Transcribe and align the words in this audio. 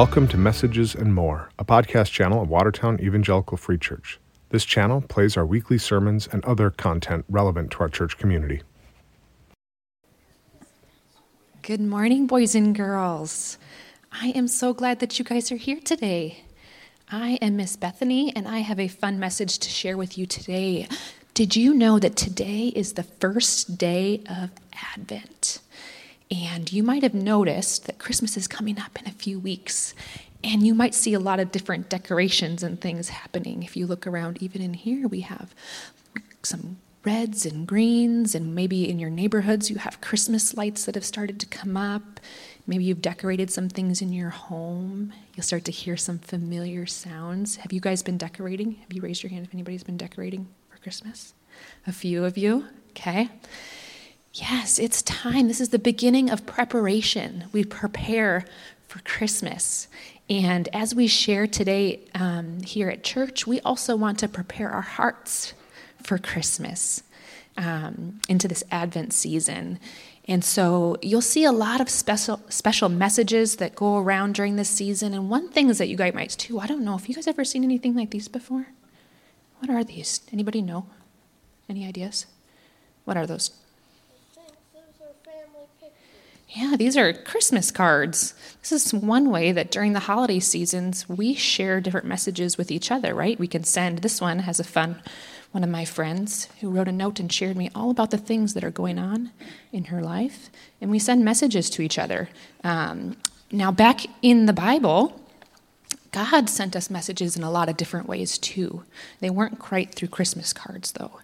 Welcome 0.00 0.28
to 0.28 0.38
Messages 0.38 0.94
and 0.94 1.14
More, 1.14 1.50
a 1.58 1.64
podcast 1.66 2.10
channel 2.10 2.40
of 2.40 2.48
Watertown 2.48 2.98
Evangelical 3.00 3.58
Free 3.58 3.76
Church. 3.76 4.18
This 4.48 4.64
channel 4.64 5.02
plays 5.02 5.36
our 5.36 5.44
weekly 5.44 5.76
sermons 5.76 6.26
and 6.32 6.42
other 6.46 6.70
content 6.70 7.26
relevant 7.28 7.70
to 7.72 7.80
our 7.80 7.90
church 7.90 8.16
community. 8.16 8.62
Good 11.60 11.82
morning, 11.82 12.26
boys 12.26 12.54
and 12.54 12.74
girls. 12.74 13.58
I 14.10 14.28
am 14.28 14.48
so 14.48 14.72
glad 14.72 15.00
that 15.00 15.18
you 15.18 15.24
guys 15.26 15.52
are 15.52 15.56
here 15.56 15.80
today. 15.84 16.44
I 17.10 17.32
am 17.42 17.58
Miss 17.58 17.76
Bethany, 17.76 18.34
and 18.34 18.48
I 18.48 18.60
have 18.60 18.80
a 18.80 18.88
fun 18.88 19.18
message 19.18 19.58
to 19.58 19.68
share 19.68 19.98
with 19.98 20.16
you 20.16 20.24
today. 20.24 20.88
Did 21.34 21.56
you 21.56 21.74
know 21.74 21.98
that 21.98 22.16
today 22.16 22.68
is 22.68 22.94
the 22.94 23.02
first 23.02 23.76
day 23.76 24.22
of 24.30 24.48
Advent? 24.94 25.60
And 26.30 26.72
you 26.72 26.82
might 26.82 27.02
have 27.02 27.14
noticed 27.14 27.86
that 27.86 27.98
Christmas 27.98 28.36
is 28.36 28.46
coming 28.46 28.78
up 28.78 28.98
in 29.00 29.06
a 29.06 29.12
few 29.12 29.40
weeks. 29.40 29.94
And 30.42 30.66
you 30.66 30.74
might 30.74 30.94
see 30.94 31.12
a 31.12 31.20
lot 31.20 31.40
of 31.40 31.52
different 31.52 31.88
decorations 31.88 32.62
and 32.62 32.80
things 32.80 33.08
happening. 33.08 33.62
If 33.62 33.76
you 33.76 33.86
look 33.86 34.06
around, 34.06 34.42
even 34.42 34.62
in 34.62 34.74
here, 34.74 35.08
we 35.08 35.20
have 35.20 35.54
some 36.42 36.78
reds 37.04 37.46
and 37.46 37.66
greens, 37.66 38.34
and 38.34 38.54
maybe 38.54 38.88
in 38.88 38.98
your 38.98 39.10
neighborhoods, 39.10 39.70
you 39.70 39.76
have 39.76 40.00
Christmas 40.00 40.56
lights 40.56 40.84
that 40.84 40.94
have 40.94 41.04
started 41.04 41.40
to 41.40 41.46
come 41.46 41.76
up. 41.76 42.20
Maybe 42.66 42.84
you've 42.84 43.02
decorated 43.02 43.50
some 43.50 43.68
things 43.68 44.02
in 44.02 44.12
your 44.12 44.30
home. 44.30 45.12
You'll 45.34 45.44
start 45.44 45.64
to 45.64 45.72
hear 45.72 45.96
some 45.96 46.18
familiar 46.18 46.86
sounds. 46.86 47.56
Have 47.56 47.72
you 47.72 47.80
guys 47.80 48.02
been 48.02 48.18
decorating? 48.18 48.76
Have 48.82 48.92
you 48.92 49.02
raised 49.02 49.22
your 49.22 49.30
hand 49.30 49.46
if 49.46 49.54
anybody's 49.54 49.82
been 49.82 49.96
decorating 49.96 50.46
for 50.68 50.78
Christmas? 50.78 51.34
A 51.86 51.92
few 51.92 52.24
of 52.24 52.38
you? 52.38 52.66
Okay. 52.90 53.28
Yes, 54.32 54.78
it's 54.78 55.02
time. 55.02 55.48
This 55.48 55.60
is 55.60 55.70
the 55.70 55.78
beginning 55.78 56.30
of 56.30 56.46
preparation. 56.46 57.46
We 57.52 57.64
prepare 57.64 58.44
for 58.86 59.00
Christmas. 59.00 59.88
And 60.28 60.68
as 60.72 60.94
we 60.94 61.08
share 61.08 61.48
today 61.48 62.00
um, 62.14 62.60
here 62.60 62.88
at 62.88 63.02
church, 63.02 63.46
we 63.46 63.60
also 63.60 63.96
want 63.96 64.20
to 64.20 64.28
prepare 64.28 64.70
our 64.70 64.82
hearts 64.82 65.52
for 66.00 66.16
Christmas 66.16 67.02
um, 67.56 68.20
into 68.28 68.46
this 68.46 68.62
Advent 68.70 69.12
season. 69.12 69.80
And 70.28 70.44
so 70.44 70.96
you'll 71.02 71.22
see 71.22 71.42
a 71.42 71.50
lot 71.50 71.80
of 71.80 71.88
special 71.90 72.40
special 72.48 72.88
messages 72.88 73.56
that 73.56 73.74
go 73.74 73.98
around 73.98 74.36
during 74.36 74.54
this 74.54 74.68
season. 74.68 75.12
And 75.12 75.28
one 75.28 75.48
thing 75.48 75.68
is 75.70 75.78
that 75.78 75.88
you 75.88 75.96
guys 75.96 76.14
might 76.14 76.30
too. 76.30 76.60
I 76.60 76.68
don't 76.68 76.84
know 76.84 76.94
if 76.94 77.08
you 77.08 77.16
guys 77.16 77.26
ever 77.26 77.44
seen 77.44 77.64
anything 77.64 77.96
like 77.96 78.10
these 78.10 78.28
before. 78.28 78.68
What 79.58 79.70
are 79.70 79.82
these? 79.82 80.20
Anybody 80.32 80.62
know? 80.62 80.86
Any 81.68 81.84
ideas? 81.84 82.26
What 83.04 83.16
are 83.16 83.26
those? 83.26 83.59
Yeah, 86.52 86.74
these 86.76 86.96
are 86.96 87.12
Christmas 87.12 87.70
cards. 87.70 88.34
This 88.60 88.72
is 88.72 88.92
one 88.92 89.30
way 89.30 89.52
that 89.52 89.70
during 89.70 89.92
the 89.92 90.00
holiday 90.00 90.40
seasons 90.40 91.08
we 91.08 91.34
share 91.34 91.80
different 91.80 92.06
messages 92.06 92.58
with 92.58 92.72
each 92.72 92.90
other, 92.90 93.14
right? 93.14 93.38
We 93.38 93.46
can 93.46 93.62
send 93.62 93.98
this 93.98 94.20
one 94.20 94.40
has 94.40 94.58
a 94.58 94.64
fun 94.64 95.00
one 95.52 95.64
of 95.64 95.70
my 95.70 95.84
friends 95.84 96.48
who 96.60 96.70
wrote 96.70 96.88
a 96.88 96.92
note 96.92 97.18
and 97.18 97.32
shared 97.32 97.56
me 97.56 97.70
all 97.74 97.90
about 97.90 98.10
the 98.10 98.18
things 98.18 98.54
that 98.54 98.64
are 98.64 98.70
going 98.70 98.98
on 98.98 99.30
in 99.72 99.84
her 99.84 100.00
life, 100.00 100.48
and 100.80 100.90
we 100.90 100.98
send 100.98 101.24
messages 101.24 101.68
to 101.70 101.82
each 101.82 101.98
other. 101.98 102.28
Um, 102.62 103.16
now, 103.50 103.72
back 103.72 104.06
in 104.22 104.46
the 104.46 104.52
Bible, 104.52 105.20
God 106.12 106.48
sent 106.48 106.76
us 106.76 106.88
messages 106.88 107.36
in 107.36 107.42
a 107.42 107.50
lot 107.50 107.68
of 107.68 107.76
different 107.76 108.08
ways 108.08 108.38
too. 108.38 108.84
They 109.18 109.30
weren't 109.30 109.58
quite 109.58 109.94
through 109.94 110.08
Christmas 110.08 110.52
cards, 110.52 110.92
though. 110.92 111.20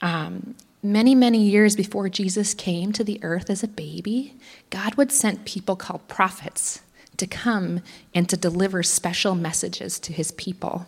Um, 0.00 0.54
many, 0.84 1.14
many 1.14 1.42
years 1.42 1.74
before 1.74 2.08
Jesus 2.08 2.54
came 2.54 2.92
to 2.92 3.02
the 3.02 3.18
earth 3.24 3.48
as 3.48 3.62
a 3.62 3.68
baby, 3.68 4.34
God 4.70 4.94
would 4.96 5.10
send 5.10 5.46
people 5.46 5.76
called 5.76 6.06
prophets 6.06 6.82
to 7.16 7.26
come 7.26 7.80
and 8.14 8.28
to 8.28 8.36
deliver 8.36 8.82
special 8.82 9.34
messages 9.34 9.98
to 10.00 10.12
his 10.12 10.30
people. 10.32 10.86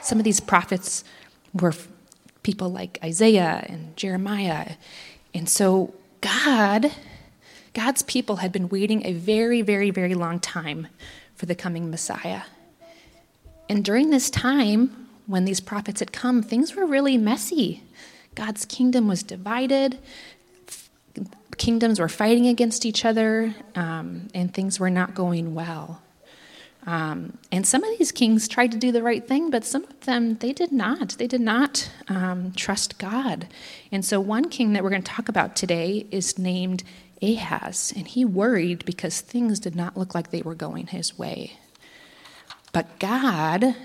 Some 0.00 0.18
of 0.18 0.24
these 0.24 0.40
prophets 0.40 1.04
were 1.52 1.74
people 2.42 2.70
like 2.70 2.98
Isaiah 3.04 3.64
and 3.68 3.96
Jeremiah. 3.96 4.74
And 5.34 5.48
so 5.48 5.94
God, 6.20 6.92
God's 7.74 8.02
people 8.02 8.36
had 8.36 8.52
been 8.52 8.68
waiting 8.68 9.04
a 9.04 9.12
very, 9.12 9.62
very, 9.62 9.90
very 9.90 10.14
long 10.14 10.38
time 10.38 10.88
for 11.34 11.46
the 11.46 11.54
coming 11.54 11.90
Messiah. 11.90 12.42
And 13.68 13.84
during 13.84 14.10
this 14.10 14.30
time, 14.30 15.08
when 15.26 15.44
these 15.44 15.60
prophets 15.60 16.00
had 16.00 16.12
come, 16.12 16.42
things 16.42 16.76
were 16.76 16.86
really 16.86 17.16
messy. 17.16 17.82
God's 18.34 18.64
kingdom 18.64 19.08
was 19.08 19.22
divided, 19.22 19.98
kingdoms 21.58 22.00
were 22.00 22.08
fighting 22.08 22.46
against 22.46 22.86
each 22.86 23.04
other, 23.04 23.54
um, 23.74 24.28
and 24.34 24.52
things 24.52 24.80
were 24.80 24.90
not 24.90 25.14
going 25.14 25.54
well. 25.54 26.02
Um, 26.84 27.38
and 27.52 27.64
some 27.64 27.84
of 27.84 27.96
these 27.96 28.10
kings 28.10 28.48
tried 28.48 28.72
to 28.72 28.78
do 28.78 28.90
the 28.90 29.02
right 29.02 29.26
thing, 29.26 29.50
but 29.50 29.64
some 29.64 29.84
of 29.84 30.00
them, 30.00 30.36
they 30.36 30.52
did 30.52 30.72
not. 30.72 31.10
They 31.10 31.28
did 31.28 31.40
not 31.40 31.88
um, 32.08 32.52
trust 32.56 32.98
God. 32.98 33.46
And 33.92 34.04
so, 34.04 34.18
one 34.18 34.48
king 34.48 34.72
that 34.72 34.82
we're 34.82 34.90
going 34.90 35.02
to 35.02 35.12
talk 35.12 35.28
about 35.28 35.54
today 35.54 36.06
is 36.10 36.38
named 36.38 36.82
Ahaz, 37.22 37.92
and 37.96 38.08
he 38.08 38.24
worried 38.24 38.84
because 38.84 39.20
things 39.20 39.60
did 39.60 39.76
not 39.76 39.96
look 39.96 40.14
like 40.14 40.30
they 40.30 40.42
were 40.42 40.56
going 40.56 40.88
his 40.88 41.16
way. 41.16 41.52
But 42.72 42.98
God 42.98 43.76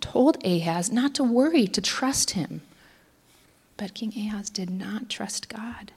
told 0.00 0.44
Ahaz 0.44 0.90
not 0.90 1.14
to 1.14 1.22
worry, 1.22 1.68
to 1.68 1.80
trust 1.80 2.32
him. 2.32 2.62
But 3.80 3.94
King 3.94 4.12
Ahaz 4.14 4.50
did 4.50 4.68
not 4.68 5.08
trust 5.08 5.48
God. 5.48 5.92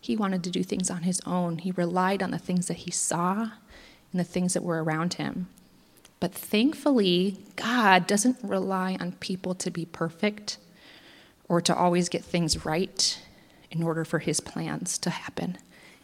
He 0.00 0.16
wanted 0.16 0.42
to 0.42 0.50
do 0.50 0.64
things 0.64 0.90
on 0.90 1.02
his 1.02 1.20
own. 1.24 1.58
He 1.58 1.70
relied 1.70 2.20
on 2.20 2.32
the 2.32 2.38
things 2.38 2.66
that 2.66 2.78
he 2.78 2.90
saw 2.90 3.50
and 4.10 4.18
the 4.18 4.24
things 4.24 4.54
that 4.54 4.64
were 4.64 4.82
around 4.82 5.14
him. 5.14 5.46
But 6.18 6.34
thankfully, 6.34 7.36
God 7.54 8.08
doesn't 8.08 8.38
rely 8.42 8.96
on 8.98 9.12
people 9.12 9.54
to 9.54 9.70
be 9.70 9.84
perfect 9.84 10.58
or 11.48 11.60
to 11.60 11.76
always 11.76 12.08
get 12.08 12.24
things 12.24 12.64
right 12.64 13.22
in 13.70 13.84
order 13.84 14.04
for 14.04 14.18
his 14.18 14.40
plans 14.40 14.98
to 14.98 15.10
happen 15.10 15.58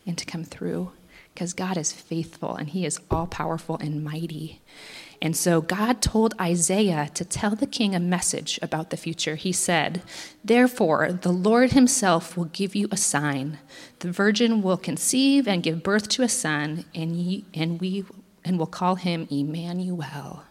and 0.06 0.16
to 0.16 0.24
come 0.24 0.44
through. 0.44 0.92
Because 1.34 1.52
God 1.52 1.76
is 1.76 1.92
faithful 1.92 2.54
and 2.54 2.68
he 2.68 2.86
is 2.86 3.00
all 3.10 3.26
powerful 3.26 3.76
and 3.78 4.04
mighty. 4.04 4.60
And 5.22 5.36
so 5.36 5.60
God 5.60 6.02
told 6.02 6.34
Isaiah 6.40 7.10
to 7.14 7.24
tell 7.24 7.54
the 7.54 7.66
king 7.66 7.94
a 7.94 8.00
message 8.00 8.58
about 8.60 8.90
the 8.90 8.96
future. 8.96 9.36
He 9.36 9.52
said, 9.52 10.02
Therefore, 10.44 11.12
the 11.12 11.32
Lord 11.32 11.72
himself 11.72 12.36
will 12.36 12.46
give 12.46 12.74
you 12.74 12.88
a 12.90 12.96
sign. 12.96 13.58
The 14.00 14.10
virgin 14.10 14.62
will 14.62 14.76
conceive 14.76 15.48
and 15.48 15.62
give 15.62 15.82
birth 15.82 16.08
to 16.10 16.22
a 16.22 16.28
son, 16.28 16.84
and, 16.94 17.16
ye, 17.16 17.44
and 17.54 17.80
we 17.80 18.04
and 18.44 18.58
will 18.58 18.66
call 18.66 18.96
him 18.96 19.26
Emmanuel. 19.30 20.44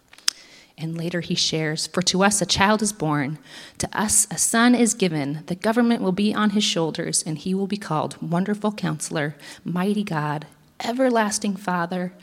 And 0.77 0.97
later 0.97 1.21
he 1.21 1.35
shares, 1.35 1.85
For 1.85 2.01
to 2.03 2.23
us 2.23 2.41
a 2.41 2.47
child 2.47 2.81
is 2.81 2.91
born, 2.91 3.37
to 3.77 3.87
us 3.97 4.25
a 4.31 4.37
son 4.37 4.73
is 4.73 4.95
given, 4.95 5.43
the 5.45 5.55
government 5.55 6.01
will 6.01 6.11
be 6.11 6.33
on 6.33 6.51
his 6.51 6.63
shoulders, 6.63 7.21
and 7.23 7.37
he 7.37 7.53
will 7.53 7.67
be 7.67 7.77
called 7.77 8.17
Wonderful 8.21 8.71
Counselor, 8.71 9.35
Mighty 9.63 10.03
God, 10.03 10.47
Everlasting 10.83 11.55
Father, 11.55 12.13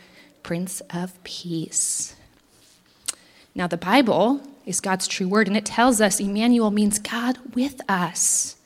Prince 0.42 0.80
of 0.90 1.22
Peace. 1.22 2.16
Now, 3.60 3.66
the 3.66 3.76
Bible 3.76 4.40
is 4.64 4.80
God's 4.80 5.06
true 5.06 5.28
word, 5.28 5.46
and 5.46 5.54
it 5.54 5.66
tells 5.66 6.00
us 6.00 6.18
Emmanuel 6.18 6.70
means 6.70 6.98
God 6.98 7.36
with 7.54 7.78
us. 7.90 8.56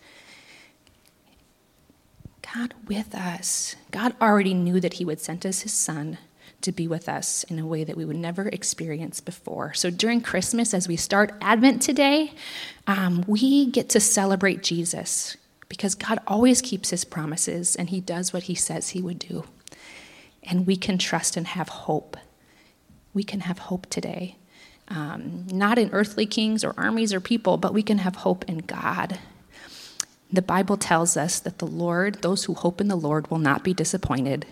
God 2.55 2.75
with 2.87 3.13
us. 3.13 3.75
God 3.91 4.15
already 4.21 4.55
knew 4.55 4.79
that 4.79 4.93
He 4.93 5.05
would 5.05 5.19
send 5.19 5.45
us 5.45 5.63
His 5.63 5.73
Son 5.73 6.19
to 6.61 6.71
be 6.71 6.87
with 6.87 7.09
us 7.09 7.43
in 7.43 7.59
a 7.59 7.67
way 7.67 7.83
that 7.83 7.97
we 7.97 8.05
would 8.05 8.15
never 8.15 8.47
experience 8.47 9.19
before. 9.19 9.75
So 9.75 9.91
during 9.91 10.21
Christmas, 10.21 10.73
as 10.73 10.87
we 10.87 10.95
start 10.95 11.35
Advent 11.41 11.83
today, 11.83 12.33
um, 12.87 13.25
we 13.27 13.67
get 13.67 13.89
to 13.89 13.99
celebrate 13.99 14.63
Jesus 14.63 15.37
because 15.69 15.97
God 15.97 16.21
always 16.29 16.63
keeps 16.63 16.91
His 16.91 17.05
promises 17.05 17.75
and 17.75 17.91
He 17.91 18.01
does 18.01 18.33
what 18.33 18.45
He 18.45 18.55
says 18.55 18.91
He 18.91 19.03
would 19.03 19.19
do. 19.19 19.43
And 20.45 20.69
we 20.69 20.77
can 20.77 20.99
trust 20.99 21.37
and 21.37 21.49
have 21.49 21.69
hope. 21.69 22.17
We 23.13 23.25
can 23.25 23.41
have 23.41 23.59
hope 23.59 23.91
today 23.91 24.37
um, 24.89 25.47
not 25.51 25.79
in 25.79 25.91
earthly 25.93 26.27
kings 26.27 26.65
or 26.65 26.75
armies 26.77 27.13
or 27.13 27.21
people, 27.21 27.57
but 27.57 27.75
we 27.75 27.83
can 27.83 27.99
have 27.99 28.17
hope 28.17 28.45
in 28.47 28.59
God. 28.59 29.19
The 30.33 30.43
Bible 30.43 30.77
tells 30.77 31.17
us 31.17 31.39
that 31.41 31.59
the 31.59 31.67
Lord, 31.67 32.23
those 32.23 32.45
who 32.45 32.55
hope 32.55 32.81
in 32.81 32.89
the 32.89 32.97
Lord, 32.97 33.31
will 33.31 33.39
not 33.39 33.63
be 33.63 33.73
disappointed. 33.73 34.47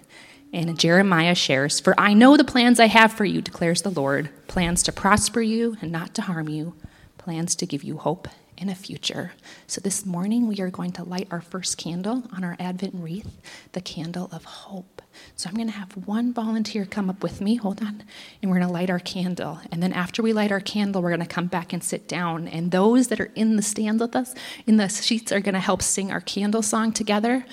And 0.53 0.79
Jeremiah 0.79 1.35
shares, 1.35 1.81
For 1.81 1.99
I 1.99 2.15
know 2.15 2.37
the 2.37 2.45
plans 2.45 2.79
I 2.79 2.87
have 2.87 3.13
for 3.13 3.25
you, 3.25 3.41
declares 3.41 3.83
the 3.83 3.91
Lord 3.91 4.31
plans 4.47 4.83
to 4.85 4.93
prosper 4.93 5.41
you 5.41 5.77
and 5.81 5.91
not 5.91 6.15
to 6.15 6.23
harm 6.23 6.49
you, 6.49 6.75
plans 7.19 7.55
to 7.57 7.67
give 7.67 7.83
you 7.83 7.97
hope 7.97 8.29
in 8.57 8.69
a 8.69 8.75
future. 8.75 9.33
So 9.67 9.81
this 9.81 10.07
morning 10.07 10.47
we 10.47 10.61
are 10.61 10.71
going 10.71 10.93
to 10.93 11.05
light 11.05 11.29
our 11.31 11.41
first 11.41 11.79
candle 11.79 12.25
on 12.33 12.45
our 12.45 12.57
Advent 12.59 12.95
wreath, 12.95 13.41
the 13.73 13.81
candle 13.81 14.29
of 14.33 14.45
hope. 14.45 15.03
So 15.37 15.49
I'm 15.49 15.55
going 15.55 15.69
to 15.69 15.75
have 15.75 15.93
one 16.07 16.33
volunteer 16.33 16.85
come 16.85 17.11
up 17.11 17.23
with 17.23 17.41
me. 17.41 17.57
Hold 17.57 17.83
on. 17.83 18.03
And 18.41 18.51
we're 18.51 18.59
going 18.59 18.69
to 18.69 18.73
light 18.73 18.91
our 18.91 18.99
candle. 18.99 19.61
And 19.71 19.83
then 19.83 19.93
after 19.93 20.23
we 20.23 20.33
light 20.33 20.53
our 20.53 20.61
candle, 20.61 21.03
we're 21.03 21.11
going 21.11 21.21
to 21.21 21.27
come 21.27 21.47
back 21.47 21.73
and 21.73 21.83
sit 21.83 22.09
down. 22.09 22.49
And 22.49 22.71
those 22.71 23.09
that 23.09 23.21
are 23.21 23.31
in 23.35 23.57
the 23.57 23.63
stands 23.63 24.01
with 24.01 24.17
us, 24.17 24.35
in 24.67 24.77
the 24.77 24.89
sheets, 24.89 25.33
are 25.33 25.41
going 25.41 25.55
to 25.55 25.61
help 25.61 25.83
sing 25.83 26.11
our 26.11 26.21
candle 26.21 26.63
song 26.63 26.93
together. 26.93 27.45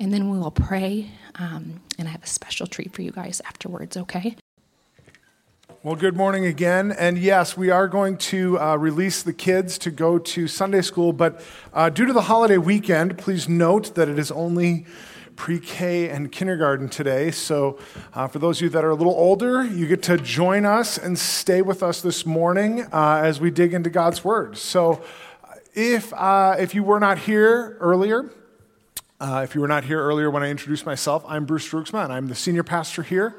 And 0.00 0.12
then 0.12 0.30
we 0.30 0.38
will 0.38 0.50
pray. 0.50 1.10
Um, 1.34 1.80
and 1.98 2.08
I 2.08 2.12
have 2.12 2.22
a 2.22 2.28
special 2.28 2.66
treat 2.66 2.92
for 2.92 3.02
you 3.02 3.10
guys 3.10 3.40
afterwards, 3.46 3.96
okay? 3.96 4.36
Well, 5.84 5.94
good 5.94 6.16
morning 6.16 6.44
again. 6.44 6.90
And 6.90 7.16
yes, 7.16 7.56
we 7.56 7.70
are 7.70 7.86
going 7.86 8.16
to 8.18 8.58
uh, 8.58 8.74
release 8.74 9.22
the 9.22 9.32
kids 9.32 9.78
to 9.78 9.92
go 9.92 10.18
to 10.18 10.48
Sunday 10.48 10.82
school, 10.82 11.12
but 11.12 11.40
uh, 11.72 11.88
due 11.88 12.04
to 12.04 12.12
the 12.12 12.22
holiday 12.22 12.58
weekend, 12.58 13.16
please 13.16 13.48
note 13.48 13.94
that 13.94 14.08
it 14.08 14.18
is 14.18 14.32
only 14.32 14.86
pre 15.36 15.60
K 15.60 16.08
and 16.08 16.32
kindergarten 16.32 16.88
today. 16.88 17.30
So, 17.30 17.78
uh, 18.12 18.26
for 18.26 18.40
those 18.40 18.58
of 18.58 18.62
you 18.62 18.68
that 18.70 18.84
are 18.84 18.90
a 18.90 18.96
little 18.96 19.14
older, 19.14 19.62
you 19.62 19.86
get 19.86 20.02
to 20.02 20.18
join 20.18 20.66
us 20.66 20.98
and 20.98 21.16
stay 21.16 21.62
with 21.62 21.84
us 21.84 22.02
this 22.02 22.26
morning 22.26 22.82
uh, 22.92 23.20
as 23.22 23.40
we 23.40 23.52
dig 23.52 23.72
into 23.72 23.88
God's 23.88 24.24
Word. 24.24 24.58
So, 24.58 25.00
if, 25.76 26.12
uh, 26.12 26.56
if 26.58 26.74
you 26.74 26.82
were 26.82 26.98
not 26.98 27.18
here 27.18 27.76
earlier, 27.78 28.28
uh, 29.20 29.42
if 29.44 29.54
you 29.54 29.60
were 29.60 29.68
not 29.68 29.84
here 29.84 30.02
earlier 30.02 30.28
when 30.28 30.42
I 30.42 30.50
introduced 30.50 30.84
myself, 30.84 31.24
I'm 31.28 31.44
Bruce 31.44 31.68
Droogsma, 31.68 32.02
and 32.02 32.12
I'm 32.12 32.26
the 32.26 32.34
senior 32.34 32.64
pastor 32.64 33.04
here. 33.04 33.36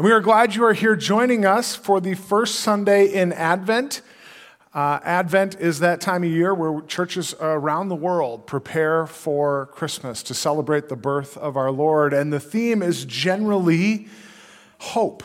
And 0.00 0.06
we 0.06 0.12
are 0.12 0.20
glad 0.20 0.54
you 0.54 0.64
are 0.64 0.72
here 0.72 0.96
joining 0.96 1.44
us 1.44 1.76
for 1.76 2.00
the 2.00 2.14
first 2.14 2.60
Sunday 2.60 3.12
in 3.12 3.34
Advent. 3.34 4.00
Uh, 4.72 4.98
Advent 5.04 5.60
is 5.60 5.80
that 5.80 6.00
time 6.00 6.24
of 6.24 6.30
year 6.30 6.54
where 6.54 6.80
churches 6.86 7.34
around 7.38 7.90
the 7.90 7.94
world 7.94 8.46
prepare 8.46 9.06
for 9.06 9.66
Christmas 9.66 10.22
to 10.22 10.32
celebrate 10.32 10.88
the 10.88 10.96
birth 10.96 11.36
of 11.36 11.54
our 11.58 11.70
Lord. 11.70 12.14
And 12.14 12.32
the 12.32 12.40
theme 12.40 12.80
is 12.80 13.04
generally 13.04 14.08
hope 14.78 15.22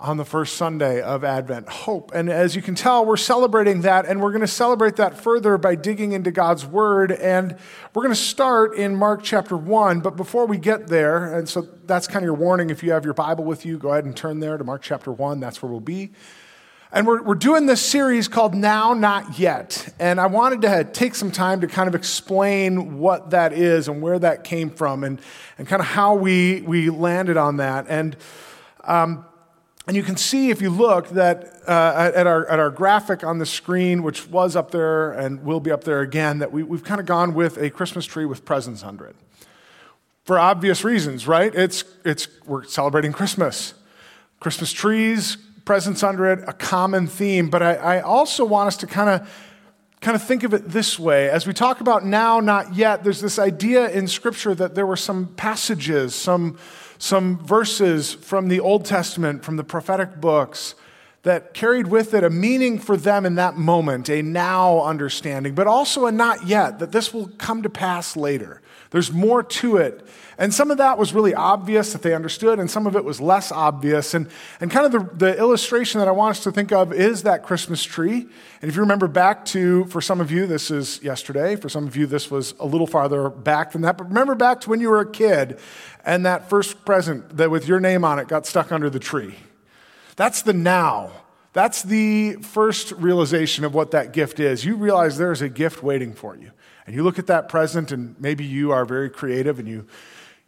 on 0.00 0.16
the 0.16 0.24
first 0.24 0.56
Sunday 0.56 1.02
of 1.02 1.24
Advent. 1.24 1.68
Hope. 1.68 2.10
And 2.14 2.30
as 2.30 2.56
you 2.56 2.62
can 2.62 2.74
tell, 2.74 3.04
we're 3.04 3.18
celebrating 3.18 3.82
that, 3.82 4.06
and 4.06 4.22
we're 4.22 4.30
going 4.30 4.40
to 4.40 4.46
celebrate 4.46 4.96
that 4.96 5.22
further 5.22 5.58
by 5.58 5.74
digging 5.74 6.12
into 6.12 6.30
God's 6.30 6.64
Word. 6.64 7.12
And 7.12 7.56
we're 7.94 8.02
going 8.02 8.14
to 8.14 8.20
start 8.20 8.74
in 8.74 8.96
Mark 8.96 9.22
chapter 9.22 9.58
1. 9.58 10.00
But 10.00 10.16
before 10.16 10.46
we 10.46 10.56
get 10.56 10.86
there, 10.86 11.36
and 11.36 11.46
so 11.46 11.68
that's 11.84 12.06
kind 12.06 12.24
of 12.24 12.24
your 12.24 12.34
warning 12.34 12.70
if 12.70 12.82
you 12.82 12.92
have 12.92 13.04
your 13.04 13.12
Bible 13.12 13.44
with 13.44 13.66
you, 13.66 13.76
go 13.76 13.90
ahead 13.90 14.06
and 14.06 14.16
turn 14.16 14.40
there 14.40 14.56
to 14.56 14.64
Mark 14.64 14.80
chapter 14.80 15.12
1. 15.12 15.38
That's 15.38 15.60
where 15.60 15.70
we'll 15.70 15.80
be. 15.80 16.12
And 16.92 17.06
we're, 17.06 17.22
we're 17.22 17.34
doing 17.34 17.66
this 17.66 17.82
series 17.82 18.26
called 18.26 18.54
Now, 18.54 18.94
Not 18.94 19.38
Yet. 19.38 19.92
And 20.00 20.18
I 20.18 20.26
wanted 20.26 20.62
to 20.62 20.84
take 20.84 21.14
some 21.14 21.30
time 21.30 21.60
to 21.60 21.66
kind 21.66 21.88
of 21.88 21.94
explain 21.94 22.98
what 22.98 23.30
that 23.30 23.52
is 23.52 23.86
and 23.86 24.00
where 24.00 24.18
that 24.18 24.44
came 24.44 24.70
from 24.70 25.04
and, 25.04 25.20
and 25.58 25.68
kind 25.68 25.80
of 25.80 25.86
how 25.86 26.14
we, 26.14 26.62
we 26.62 26.88
landed 26.88 27.36
on 27.36 27.58
that. 27.58 27.84
And 27.88 28.16
um, 28.82 29.26
and 29.86 29.96
you 29.96 30.02
can 30.02 30.16
see 30.16 30.50
if 30.50 30.60
you 30.60 30.70
look 30.70 31.08
that 31.10 31.62
uh, 31.66 32.12
at, 32.14 32.26
our, 32.26 32.46
at 32.46 32.58
our 32.58 32.70
graphic 32.70 33.24
on 33.24 33.38
the 33.38 33.46
screen, 33.46 34.02
which 34.02 34.28
was 34.28 34.54
up 34.54 34.70
there 34.70 35.12
and 35.12 35.42
will 35.42 35.60
be 35.60 35.70
up 35.70 35.84
there 35.84 36.00
again, 36.00 36.38
that 36.40 36.52
we, 36.52 36.62
we've 36.62 36.84
kind 36.84 37.00
of 37.00 37.06
gone 37.06 37.34
with 37.34 37.56
a 37.56 37.70
Christmas 37.70 38.04
tree 38.04 38.26
with 38.26 38.44
presents 38.44 38.82
under 38.84 39.06
it. 39.06 39.16
For 40.24 40.38
obvious 40.38 40.84
reasons, 40.84 41.26
right? 41.26 41.52
It's, 41.54 41.84
it's, 42.04 42.28
we're 42.46 42.64
celebrating 42.64 43.12
Christmas. 43.12 43.74
Christmas 44.38 44.72
trees, 44.72 45.36
presents 45.64 46.02
under 46.02 46.30
it, 46.30 46.40
a 46.46 46.52
common 46.52 47.06
theme. 47.06 47.48
But 47.48 47.62
I, 47.62 47.74
I 47.74 48.00
also 48.00 48.44
want 48.44 48.68
us 48.68 48.76
to 48.78 48.86
kind 48.86 49.08
of 49.08 49.30
kind 50.00 50.14
of 50.14 50.22
think 50.22 50.44
of 50.44 50.54
it 50.54 50.66
this 50.68 50.98
way. 50.98 51.28
As 51.28 51.46
we 51.46 51.52
talk 51.52 51.80
about 51.82 52.04
now, 52.04 52.40
not 52.40 52.74
yet, 52.74 53.04
there's 53.04 53.20
this 53.20 53.38
idea 53.38 53.90
in 53.90 54.08
Scripture 54.08 54.54
that 54.54 54.74
there 54.74 54.86
were 54.86 54.96
some 54.96 55.26
passages, 55.34 56.14
some 56.14 56.58
some 57.00 57.38
verses 57.38 58.12
from 58.12 58.48
the 58.48 58.60
Old 58.60 58.84
Testament, 58.84 59.42
from 59.42 59.56
the 59.56 59.64
prophetic 59.64 60.20
books, 60.20 60.74
that 61.22 61.54
carried 61.54 61.86
with 61.86 62.12
it 62.14 62.22
a 62.22 62.30
meaning 62.30 62.78
for 62.78 62.96
them 62.96 63.24
in 63.26 63.34
that 63.34 63.56
moment, 63.56 64.08
a 64.10 64.22
now 64.22 64.82
understanding, 64.82 65.54
but 65.54 65.66
also 65.66 66.06
a 66.06 66.12
not 66.12 66.46
yet, 66.46 66.78
that 66.78 66.92
this 66.92 67.12
will 67.12 67.28
come 67.38 67.62
to 67.62 67.70
pass 67.70 68.16
later. 68.16 68.60
There's 68.90 69.10
more 69.12 69.42
to 69.42 69.78
it. 69.78 70.06
And 70.40 70.54
some 70.54 70.70
of 70.70 70.78
that 70.78 70.96
was 70.96 71.12
really 71.12 71.34
obvious 71.34 71.92
that 71.92 72.00
they 72.00 72.14
understood, 72.14 72.58
and 72.58 72.70
some 72.70 72.86
of 72.86 72.96
it 72.96 73.04
was 73.04 73.20
less 73.20 73.52
obvious. 73.52 74.14
And, 74.14 74.26
and 74.58 74.70
kind 74.70 74.86
of 74.86 74.92
the, 74.92 75.26
the 75.26 75.38
illustration 75.38 75.98
that 75.98 76.08
I 76.08 76.12
want 76.12 76.30
us 76.30 76.42
to 76.44 76.50
think 76.50 76.72
of 76.72 76.94
is 76.94 77.24
that 77.24 77.42
Christmas 77.42 77.84
tree. 77.84 78.26
And 78.62 78.70
if 78.70 78.74
you 78.74 78.80
remember 78.80 79.06
back 79.06 79.44
to, 79.46 79.84
for 79.84 80.00
some 80.00 80.18
of 80.18 80.30
you, 80.30 80.46
this 80.46 80.70
is 80.70 81.02
yesterday. 81.02 81.56
For 81.56 81.68
some 81.68 81.86
of 81.86 81.94
you, 81.94 82.06
this 82.06 82.30
was 82.30 82.54
a 82.58 82.64
little 82.64 82.86
farther 82.86 83.28
back 83.28 83.72
than 83.72 83.82
that. 83.82 83.98
But 83.98 84.08
remember 84.08 84.34
back 84.34 84.62
to 84.62 84.70
when 84.70 84.80
you 84.80 84.88
were 84.88 85.00
a 85.00 85.10
kid 85.10 85.58
and 86.06 86.24
that 86.24 86.48
first 86.48 86.86
present 86.86 87.36
that 87.36 87.50
with 87.50 87.68
your 87.68 87.78
name 87.78 88.02
on 88.02 88.18
it 88.18 88.26
got 88.26 88.46
stuck 88.46 88.72
under 88.72 88.88
the 88.88 88.98
tree. 88.98 89.34
That's 90.16 90.40
the 90.40 90.54
now. 90.54 91.10
That's 91.52 91.82
the 91.82 92.36
first 92.36 92.92
realization 92.92 93.66
of 93.66 93.74
what 93.74 93.90
that 93.90 94.14
gift 94.14 94.40
is. 94.40 94.64
You 94.64 94.76
realize 94.76 95.18
there's 95.18 95.42
a 95.42 95.50
gift 95.50 95.82
waiting 95.82 96.14
for 96.14 96.34
you. 96.34 96.52
And 96.86 96.96
you 96.96 97.02
look 97.02 97.18
at 97.18 97.26
that 97.26 97.48
present, 97.48 97.92
and 97.92 98.18
maybe 98.18 98.44
you 98.44 98.72
are 98.72 98.84
very 98.84 99.10
creative 99.10 99.58
and 99.58 99.68
you, 99.68 99.86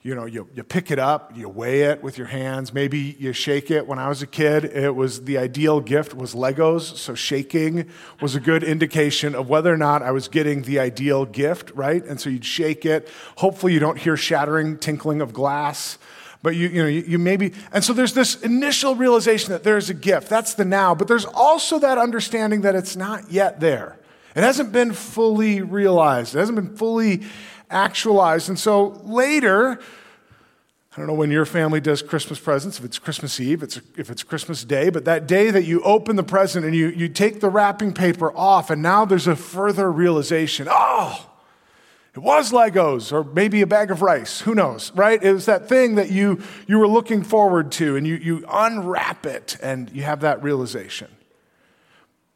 you 0.04 0.16
know, 0.16 0.25
you, 0.25 0.49
you 0.52 0.64
pick 0.64 0.90
it 0.90 0.99
up, 0.99 1.37
you 1.37 1.49
weigh 1.49 1.82
it 1.82 2.02
with 2.02 2.19
your 2.19 2.26
hands. 2.26 2.75
Maybe 2.75 3.16
you 3.20 3.32
shake 3.32 3.70
it. 3.70 3.87
When 3.87 4.00
I 4.00 4.08
was 4.08 4.20
a 4.20 4.26
kid, 4.26 4.64
it 4.64 4.96
was 4.96 5.25
the 5.25 5.38
ideal 5.38 5.81
gift 5.81 6.12
was 6.12 6.34
Legos. 6.34 6.96
So 6.96 7.14
shaking 7.14 7.88
was 8.20 8.34
a 8.34 8.40
good 8.40 8.64
indication 8.64 9.37
of 9.37 9.49
whether 9.49 9.72
or 9.72 9.76
not 9.76 10.02
I 10.02 10.10
was 10.10 10.26
getting 10.26 10.62
the 10.62 10.81
ideal 10.81 11.25
gift, 11.25 11.70
right? 11.76 12.04
And 12.04 12.20
so 12.20 12.31
you'd 12.31 12.44
shake 12.44 12.84
it. 12.84 13.08
Hopefully 13.37 13.75
you 13.75 13.78
don't 13.78 13.96
hear 13.96 14.16
shattering, 14.16 14.76
tinkling 14.76 15.20
of 15.20 15.32
glass. 15.32 15.99
But 16.43 16.56
you, 16.56 16.66
you 16.66 16.82
know, 16.82 16.88
you, 16.88 17.02
you 17.02 17.19
maybe, 17.20 17.52
and 17.72 17.84
so 17.84 17.93
there's 17.93 18.14
this 18.14 18.43
initial 18.43 18.96
realization 18.96 19.52
that 19.52 19.62
there's 19.62 19.88
a 19.88 19.94
gift. 19.94 20.28
That's 20.28 20.54
the 20.54 20.64
now. 20.64 20.96
But 20.96 21.06
there's 21.06 21.26
also 21.26 21.78
that 21.78 21.99
understanding 21.99 22.62
that 22.62 22.75
it's 22.75 22.96
not 22.96 23.31
yet 23.31 23.60
there. 23.60 23.96
It 24.34 24.43
hasn't 24.43 24.72
been 24.72 24.94
fully 24.94 25.62
realized, 25.62 26.34
it 26.34 26.40
hasn't 26.40 26.56
been 26.56 26.76
fully 26.76 27.22
actualized. 27.72 28.48
And 28.48 28.58
so 28.58 29.00
later, 29.02 29.80
I 30.92 30.96
don't 30.96 31.06
know 31.06 31.14
when 31.14 31.30
your 31.30 31.46
family 31.46 31.80
does 31.80 32.02
Christmas 32.02 32.38
presents, 32.38 32.78
if 32.78 32.84
it's 32.84 32.98
Christmas 32.98 33.40
Eve, 33.40 33.62
it's, 33.62 33.80
if 33.96 34.10
it's 34.10 34.22
Christmas 34.22 34.62
Day, 34.62 34.90
but 34.90 35.06
that 35.06 35.26
day 35.26 35.50
that 35.50 35.64
you 35.64 35.80
open 35.82 36.16
the 36.16 36.22
present 36.22 36.66
and 36.66 36.74
you, 36.74 36.88
you 36.88 37.08
take 37.08 37.40
the 37.40 37.48
wrapping 37.48 37.94
paper 37.94 38.30
off, 38.36 38.69
and 38.69 38.82
now 38.82 39.06
there's 39.06 39.26
a 39.26 39.34
further 39.34 39.90
realization 39.90 40.69
oh, 40.70 41.30
it 42.14 42.20
was 42.20 42.52
Legos 42.52 43.10
or 43.10 43.24
maybe 43.24 43.62
a 43.62 43.66
bag 43.66 43.90
of 43.90 44.02
rice, 44.02 44.42
who 44.42 44.54
knows, 44.54 44.92
right? 44.94 45.22
It 45.22 45.32
was 45.32 45.46
that 45.46 45.66
thing 45.66 45.94
that 45.94 46.10
you, 46.10 46.42
you 46.66 46.78
were 46.78 46.88
looking 46.88 47.22
forward 47.22 47.72
to, 47.72 47.96
and 47.96 48.06
you, 48.06 48.16
you 48.16 48.44
unwrap 48.50 49.25
it 49.25 49.56
and 49.62 49.90
you 49.94 50.02
have 50.02 50.20
that 50.20 50.42
realization. 50.42 51.08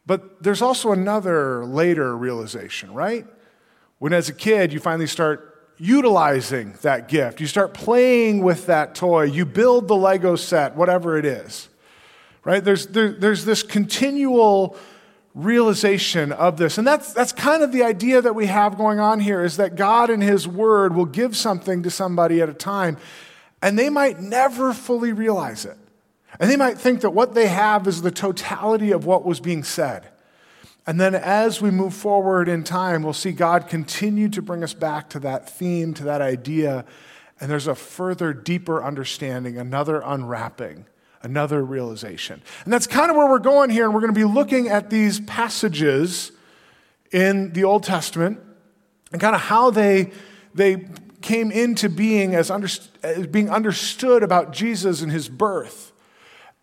But 0.07 0.43
there's 0.43 0.63
also 0.63 0.93
another 0.93 1.67
later 1.67 2.17
realization, 2.17 2.95
right? 2.95 3.27
When 3.99 4.13
as 4.13 4.29
a 4.29 4.35
kid 4.35 4.73
you 4.73 4.81
finally 4.81 5.07
start 5.07 5.53
utilizing 5.79 6.75
that 6.83 7.09
gift, 7.09 7.41
you 7.41 7.47
start 7.47 7.75
playing 7.75 8.43
with 8.43 8.67
that 8.67 8.95
toy, 8.95 9.25
you 9.25 9.45
build 9.45 9.89
the 9.89 9.97
Lego 9.97 10.37
set, 10.37 10.75
whatever 10.75 11.19
it 11.19 11.25
is, 11.25 11.69
right? 12.45 12.65
There's, 12.65 12.87
there, 12.87 13.13
there's 13.13 13.45
this 13.45 13.63
continual 13.63 14.77
realization 15.35 16.33
of 16.33 16.57
this. 16.57 16.79
And 16.79 16.87
that's, 16.87 17.13
that's 17.13 17.33
kind 17.33 17.63
of 17.63 17.71
the 17.71 17.83
idea 17.83 18.23
that 18.23 18.35
we 18.35 18.47
have 18.47 18.79
going 18.79 18.99
on 18.99 19.21
here 19.21 19.45
is 19.45 19.59
that 19.59 19.77
God 19.77 20.09
in 20.09 20.23
His 20.23 20.49
Word 20.49 20.97
will 20.97 21.05
give 21.05 21.37
something 21.37 21.83
to 21.83 21.91
somebody 21.91 22.41
at 22.41 22.49
a 22.49 22.55
time, 22.55 22.97
and 23.61 23.79
they 23.79 23.91
might 23.91 24.19
never 24.19 24.73
fully 24.73 25.13
realize 25.13 25.67
it. 25.67 25.77
And 26.41 26.51
they 26.51 26.57
might 26.57 26.79
think 26.79 27.03
that 27.03 27.11
what 27.11 27.35
they 27.35 27.49
have 27.49 27.87
is 27.87 28.03
the 28.03 28.11
totality 28.11 28.93
of 28.93 29.05
what 29.05 29.25
was 29.25 29.41
being 29.41 29.63
said. 29.63 30.09
And 30.87 31.01
then 31.01 31.15
as 31.15 31.61
we 31.61 31.71
move 31.71 31.95
forward 31.95 32.49
in 32.49 32.63
time, 32.63 33.03
we'll 33.03 33.13
see 33.13 33.33
God 33.33 33.67
continue 33.67 34.29
to 34.29 34.41
bring 34.41 34.63
us 34.63 34.73
back 34.73 35.11
to 35.11 35.21
that 35.21 35.51
theme, 35.51 35.95
to 35.95 36.05
that 36.05 36.21
idea. 36.21 36.85
And 37.41 37.51
there's 37.51 37.67
a 37.67 37.75
further, 37.75 38.33
deeper 38.33 38.83
understanding, 38.83 39.59
another 39.59 40.01
unwrapping, 40.05 40.87
another 41.23 41.65
realization. 41.65 42.41
And 42.65 42.73
that's 42.73 42.87
kind 42.87 43.11
of 43.11 43.17
where 43.17 43.29
we're 43.29 43.41
going 43.41 43.71
here. 43.71 43.85
And 43.85 43.95
we're 43.95 44.01
going 44.01 44.15
to 44.15 44.19
be 44.19 44.25
looking 44.25 44.69
at 44.69 44.89
these 44.91 45.19
passages 45.21 46.31
in 47.11 47.53
the 47.53 47.65
Old 47.65 47.83
Testament 47.83 48.39
and 49.11 49.21
kind 49.21 49.35
of 49.35 49.41
how 49.41 49.71
they, 49.71 50.13
they 50.55 50.89
came 51.21 51.51
into 51.51 51.89
being 51.89 52.37
as, 52.37 52.49
under, 52.49 52.69
as 53.03 53.27
being 53.27 53.51
understood 53.51 54.23
about 54.23 54.53
Jesus 54.53 55.03
and 55.03 55.11
his 55.11 55.29
birth. 55.29 55.93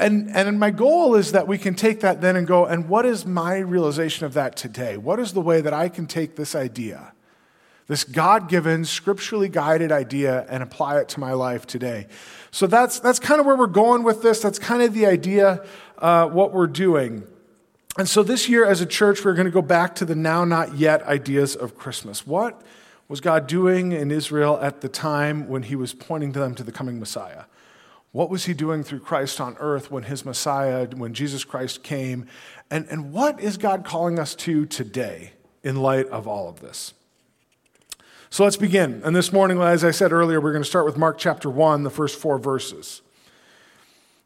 And, 0.04 0.30
and 0.36 0.60
my 0.60 0.70
goal 0.70 1.16
is 1.16 1.32
that 1.32 1.48
we 1.48 1.58
can 1.58 1.76
take 1.76 2.02
that 2.02 2.20
then 2.20 2.36
and 2.36 2.46
go, 2.46 2.66
and 2.66 2.90
what 2.90 3.06
is 3.06 3.26
my 3.26 3.60
realization 3.60 4.26
of 4.26 4.34
that 4.34 4.58
today? 4.58 4.98
What 4.98 5.18
is 5.18 5.32
the 5.32 5.40
way 5.40 5.62
that 5.62 5.72
I 5.72 5.88
can 5.88 6.08
take 6.08 6.36
this 6.36 6.56
idea, 6.56 7.14
this 7.88 8.04
God 8.04 8.50
given, 8.50 8.84
scripturally 8.84 9.48
guided 9.48 9.94
idea, 9.94 10.46
and 10.50 10.62
apply 10.62 11.00
it 11.00 11.08
to 11.10 11.22
my 11.22 11.32
life 11.32 11.66
today? 11.66 12.08
So 12.52 12.68
that's, 12.68 13.00
that's 13.00 13.18
kind 13.18 13.40
of 13.40 13.46
where 13.46 13.56
we're 13.56 13.66
going 13.68 14.04
with 14.04 14.22
this. 14.22 14.42
That's 14.42 14.60
kind 14.60 14.82
of 14.82 14.94
the 14.94 15.06
idea, 15.06 15.66
uh, 16.00 16.28
what 16.28 16.52
we're 16.52 16.68
doing. 16.68 17.26
And 17.98 18.10
so 18.10 18.24
this 18.24 18.50
year 18.50 18.66
as 18.66 18.82
a 18.82 18.86
church, 18.86 19.24
we're 19.24 19.36
going 19.36 19.46
to 19.46 19.52
go 19.52 19.62
back 19.62 19.96
to 19.96 20.06
the 20.06 20.16
now, 20.16 20.44
not 20.44 20.76
yet 20.76 21.02
ideas 21.04 21.56
of 21.56 21.78
Christmas. 21.78 22.28
What 22.28 22.62
was 23.08 23.22
God 23.22 23.48
doing 23.48 23.94
in 23.94 24.12
Israel 24.12 24.60
at 24.62 24.82
the 24.82 24.90
time 24.90 25.48
when 25.48 25.64
he 25.64 25.78
was 25.78 25.94
pointing 25.94 26.34
to 26.34 26.40
them 26.40 26.56
to 26.56 26.64
the 26.64 26.74
coming 26.74 27.00
Messiah? 27.00 27.44
What 28.14 28.30
was 28.30 28.46
he 28.46 28.54
doing 28.54 28.84
through 28.84 29.00
Christ 29.00 29.42
on 29.42 29.58
earth 29.60 29.90
when 29.90 30.04
his 30.04 30.24
Messiah, 30.24 30.88
when 30.96 31.16
Jesus 31.16 31.44
Christ 31.44 31.82
came? 31.82 32.28
And, 32.70 32.88
and 32.90 33.12
what 33.12 33.40
is 33.40 33.58
God 33.58 33.84
calling 33.84 34.20
us 34.20 34.36
to 34.36 34.68
today 34.68 35.34
in 35.64 35.78
light 35.78 36.08
of 36.10 36.28
all 36.28 36.48
of 36.48 36.60
this? 36.60 36.94
So 38.30 38.44
let's 38.44 38.56
begin. 38.56 39.02
And 39.04 39.16
this 39.16 39.34
morning, 39.34 39.60
as 39.60 39.84
I 39.84 39.90
said 39.90 40.12
earlier, 40.12 40.40
we're 40.40 40.52
going 40.52 40.64
to 40.64 40.70
start 40.70 40.86
with 40.86 40.96
Mark 40.96 41.18
chapter 41.18 41.50
1, 41.50 41.82
the 41.82 41.90
first 41.90 42.20
four 42.20 42.38
verses. 42.38 43.02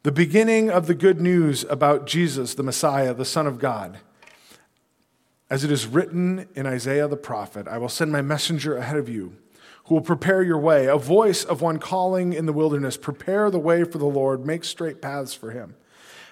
the 0.02 0.12
beginning 0.12 0.70
of 0.70 0.86
the 0.86 0.94
good 0.94 1.20
news 1.20 1.64
about 1.64 2.06
Jesus, 2.06 2.54
the 2.54 2.62
Messiah, 2.62 3.14
the 3.14 3.24
Son 3.24 3.46
of 3.46 3.58
God. 3.58 3.98
As 5.48 5.64
it 5.64 5.72
is 5.72 5.86
written 5.86 6.46
in 6.54 6.66
Isaiah 6.66 7.08
the 7.08 7.16
prophet, 7.16 7.66
I 7.66 7.78
will 7.78 7.88
send 7.88 8.12
my 8.12 8.20
messenger 8.20 8.76
ahead 8.76 8.98
of 8.98 9.08
you 9.08 9.36
who 9.88 9.94
will 9.94 10.02
prepare 10.02 10.42
your 10.42 10.58
way, 10.58 10.86
a 10.86 10.98
voice 10.98 11.44
of 11.44 11.62
one 11.62 11.78
calling 11.78 12.34
in 12.34 12.44
the 12.44 12.52
wilderness, 12.52 12.96
prepare 12.96 13.50
the 13.50 13.58
way 13.58 13.84
for 13.84 13.96
the 13.96 14.06
Lord, 14.06 14.44
make 14.44 14.64
straight 14.64 15.00
paths 15.00 15.32
for 15.32 15.50
him. 15.50 15.74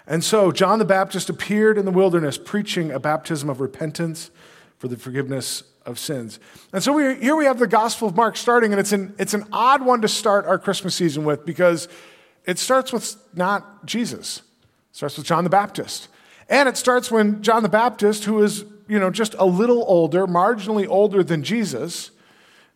And 0.07 0.23
so 0.23 0.53
John 0.53 0.79
the 0.79 0.85
Baptist 0.85 1.31
appeared 1.31 1.79
in 1.79 1.87
the 1.87 1.91
wilderness 1.91 2.39
preaching 2.39 2.93
a 2.93 3.01
baptism 3.01 3.49
of 3.49 3.61
repentance 3.61 4.31
for 4.79 4.89
the 4.89 4.97
forgiveness 4.97 5.65
of 5.87 5.99
sins. 5.99 6.39
And 6.73 6.83
so 6.83 6.93
we, 6.93 7.17
here 7.17 7.35
we 7.35 7.47
have 7.47 7.59
the 7.59 7.67
Gospel 7.67 8.09
of 8.09 8.15
Mark 8.15 8.37
starting, 8.37 8.73
and 8.73 8.81
it's 8.81 8.93
an, 8.93 9.15
it's 9.19 9.33
an 9.33 9.47
odd 9.53 9.83
one 9.83 10.03
to 10.03 10.09
start 10.09 10.45
our 10.45 10.59
Christmas 10.59 10.95
season 10.95 11.25
with 11.25 11.47
because 11.47 11.89
it 12.45 12.59
starts 12.59 12.93
with 12.93 13.17
not 13.35 13.87
Jesus. 13.87 14.43
It 14.91 14.97
starts 14.97 15.17
with 15.17 15.27
John 15.27 15.45
the 15.45 15.51
Baptist. 15.51 16.09
And 16.49 16.69
it 16.69 16.77
starts 16.77 17.11
when 17.11 17.43
John 17.43 17.63
the 17.63 17.69
Baptist, 17.71 18.25
who 18.25 18.43
is, 18.43 18.67
you 18.87 19.01
know, 19.01 19.11
just 19.11 19.35
a 19.39 19.47
little 19.47 19.83
older, 19.89 20.27
marginally 20.27 20.87
older 20.87 21.25
than 21.25 21.43
Jesus, 21.43 22.11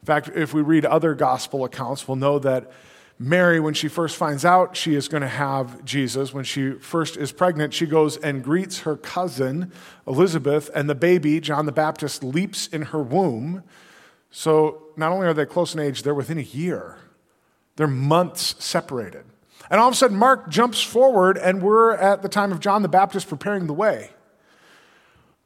in 0.02 0.06
fact, 0.06 0.30
if 0.34 0.54
we 0.54 0.62
read 0.62 0.86
other 0.86 1.14
gospel 1.14 1.64
accounts, 1.64 2.08
we'll 2.08 2.16
know 2.16 2.38
that 2.38 2.70
Mary, 3.18 3.60
when 3.60 3.74
she 3.74 3.86
first 3.86 4.16
finds 4.16 4.46
out 4.46 4.74
she 4.74 4.94
is 4.94 5.06
going 5.06 5.20
to 5.20 5.28
have 5.28 5.84
Jesus, 5.84 6.32
when 6.32 6.44
she 6.44 6.72
first 6.72 7.18
is 7.18 7.32
pregnant, 7.32 7.74
she 7.74 7.84
goes 7.84 8.16
and 8.16 8.42
greets 8.42 8.80
her 8.80 8.96
cousin, 8.96 9.70
Elizabeth, 10.06 10.70
and 10.74 10.88
the 10.88 10.94
baby, 10.94 11.38
John 11.38 11.66
the 11.66 11.72
Baptist, 11.72 12.24
leaps 12.24 12.66
in 12.66 12.80
her 12.82 13.02
womb. 13.02 13.62
So 14.30 14.84
not 14.96 15.12
only 15.12 15.26
are 15.26 15.34
they 15.34 15.44
close 15.44 15.74
in 15.74 15.80
age, 15.80 16.02
they're 16.02 16.14
within 16.14 16.38
a 16.38 16.42
year, 16.42 16.96
they're 17.76 17.86
months 17.86 18.54
separated. 18.64 19.24
And 19.70 19.80
all 19.80 19.88
of 19.88 19.92
a 19.92 19.96
sudden, 19.96 20.16
Mark 20.16 20.48
jumps 20.48 20.82
forward, 20.82 21.36
and 21.36 21.60
we're 21.62 21.92
at 21.92 22.22
the 22.22 22.28
time 22.28 22.52
of 22.52 22.58
John 22.58 22.80
the 22.80 22.88
Baptist 22.88 23.28
preparing 23.28 23.66
the 23.66 23.74
way. 23.74 24.12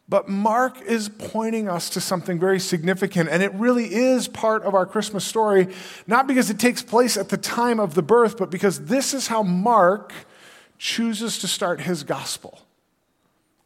But 0.09 0.29
Mark 0.29 0.83
is 0.83 1.09
pointing 1.09 1.69
us 1.69 1.89
to 1.91 2.01
something 2.01 2.39
very 2.39 2.61
significant, 2.61 3.31
and 3.31 3.43
it 3.43 3.55
really 3.55 3.95
is 3.95 4.29
part 4.29 4.63
of 4.63 4.75
our 4.75 4.85
Christmas 4.85 5.25
story, 5.25 5.69
not 6.07 6.27
because 6.27 6.51
it 6.51 6.59
takes 6.59 6.83
place 6.83 7.17
at 7.17 7.31
the 7.31 7.39
time 7.39 7.81
of 7.81 7.95
the 7.95 8.03
birth, 8.03 8.37
but 8.37 8.51
because 8.51 8.85
this 8.85 9.15
is 9.15 9.29
how 9.29 9.43
Mark 9.43 10.13
chooses 10.77 11.39
to 11.39 11.49
start 11.49 11.81
his 11.81 12.03
gospel. 12.03 12.61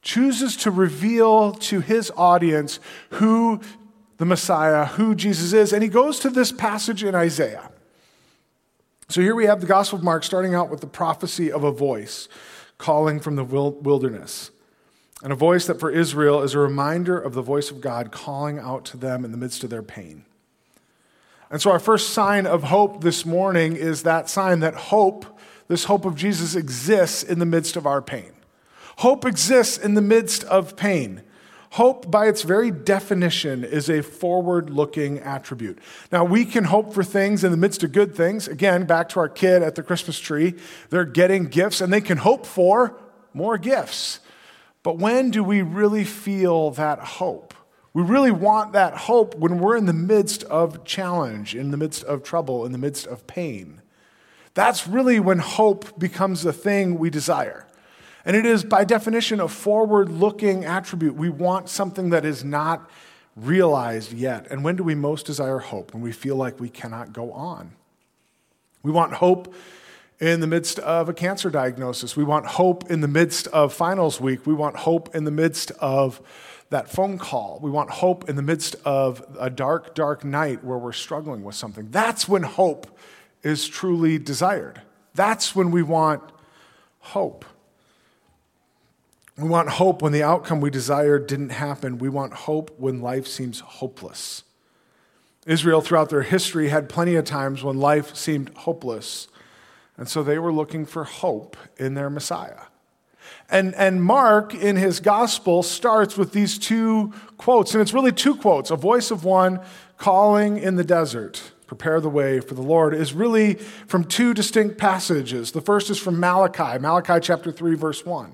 Chooses 0.00 0.56
to 0.58 0.70
reveal 0.70 1.52
to 1.54 1.80
his 1.80 2.12
audience 2.16 2.78
who 3.10 3.60
the 4.18 4.24
Messiah, 4.24 4.84
who 4.84 5.16
Jesus 5.16 5.52
is, 5.52 5.72
and 5.72 5.82
he 5.82 5.88
goes 5.88 6.20
to 6.20 6.30
this 6.30 6.52
passage 6.52 7.02
in 7.02 7.16
Isaiah. 7.16 7.70
So 9.08 9.20
here 9.20 9.34
we 9.34 9.46
have 9.46 9.60
the 9.60 9.66
Gospel 9.66 9.98
of 9.98 10.04
Mark 10.04 10.22
starting 10.22 10.54
out 10.54 10.70
with 10.70 10.82
the 10.82 10.86
prophecy 10.86 11.50
of 11.50 11.64
a 11.64 11.72
voice 11.72 12.28
calling 12.78 13.18
from 13.18 13.36
the 13.36 13.44
wilderness. 13.44 14.50
And 15.22 15.32
a 15.32 15.36
voice 15.36 15.66
that 15.66 15.80
for 15.80 15.90
Israel 15.90 16.42
is 16.42 16.54
a 16.54 16.58
reminder 16.58 17.18
of 17.18 17.34
the 17.34 17.42
voice 17.42 17.70
of 17.70 17.80
God 17.80 18.12
calling 18.12 18.58
out 18.58 18.84
to 18.86 18.96
them 18.96 19.24
in 19.24 19.32
the 19.32 19.36
midst 19.36 19.64
of 19.64 19.70
their 19.70 19.82
pain. 19.82 20.24
And 21.50 21.60
so, 21.60 21.70
our 21.70 21.80
first 21.80 22.10
sign 22.10 22.46
of 22.46 22.64
hope 22.64 23.02
this 23.02 23.24
morning 23.24 23.74
is 23.74 24.02
that 24.02 24.28
sign 24.28 24.60
that 24.60 24.74
hope, 24.74 25.24
this 25.66 25.84
hope 25.84 26.04
of 26.04 26.14
Jesus, 26.14 26.54
exists 26.54 27.22
in 27.22 27.38
the 27.38 27.46
midst 27.46 27.76
of 27.76 27.86
our 27.86 28.02
pain. 28.02 28.32
Hope 28.98 29.24
exists 29.24 29.78
in 29.78 29.94
the 29.94 30.02
midst 30.02 30.44
of 30.44 30.76
pain. 30.76 31.22
Hope, 31.72 32.10
by 32.10 32.28
its 32.28 32.42
very 32.42 32.70
definition, 32.70 33.64
is 33.64 33.90
a 33.90 34.02
forward 34.02 34.70
looking 34.70 35.18
attribute. 35.20 35.78
Now, 36.12 36.24
we 36.24 36.44
can 36.44 36.64
hope 36.64 36.94
for 36.94 37.04
things 37.04 37.44
in 37.44 37.50
the 37.50 37.56
midst 37.58 37.82
of 37.82 37.92
good 37.92 38.14
things. 38.14 38.48
Again, 38.48 38.84
back 38.86 39.08
to 39.10 39.20
our 39.20 39.28
kid 39.28 39.62
at 39.62 39.74
the 39.74 39.82
Christmas 39.82 40.18
tree. 40.18 40.54
They're 40.90 41.04
getting 41.04 41.44
gifts 41.44 41.80
and 41.80 41.92
they 41.92 42.00
can 42.00 42.18
hope 42.18 42.46
for 42.46 42.98
more 43.34 43.58
gifts. 43.58 44.20
But 44.88 44.96
when 44.96 45.30
do 45.30 45.44
we 45.44 45.60
really 45.60 46.04
feel 46.04 46.70
that 46.70 46.98
hope? 46.98 47.52
We 47.92 48.02
really 48.02 48.30
want 48.30 48.72
that 48.72 48.94
hope 48.94 49.34
when 49.34 49.58
we're 49.58 49.76
in 49.76 49.84
the 49.84 49.92
midst 49.92 50.44
of 50.44 50.82
challenge, 50.86 51.54
in 51.54 51.72
the 51.72 51.76
midst 51.76 52.04
of 52.04 52.22
trouble, 52.22 52.64
in 52.64 52.72
the 52.72 52.78
midst 52.78 53.06
of 53.06 53.26
pain. 53.26 53.82
That's 54.54 54.88
really 54.88 55.20
when 55.20 55.40
hope 55.40 55.98
becomes 55.98 56.42
the 56.42 56.54
thing 56.54 56.98
we 56.98 57.10
desire. 57.10 57.66
And 58.24 58.34
it 58.34 58.46
is, 58.46 58.64
by 58.64 58.84
definition, 58.84 59.40
a 59.40 59.48
forward 59.48 60.08
looking 60.08 60.64
attribute. 60.64 61.16
We 61.16 61.28
want 61.28 61.68
something 61.68 62.08
that 62.08 62.24
is 62.24 62.42
not 62.42 62.88
realized 63.36 64.14
yet. 64.14 64.46
And 64.50 64.64
when 64.64 64.76
do 64.76 64.84
we 64.84 64.94
most 64.94 65.26
desire 65.26 65.58
hope? 65.58 65.92
When 65.92 66.02
we 66.02 66.12
feel 66.12 66.36
like 66.36 66.58
we 66.58 66.70
cannot 66.70 67.12
go 67.12 67.30
on. 67.32 67.72
We 68.82 68.90
want 68.90 69.12
hope 69.12 69.52
in 70.20 70.40
the 70.40 70.46
midst 70.46 70.78
of 70.80 71.08
a 71.08 71.14
cancer 71.14 71.50
diagnosis. 71.50 72.16
We 72.16 72.24
want 72.24 72.46
hope 72.46 72.90
in 72.90 73.00
the 73.00 73.08
midst 73.08 73.46
of 73.48 73.72
finals 73.72 74.20
week. 74.20 74.46
We 74.46 74.54
want 74.54 74.76
hope 74.76 75.14
in 75.14 75.24
the 75.24 75.30
midst 75.30 75.70
of 75.78 76.20
that 76.70 76.90
phone 76.90 77.18
call. 77.18 77.58
We 77.62 77.70
want 77.70 77.90
hope 77.90 78.28
in 78.28 78.36
the 78.36 78.42
midst 78.42 78.76
of 78.84 79.24
a 79.38 79.48
dark, 79.48 79.94
dark 79.94 80.24
night 80.24 80.64
where 80.64 80.78
we're 80.78 80.92
struggling 80.92 81.42
with 81.44 81.54
something. 81.54 81.90
That's 81.90 82.28
when 82.28 82.42
hope 82.42 82.98
is 83.42 83.68
truly 83.68 84.18
desired. 84.18 84.82
That's 85.14 85.54
when 85.54 85.70
we 85.70 85.82
want 85.82 86.22
hope. 86.98 87.44
We 89.38 89.48
want 89.48 89.68
hope 89.68 90.02
when 90.02 90.12
the 90.12 90.24
outcome 90.24 90.60
we 90.60 90.68
desired 90.68 91.28
didn't 91.28 91.50
happen. 91.50 91.98
We 91.98 92.08
want 92.08 92.34
hope 92.34 92.74
when 92.76 93.00
life 93.00 93.28
seems 93.28 93.60
hopeless. 93.60 94.42
Israel, 95.46 95.80
throughout 95.80 96.10
their 96.10 96.22
history, 96.22 96.68
had 96.68 96.88
plenty 96.88 97.14
of 97.14 97.24
times 97.24 97.62
when 97.62 97.78
life 97.78 98.16
seemed 98.16 98.50
hopeless. 98.50 99.28
And 99.98 100.08
so 100.08 100.22
they 100.22 100.38
were 100.38 100.52
looking 100.52 100.86
for 100.86 101.04
hope 101.04 101.56
in 101.76 101.94
their 101.94 102.08
Messiah. 102.08 102.62
And, 103.50 103.74
and 103.74 104.02
Mark, 104.02 104.54
in 104.54 104.76
his 104.76 105.00
gospel, 105.00 105.62
starts 105.62 106.16
with 106.16 106.32
these 106.32 106.58
two 106.58 107.12
quotes. 107.36 107.74
And 107.74 107.82
it's 107.82 107.92
really 107.92 108.12
two 108.12 108.36
quotes. 108.36 108.70
A 108.70 108.76
voice 108.76 109.10
of 109.10 109.24
one 109.24 109.60
calling 109.96 110.58
in 110.58 110.76
the 110.76 110.84
desert, 110.84 111.52
prepare 111.66 112.00
the 112.00 112.08
way 112.08 112.40
for 112.40 112.54
the 112.54 112.62
Lord, 112.62 112.94
is 112.94 113.12
really 113.12 113.54
from 113.54 114.04
two 114.04 114.32
distinct 114.32 114.78
passages. 114.78 115.52
The 115.52 115.60
first 115.60 115.90
is 115.90 115.98
from 115.98 116.20
Malachi, 116.20 116.78
Malachi 116.78 117.18
chapter 117.20 117.50
3, 117.50 117.74
verse 117.74 118.06
1. 118.06 118.32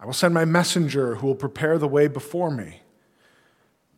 I 0.00 0.06
will 0.06 0.12
send 0.12 0.34
my 0.34 0.46
messenger 0.46 1.16
who 1.16 1.28
will 1.28 1.34
prepare 1.34 1.78
the 1.78 1.88
way 1.88 2.08
before 2.08 2.50
me. 2.50 2.80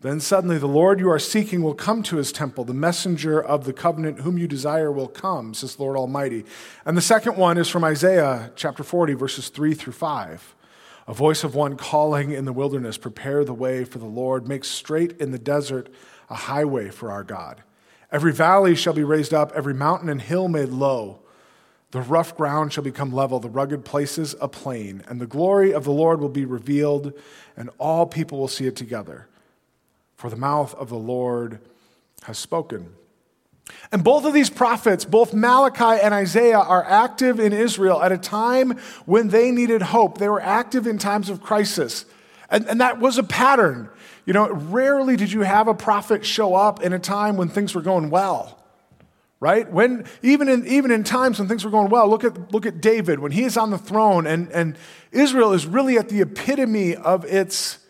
Then 0.03 0.19
suddenly 0.19 0.59
the 0.59 0.67
Lord 0.67 0.99
you 0.99 1.09
are 1.11 1.19
seeking 1.21 1.63
will 1.63 1.75
come 1.75 2.03
to 2.05 2.17
his 2.17 2.33
temple. 2.33 2.65
The 2.65 2.75
messenger 2.75 3.41
of 3.41 3.65
the 3.65 3.73
covenant 3.73 4.21
whom 4.21 4.37
you 4.37 4.49
desire 4.49 4.91
will 4.91 5.07
come, 5.07 5.55
says 5.55 5.77
the 5.77 5.83
Lord 5.85 5.97
Almighty. 5.97 6.45
And 6.85 6.97
the 6.97 7.01
second 7.01 7.37
one 7.37 7.57
is 7.57 7.69
from 7.69 7.85
Isaiah 7.85 8.51
chapter 8.57 8.83
40, 8.83 9.15
verses 9.15 9.49
3 9.49 9.75
through 9.75 9.93
5. 9.93 10.57
A 11.07 11.15
voice 11.15 11.45
of 11.45 11.55
one 11.55 11.77
calling 11.77 12.33
in 12.33 12.45
the 12.47 12.53
wilderness, 12.53 12.99
prepare 12.99 13.45
the 13.45 13.55
way 13.55 13.85
for 13.85 13.99
the 13.99 14.05
Lord, 14.05 14.49
make 14.49 14.65
straight 14.65 15.21
in 15.21 15.31
the 15.31 15.39
desert 15.39 15.89
a 16.29 16.35
highway 16.35 16.91
for 16.91 17.13
our 17.13 17.23
God. 17.23 17.63
Every 18.11 18.33
valley 18.33 18.75
shall 18.75 18.95
be 18.95 19.05
raised 19.05 19.33
up, 19.33 19.53
every 19.55 19.75
mountain 19.75 20.09
and 20.09 20.21
hill 20.21 20.49
made 20.49 20.71
low. 20.71 21.21
The 21.93 22.01
rough 22.01 22.37
ground 22.37 22.73
shall 22.73 22.85
become 22.85 23.13
level, 23.13 23.39
the 23.39 23.49
rugged 23.49 23.85
places 23.85 24.35
a 24.41 24.49
plain, 24.49 25.05
and 25.07 25.21
the 25.21 25.27
glory 25.27 25.73
of 25.73 25.85
the 25.85 25.93
Lord 25.93 26.21
will 26.21 26.29
be 26.29 26.45
revealed, 26.45 27.13
and 27.57 27.71
all 27.79 28.07
people 28.07 28.39
will 28.39 28.49
see 28.49 28.67
it 28.67 28.75
together 28.75 29.29
for 30.23 30.31
the 30.31 30.37
mouth 30.37 30.73
of 30.77 30.89
the 30.89 30.97
Lord 30.97 31.59
has 32.23 32.39
spoken. 32.39 32.95
And 33.91 34.05
both 34.05 34.25
of 34.25 34.33
these 34.33 34.51
prophets, 34.51 35.05
both 35.05 35.35
Malachi 35.35 36.01
and 36.01 36.15
Isaiah, 36.15 36.61
are 36.61 36.85
active 36.85 37.41
in 37.41 37.53
Israel 37.53 38.01
at 38.01 38.13
a 38.13 38.19
time 38.19 38.79
when 39.05 39.31
they 39.31 39.51
needed 39.51 39.83
hope. 39.83 40.19
They 40.19 40.29
were 40.29 40.41
active 40.41 40.87
in 40.87 40.99
times 40.99 41.29
of 41.29 41.43
crisis. 41.43 42.05
And, 42.49 42.69
and 42.69 42.81
that 42.81 43.01
was 43.01 43.19
a 43.19 43.25
pattern. 43.25 43.91
You 44.25 44.33
know, 44.33 44.49
rarely 44.49 45.17
did 45.17 45.33
you 45.33 45.41
have 45.41 45.67
a 45.67 45.75
prophet 45.75 46.25
show 46.25 46.55
up 46.55 46.85
in 46.85 46.93
a 46.93 47.01
time 47.01 47.37
when 47.37 47.49
things 47.49 47.75
were 47.75 47.83
going 47.83 48.09
well. 48.09 48.61
Right? 49.41 49.69
When 49.69 50.05
even 50.23 50.49
in 50.49 50.65
even 50.69 50.93
in 50.93 51.03
times 51.03 51.41
when 51.41 51.49
things 51.49 51.65
were 51.65 51.73
going 51.73 51.91
well, 51.91 52.09
look 52.09 52.23
at 52.23 52.53
look 52.53 52.65
at 52.65 52.81
David 52.81 53.19
when 53.19 53.33
he 53.33 53.43
is 53.43 53.57
on 53.57 53.71
the 53.71 53.79
throne 53.79 54.25
and, 54.29 54.53
and 54.53 54.77
Israel 55.11 55.53
is 55.53 55.67
really 55.67 55.99
at 55.99 56.11
the 56.11 56.21
epitome 56.21 56.95
of 56.95 57.25
its 57.25 57.82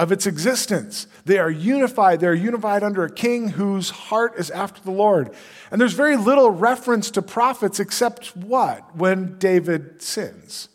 of 0.00 0.10
its 0.10 0.26
existence. 0.26 1.06
They 1.26 1.38
are 1.38 1.50
unified. 1.50 2.20
They're 2.20 2.32
unified 2.32 2.82
under 2.82 3.04
a 3.04 3.12
king 3.12 3.50
whose 3.50 3.90
heart 3.90 4.32
is 4.38 4.50
after 4.50 4.80
the 4.80 4.90
Lord. 4.90 5.30
And 5.70 5.78
there's 5.78 5.92
very 5.92 6.16
little 6.16 6.50
reference 6.50 7.10
to 7.10 7.22
prophets 7.22 7.78
except 7.78 8.34
what? 8.34 8.96
When 8.96 9.38
David 9.38 10.00
sins. 10.00 10.70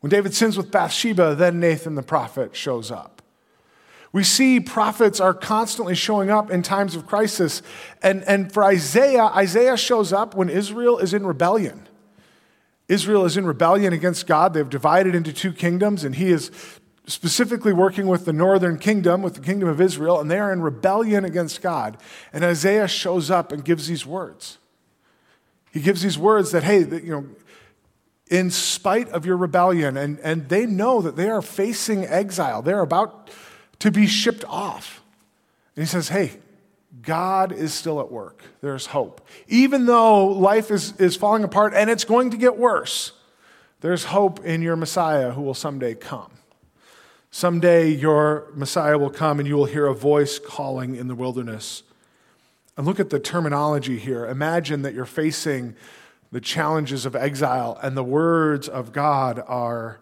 When 0.00 0.10
David 0.10 0.34
sins 0.34 0.58
with 0.58 0.70
Bathsheba, 0.70 1.34
then 1.36 1.58
Nathan 1.58 1.94
the 1.94 2.02
prophet 2.02 2.54
shows 2.54 2.90
up. 2.90 3.22
We 4.12 4.24
see 4.24 4.60
prophets 4.60 5.20
are 5.20 5.32
constantly 5.32 5.94
showing 5.94 6.30
up 6.30 6.50
in 6.50 6.62
times 6.62 6.94
of 6.94 7.06
crisis. 7.06 7.62
And, 8.02 8.22
and 8.24 8.52
for 8.52 8.62
Isaiah, 8.62 9.24
Isaiah 9.24 9.78
shows 9.78 10.12
up 10.12 10.34
when 10.34 10.50
Israel 10.50 10.98
is 10.98 11.14
in 11.14 11.24
rebellion. 11.24 11.88
Israel 12.88 13.24
is 13.24 13.36
in 13.36 13.46
rebellion 13.46 13.92
against 13.94 14.26
God. 14.26 14.52
They've 14.52 14.68
divided 14.68 15.14
into 15.14 15.32
two 15.32 15.52
kingdoms, 15.52 16.02
and 16.02 16.16
he 16.16 16.30
is 16.30 16.50
specifically 17.10 17.72
working 17.72 18.06
with 18.06 18.24
the 18.24 18.32
northern 18.32 18.78
kingdom, 18.78 19.22
with 19.22 19.34
the 19.34 19.40
kingdom 19.40 19.68
of 19.68 19.80
Israel, 19.80 20.20
and 20.20 20.30
they 20.30 20.38
are 20.38 20.52
in 20.52 20.62
rebellion 20.62 21.24
against 21.24 21.60
God. 21.60 21.96
And 22.32 22.44
Isaiah 22.44 22.88
shows 22.88 23.30
up 23.30 23.52
and 23.52 23.64
gives 23.64 23.88
these 23.88 24.06
words. 24.06 24.58
He 25.72 25.80
gives 25.80 26.02
these 26.02 26.18
words 26.18 26.52
that, 26.52 26.62
hey, 26.62 26.82
that, 26.82 27.04
you 27.04 27.10
know, 27.10 27.26
in 28.30 28.50
spite 28.50 29.08
of 29.10 29.26
your 29.26 29.36
rebellion. 29.36 29.96
And, 29.96 30.18
and 30.20 30.48
they 30.48 30.64
know 30.64 31.02
that 31.02 31.16
they 31.16 31.28
are 31.28 31.42
facing 31.42 32.04
exile. 32.04 32.62
They're 32.62 32.80
about 32.80 33.30
to 33.80 33.90
be 33.90 34.06
shipped 34.06 34.44
off. 34.44 35.02
And 35.74 35.84
he 35.84 35.88
says, 35.88 36.08
Hey, 36.08 36.38
God 37.02 37.52
is 37.52 37.74
still 37.74 38.00
at 38.00 38.10
work. 38.10 38.42
There's 38.60 38.86
hope. 38.86 39.26
Even 39.48 39.86
though 39.86 40.26
life 40.26 40.70
is, 40.70 40.92
is 40.96 41.16
falling 41.16 41.44
apart 41.44 41.72
and 41.74 41.90
it's 41.90 42.04
going 42.04 42.30
to 42.30 42.36
get 42.36 42.56
worse, 42.56 43.12
there's 43.80 44.04
hope 44.04 44.44
in 44.44 44.62
your 44.62 44.76
Messiah 44.76 45.32
who 45.32 45.42
will 45.42 45.54
someday 45.54 45.94
come. 45.94 46.32
Someday 47.30 47.88
your 47.88 48.48
Messiah 48.54 48.98
will 48.98 49.10
come 49.10 49.38
and 49.38 49.46
you 49.46 49.56
will 49.56 49.66
hear 49.66 49.86
a 49.86 49.94
voice 49.94 50.38
calling 50.38 50.96
in 50.96 51.08
the 51.08 51.14
wilderness. 51.14 51.84
And 52.76 52.86
look 52.86 52.98
at 52.98 53.10
the 53.10 53.20
terminology 53.20 53.98
here. 53.98 54.26
Imagine 54.26 54.82
that 54.82 54.94
you're 54.94 55.04
facing 55.04 55.76
the 56.32 56.40
challenges 56.40 57.06
of 57.06 57.16
exile, 57.16 57.78
and 57.82 57.96
the 57.96 58.04
words 58.04 58.68
of 58.68 58.92
God 58.92 59.42
are 59.46 60.00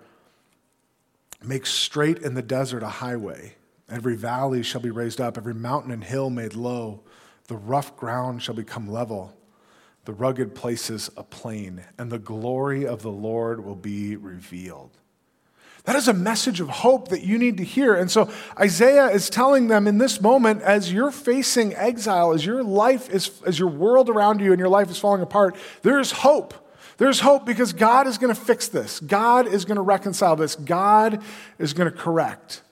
make 1.42 1.66
straight 1.66 2.18
in 2.18 2.34
the 2.34 2.42
desert 2.42 2.82
a 2.82 2.88
highway. 2.88 3.54
Every 3.88 4.16
valley 4.16 4.62
shall 4.62 4.82
be 4.82 4.90
raised 4.90 5.20
up, 5.20 5.38
every 5.38 5.54
mountain 5.54 5.90
and 5.90 6.04
hill 6.04 6.28
made 6.28 6.54
low. 6.54 7.00
The 7.46 7.56
rough 7.56 7.96
ground 7.96 8.42
shall 8.42 8.54
become 8.54 8.90
level, 8.90 9.34
the 10.04 10.12
rugged 10.12 10.54
places 10.54 11.10
a 11.16 11.22
plain, 11.22 11.82
and 11.96 12.12
the 12.12 12.18
glory 12.18 12.86
of 12.86 13.02
the 13.02 13.10
Lord 13.10 13.64
will 13.64 13.74
be 13.74 14.16
revealed. 14.16 14.90
That 15.84 15.96
is 15.96 16.08
a 16.08 16.12
message 16.12 16.60
of 16.60 16.68
hope 16.68 17.08
that 17.08 17.22
you 17.22 17.38
need 17.38 17.56
to 17.56 17.64
hear. 17.64 17.94
And 17.94 18.10
so 18.10 18.30
Isaiah 18.58 19.06
is 19.06 19.30
telling 19.30 19.68
them 19.68 19.86
in 19.86 19.98
this 19.98 20.20
moment, 20.20 20.62
as 20.62 20.92
you're 20.92 21.10
facing 21.10 21.74
exile, 21.74 22.32
as 22.32 22.44
your 22.44 22.62
life 22.62 23.08
is, 23.08 23.30
as 23.46 23.58
your 23.58 23.68
world 23.68 24.10
around 24.10 24.40
you 24.40 24.52
and 24.52 24.58
your 24.58 24.68
life 24.68 24.90
is 24.90 24.98
falling 24.98 25.22
apart, 25.22 25.56
there 25.82 25.98
is 25.98 26.12
hope. 26.12 26.54
There's 26.98 27.20
hope 27.20 27.46
because 27.46 27.72
God 27.72 28.06
is 28.06 28.18
going 28.18 28.34
to 28.34 28.40
fix 28.40 28.68
this. 28.68 29.00
God 29.00 29.46
is 29.46 29.64
going 29.64 29.76
to 29.76 29.82
reconcile 29.82 30.36
this. 30.36 30.56
God 30.56 31.22
is 31.58 31.72
going 31.72 31.90
to 31.90 31.96
correct. 31.96 32.62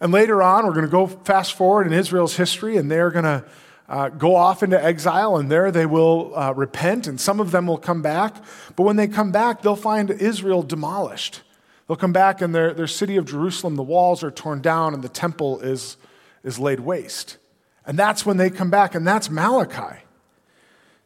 And 0.00 0.12
later 0.12 0.42
on, 0.42 0.66
we're 0.66 0.72
going 0.72 0.84
to 0.84 0.90
go 0.90 1.06
fast 1.06 1.54
forward 1.54 1.86
in 1.86 1.92
Israel's 1.92 2.36
history, 2.36 2.76
and 2.76 2.90
they're 2.90 3.10
going 3.10 3.24
to 3.24 3.44
uh, 3.88 4.08
go 4.08 4.34
off 4.34 4.62
into 4.62 4.82
exile, 4.82 5.36
and 5.36 5.50
there 5.50 5.70
they 5.70 5.86
will 5.86 6.36
uh, 6.36 6.52
repent, 6.52 7.06
and 7.06 7.20
some 7.20 7.40
of 7.40 7.52
them 7.52 7.66
will 7.66 7.78
come 7.78 8.02
back. 8.02 8.34
But 8.74 8.82
when 8.82 8.96
they 8.96 9.06
come 9.06 9.30
back, 9.30 9.62
they'll 9.62 9.76
find 9.76 10.10
Israel 10.10 10.62
demolished. 10.62 11.42
They'll 11.86 11.96
come 11.96 12.12
back 12.12 12.40
and 12.40 12.54
their, 12.54 12.74
their 12.74 12.86
city 12.86 13.16
of 13.16 13.26
Jerusalem, 13.26 13.76
the 13.76 13.82
walls 13.82 14.24
are 14.24 14.30
torn 14.30 14.60
down 14.60 14.92
and 14.92 15.02
the 15.02 15.08
temple 15.08 15.60
is, 15.60 15.96
is 16.42 16.58
laid 16.58 16.80
waste. 16.80 17.38
And 17.86 17.96
that's 17.96 18.26
when 18.26 18.36
they 18.36 18.50
come 18.50 18.68
back, 18.68 18.96
and 18.96 19.06
that's 19.06 19.30
Malachi. 19.30 20.02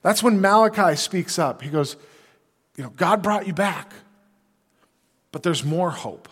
That's 0.02 0.22
when 0.22 0.40
Malachi 0.40 0.96
speaks 0.96 1.38
up. 1.38 1.60
He 1.60 1.68
goes, 1.68 1.96
You 2.76 2.84
know, 2.84 2.90
God 2.90 3.22
brought 3.22 3.46
you 3.46 3.52
back, 3.52 3.92
but 5.30 5.42
there's 5.42 5.62
more 5.62 5.90
hope. 5.90 6.28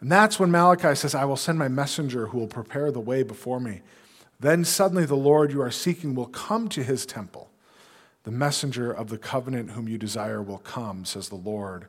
And 0.00 0.10
that's 0.10 0.40
when 0.40 0.50
Malachi 0.50 0.94
says, 0.96 1.14
I 1.14 1.24
will 1.24 1.36
send 1.36 1.58
my 1.58 1.68
messenger 1.68 2.26
who 2.28 2.38
will 2.38 2.48
prepare 2.48 2.90
the 2.90 3.00
way 3.00 3.22
before 3.22 3.60
me. 3.60 3.82
Then 4.40 4.64
suddenly 4.64 5.04
the 5.04 5.14
Lord 5.14 5.52
you 5.52 5.60
are 5.60 5.70
seeking 5.70 6.14
will 6.14 6.26
come 6.26 6.68
to 6.70 6.82
his 6.82 7.04
temple. 7.04 7.50
The 8.24 8.30
messenger 8.30 8.90
of 8.90 9.08
the 9.08 9.18
covenant 9.18 9.70
whom 9.70 9.88
you 9.88 9.98
desire 9.98 10.42
will 10.42 10.58
come, 10.58 11.04
says 11.04 11.28
the 11.28 11.36
Lord 11.36 11.86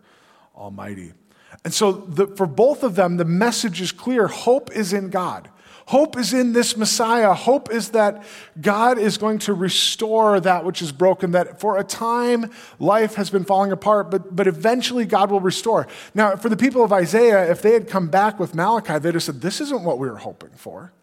Almighty. 0.55 1.13
And 1.63 1.73
so, 1.73 1.91
the, 1.91 2.27
for 2.27 2.45
both 2.45 2.83
of 2.83 2.95
them, 2.95 3.17
the 3.17 3.25
message 3.25 3.81
is 3.81 3.91
clear 3.91 4.27
hope 4.27 4.71
is 4.71 4.93
in 4.93 5.09
God. 5.09 5.49
Hope 5.87 6.17
is 6.17 6.31
in 6.31 6.53
this 6.53 6.77
Messiah. 6.77 7.33
Hope 7.33 7.71
is 7.71 7.89
that 7.89 8.23
God 8.61 8.97
is 8.97 9.17
going 9.17 9.39
to 9.39 9.53
restore 9.53 10.39
that 10.39 10.63
which 10.63 10.81
is 10.81 10.91
broken, 10.91 11.31
that 11.31 11.59
for 11.59 11.77
a 11.77 11.83
time 11.83 12.49
life 12.79 13.15
has 13.15 13.29
been 13.29 13.43
falling 13.43 13.73
apart, 13.73 14.09
but, 14.09 14.33
but 14.33 14.47
eventually 14.47 15.05
God 15.05 15.31
will 15.31 15.41
restore. 15.41 15.87
Now, 16.13 16.37
for 16.37 16.47
the 16.47 16.55
people 16.55 16.83
of 16.83 16.93
Isaiah, 16.93 17.51
if 17.51 17.61
they 17.61 17.73
had 17.73 17.89
come 17.89 18.07
back 18.07 18.39
with 18.39 18.55
Malachi, 18.55 18.99
they'd 18.99 19.15
have 19.15 19.23
said, 19.23 19.41
This 19.41 19.59
isn't 19.59 19.83
what 19.83 19.99
we 19.99 20.09
were 20.09 20.19
hoping 20.19 20.51
for. 20.55 20.93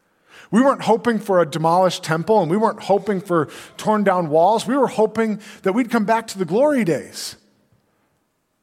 We 0.50 0.62
weren't 0.62 0.82
hoping 0.82 1.18
for 1.18 1.42
a 1.42 1.46
demolished 1.46 2.02
temple 2.02 2.40
and 2.40 2.50
we 2.50 2.56
weren't 2.56 2.84
hoping 2.84 3.20
for 3.20 3.48
torn 3.76 4.04
down 4.04 4.30
walls. 4.30 4.66
We 4.66 4.76
were 4.76 4.86
hoping 4.86 5.40
that 5.62 5.74
we'd 5.74 5.90
come 5.90 6.06
back 6.06 6.26
to 6.28 6.38
the 6.38 6.46
glory 6.46 6.84
days. 6.84 7.36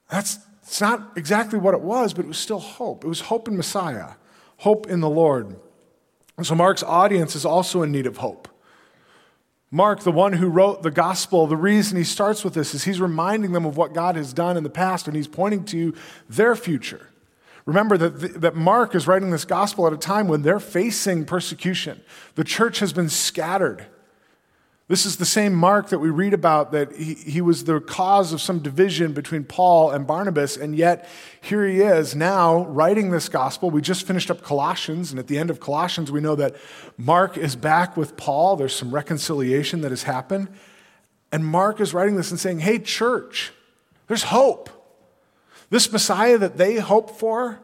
That's, 0.10 0.40
it's 0.66 0.82
not 0.82 1.14
exactly 1.16 1.60
what 1.60 1.76
it 1.76 1.82
was, 1.82 2.14
but 2.14 2.26
it 2.26 2.28
was 2.28 2.40
still 2.40 2.60
hope. 2.60 3.04
It 3.04 3.08
was 3.08 3.22
hope 3.22 3.48
in 3.48 3.56
Messiah, 3.56 4.14
hope 4.58 4.88
in 4.88 5.00
the 5.00 5.10
Lord. 5.10 5.56
And 6.38 6.46
so 6.46 6.56
Mark's 6.56 6.84
audience 6.84 7.36
is 7.36 7.46
also 7.46 7.84
in 7.84 7.92
need 7.92 8.08
of 8.08 8.18
hope. 8.18 8.48
Mark, 9.72 10.02
the 10.02 10.12
one 10.12 10.34
who 10.34 10.48
wrote 10.48 10.84
the 10.84 10.92
gospel, 10.92 11.48
the 11.48 11.58
reason 11.58 11.98
he 11.98 12.04
starts 12.04 12.44
with 12.44 12.54
this 12.54 12.74
is 12.74 12.84
he's 12.84 13.00
reminding 13.00 13.52
them 13.52 13.66
of 13.66 13.78
what 13.78 13.94
God 13.94 14.16
has 14.16 14.34
done 14.34 14.58
in 14.58 14.64
the 14.64 14.70
past 14.70 15.08
and 15.08 15.16
he's 15.16 15.28
pointing 15.28 15.66
to 15.66 15.94
their 16.30 16.56
future. 16.56 17.10
Remember 17.66 17.98
that, 17.98 18.42
that 18.42 18.56
Mark 18.56 18.96
is 18.96 19.08
writing 19.08 19.32
this 19.32 19.46
gospel 19.46 19.88
at 19.88 19.94
a 19.94 19.98
time 19.98 20.28
when 20.28 20.44
they're 20.44 20.60
facing 20.60 21.26
persecution. 21.26 22.02
The 22.36 22.44
church 22.44 22.80
has 22.80 22.94
been 22.94 23.10
scattered. 23.10 23.88
This 24.88 25.08
is 25.08 25.18
the 25.18 25.26
same 25.26 25.56
Mark 25.56 25.90
that 25.90 25.98
we 25.98 26.12
read 26.12 26.36
about 26.36 26.72
that 26.74 26.92
he, 26.92 27.16
he 27.16 27.42
was 27.42 27.64
the 27.64 27.80
cause 27.80 28.32
of 28.32 28.40
some 28.40 28.60
division 28.60 29.14
between 29.14 29.44
Paul 29.44 29.90
and 29.90 30.06
Barnabas, 30.06 30.58
and 30.58 30.76
yet 30.76 31.10
here 31.42 31.66
he 31.68 31.82
is 31.82 32.16
now 32.16 32.66
writing 32.66 33.10
this 33.10 33.28
gospel. 33.28 33.72
We 33.72 33.82
just 33.82 34.06
finished 34.06 34.30
up 34.30 34.44
Colossians, 34.44 35.10
and 35.10 35.20
at 35.20 35.26
the 35.26 35.40
end 35.40 35.50
of 35.50 35.60
Colossians, 35.60 36.12
we 36.12 36.22
know 36.22 36.36
that 36.36 36.56
Mark 36.98 37.36
is 37.36 37.56
back 37.56 37.98
with 37.98 38.16
Paul. 38.16 38.58
There's 38.58 38.76
some 38.76 38.94
reconciliation 38.94 39.82
that 39.82 39.90
has 39.90 40.04
happened. 40.04 40.50
And 41.32 41.44
Mark 41.44 41.82
is 41.82 41.92
writing 41.92 42.16
this 42.16 42.30
and 42.30 42.40
saying, 42.40 42.60
Hey, 42.60 42.78
church, 42.78 43.54
there's 44.08 44.24
hope. 44.24 44.70
This 45.72 45.92
Messiah 45.92 46.38
that 46.38 46.58
they 46.58 46.76
hoped 46.76 47.20
for 47.20 47.60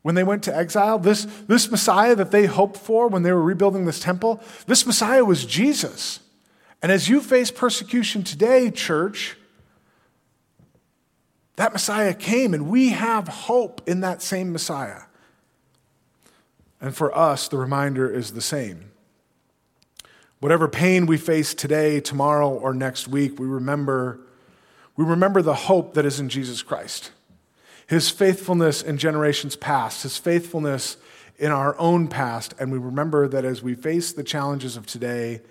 when 0.00 0.14
they 0.14 0.24
went 0.24 0.42
to 0.44 0.56
exile, 0.56 0.98
this, 0.98 1.26
this 1.46 1.70
Messiah 1.70 2.14
that 2.14 2.30
they 2.30 2.46
hoped 2.46 2.78
for 2.78 3.08
when 3.08 3.24
they 3.24 3.32
were 3.32 3.42
rebuilding 3.42 3.84
this 3.84 4.00
temple, 4.00 4.42
this 4.66 4.86
Messiah 4.86 5.22
was 5.22 5.44
Jesus. 5.44 6.20
And 6.82 6.90
as 6.90 7.08
you 7.08 7.20
face 7.20 7.50
persecution 7.50 8.22
today, 8.22 8.70
church, 8.70 9.36
that 11.56 11.72
Messiah 11.72 12.14
came, 12.14 12.54
and 12.54 12.68
we 12.68 12.88
have 12.90 13.28
hope 13.28 13.82
in 13.86 14.00
that 14.00 14.22
same 14.22 14.52
Messiah. 14.52 15.02
And 16.80 16.96
for 16.96 17.14
us, 17.16 17.48
the 17.48 17.58
reminder 17.58 18.10
is 18.10 18.32
the 18.32 18.40
same. 18.40 18.90
Whatever 20.38 20.68
pain 20.68 21.04
we 21.04 21.18
face 21.18 21.52
today, 21.52 22.00
tomorrow, 22.00 22.48
or 22.48 22.72
next 22.72 23.08
week, 23.08 23.38
we 23.38 23.46
remember, 23.46 24.20
we 24.96 25.04
remember 25.04 25.42
the 25.42 25.54
hope 25.54 25.92
that 25.92 26.06
is 26.06 26.18
in 26.18 26.30
Jesus 26.30 26.62
Christ. 26.62 27.10
His 27.86 28.08
faithfulness 28.08 28.80
in 28.80 28.96
generations 28.96 29.54
past, 29.54 30.02
his 30.04 30.16
faithfulness 30.16 30.96
in 31.38 31.52
our 31.52 31.78
own 31.78 32.08
past, 32.08 32.54
and 32.58 32.72
we 32.72 32.78
remember 32.78 33.28
that 33.28 33.44
as 33.44 33.62
we 33.62 33.74
face 33.74 34.12
the 34.12 34.24
challenges 34.24 34.78
of 34.78 34.86
today, 34.86 35.42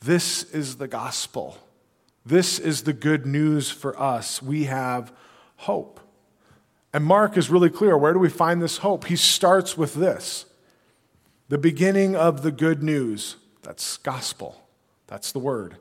this 0.00 0.44
is 0.44 0.76
the 0.76 0.88
gospel. 0.88 1.58
This 2.24 2.58
is 2.58 2.82
the 2.82 2.92
good 2.92 3.26
news 3.26 3.70
for 3.70 3.98
us. 4.00 4.42
We 4.42 4.64
have 4.64 5.12
hope. 5.56 6.00
And 6.92 7.04
Mark 7.04 7.36
is 7.36 7.50
really 7.50 7.70
clear. 7.70 7.96
Where 7.96 8.12
do 8.12 8.18
we 8.18 8.28
find 8.28 8.60
this 8.60 8.78
hope? 8.78 9.06
He 9.06 9.16
starts 9.16 9.76
with 9.76 9.94
this 9.94 10.46
the 11.48 11.58
beginning 11.58 12.14
of 12.14 12.42
the 12.42 12.52
good 12.52 12.82
news. 12.82 13.36
That's 13.62 13.96
gospel. 13.98 14.62
That's 15.08 15.32
the 15.32 15.40
word. 15.40 15.76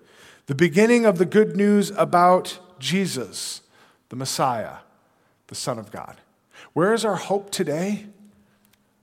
The 0.47 0.55
beginning 0.55 1.05
of 1.05 1.19
the 1.19 1.25
good 1.25 1.55
news 1.55 1.91
about 1.91 2.57
Jesus, 2.79 3.61
the 4.09 4.15
Messiah, 4.15 4.77
the 5.47 5.55
Son 5.55 5.77
of 5.77 5.91
God. 5.91 6.17
Where 6.73 6.93
is 6.93 7.05
our 7.05 7.15
hope 7.15 7.51
today? 7.51 8.07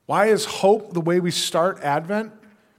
Why 0.06 0.26
is 0.26 0.44
hope 0.44 0.92
the 0.92 1.00
way 1.00 1.20
we 1.20 1.30
start 1.30 1.80
Advent? 1.82 2.32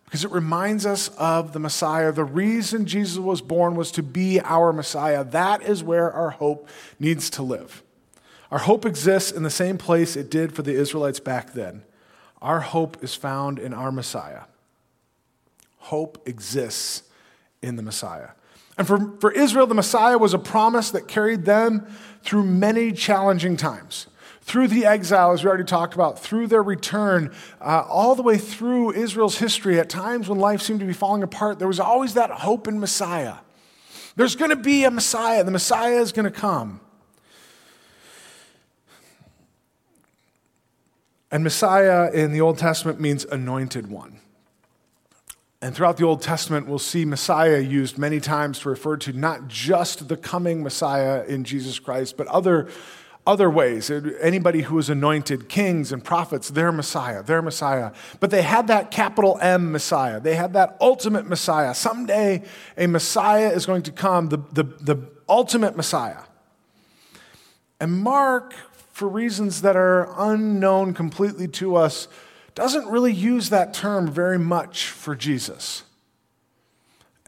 Because 0.07 0.23
it 0.23 0.31
reminds 0.31 0.85
us 0.85 1.09
of 1.17 1.51
the 1.51 1.59
Messiah. 1.59 2.13
The 2.13 2.23
reason 2.23 2.85
Jesus 2.85 3.17
was 3.17 3.41
born 3.41 3.75
was 3.75 3.91
to 3.91 4.01
be 4.01 4.39
our 4.39 4.71
Messiah. 4.71 5.25
That 5.25 5.61
is 5.61 5.83
where 5.83 6.09
our 6.09 6.29
hope 6.29 6.69
needs 6.97 7.29
to 7.31 7.43
live. 7.43 7.83
Our 8.49 8.59
hope 8.59 8.85
exists 8.85 9.33
in 9.33 9.43
the 9.43 9.49
same 9.49 9.77
place 9.77 10.15
it 10.15 10.31
did 10.31 10.55
for 10.55 10.61
the 10.61 10.71
Israelites 10.71 11.19
back 11.19 11.51
then. 11.51 11.83
Our 12.41 12.61
hope 12.61 13.03
is 13.03 13.15
found 13.15 13.59
in 13.59 13.73
our 13.73 13.91
Messiah. 13.91 14.43
Hope 15.79 16.25
exists 16.25 17.03
in 17.61 17.75
the 17.75 17.83
Messiah. 17.83 18.29
And 18.77 18.87
for, 18.87 19.17
for 19.19 19.29
Israel, 19.33 19.67
the 19.67 19.75
Messiah 19.75 20.17
was 20.17 20.33
a 20.33 20.39
promise 20.39 20.91
that 20.91 21.09
carried 21.09 21.43
them 21.43 21.85
through 22.23 22.45
many 22.45 22.93
challenging 22.93 23.57
times 23.57 24.07
through 24.47 24.69
the 24.69 24.85
exile, 24.85 25.33
as 25.33 25.43
we 25.43 25.49
already 25.49 25.65
talked 25.65 25.93
about, 25.93 26.17
through 26.17 26.47
their 26.47 26.63
return, 26.63 27.35
uh, 27.59 27.83
all 27.85 28.15
the 28.15 28.23
way 28.23 28.37
through 28.37 28.93
Israel's 28.93 29.37
history, 29.37 29.77
at 29.77 29.89
times 29.89 30.29
when 30.29 30.39
life 30.39 30.61
seemed 30.61 30.79
to 30.79 30.85
be 30.85 30.93
falling 30.93 31.21
apart, 31.21 31.59
there 31.59 31.67
was 31.67 31.81
always 31.81 32.13
that 32.13 32.31
hope 32.31 32.65
in 32.65 32.79
Messiah. 32.79 33.35
There's 34.15 34.37
going 34.37 34.51
to 34.51 34.55
be 34.55 34.85
a 34.85 34.89
Messiah, 34.89 35.43
the 35.43 35.51
Messiah 35.51 35.99
is 35.99 36.13
going 36.13 36.23
to 36.23 36.31
come. 36.31 36.79
And 41.29 41.43
Messiah 41.43 42.09
in 42.13 42.31
the 42.31 42.39
Old 42.39 42.57
Testament 42.57 43.01
means 43.01 43.25
anointed 43.25 43.91
one. 43.91 44.21
And 45.61 45.75
throughout 45.75 45.97
the 45.97 46.05
Old 46.05 46.21
Testament, 46.21 46.67
we'll 46.67 46.79
see 46.79 47.03
Messiah 47.03 47.59
used 47.59 47.97
many 47.97 48.21
times 48.21 48.59
to 48.59 48.69
refer 48.69 48.95
to 48.95 49.11
not 49.11 49.49
just 49.49 50.07
the 50.07 50.15
coming 50.15 50.63
Messiah 50.63 51.25
in 51.25 51.43
Jesus 51.43 51.79
Christ, 51.79 52.15
but 52.15 52.27
other, 52.27 52.69
other 53.27 53.49
ways. 53.49 53.91
Anybody 53.91 54.61
who 54.61 54.75
was 54.75 54.89
anointed, 54.89 55.49
kings 55.49 55.91
and 55.91 56.03
prophets, 56.03 56.49
their 56.49 56.71
Messiah, 56.71 57.21
their 57.21 57.41
Messiah. 57.41 57.91
But 58.19 58.31
they 58.31 58.41
had 58.41 58.67
that 58.67 58.89
capital 58.89 59.37
M 59.41 59.71
Messiah. 59.71 60.19
They 60.19 60.35
had 60.35 60.53
that 60.53 60.77
ultimate 60.81 61.27
Messiah. 61.27 61.75
Someday 61.75 62.43
a 62.77 62.87
Messiah 62.87 63.49
is 63.49 63.65
going 63.65 63.83
to 63.83 63.91
come, 63.91 64.29
the, 64.29 64.37
the, 64.53 64.63
the 64.63 64.97
ultimate 65.29 65.75
Messiah. 65.75 66.23
And 67.79 67.99
Mark, 67.99 68.55
for 68.93 69.07
reasons 69.07 69.61
that 69.61 69.75
are 69.75 70.09
unknown 70.17 70.93
completely 70.95 71.47
to 71.49 71.75
us, 71.75 72.07
doesn't 72.55 72.87
really 72.87 73.13
use 73.13 73.49
that 73.49 73.73
term 73.73 74.09
very 74.09 74.39
much 74.39 74.87
for 74.87 75.15
Jesus. 75.15 75.83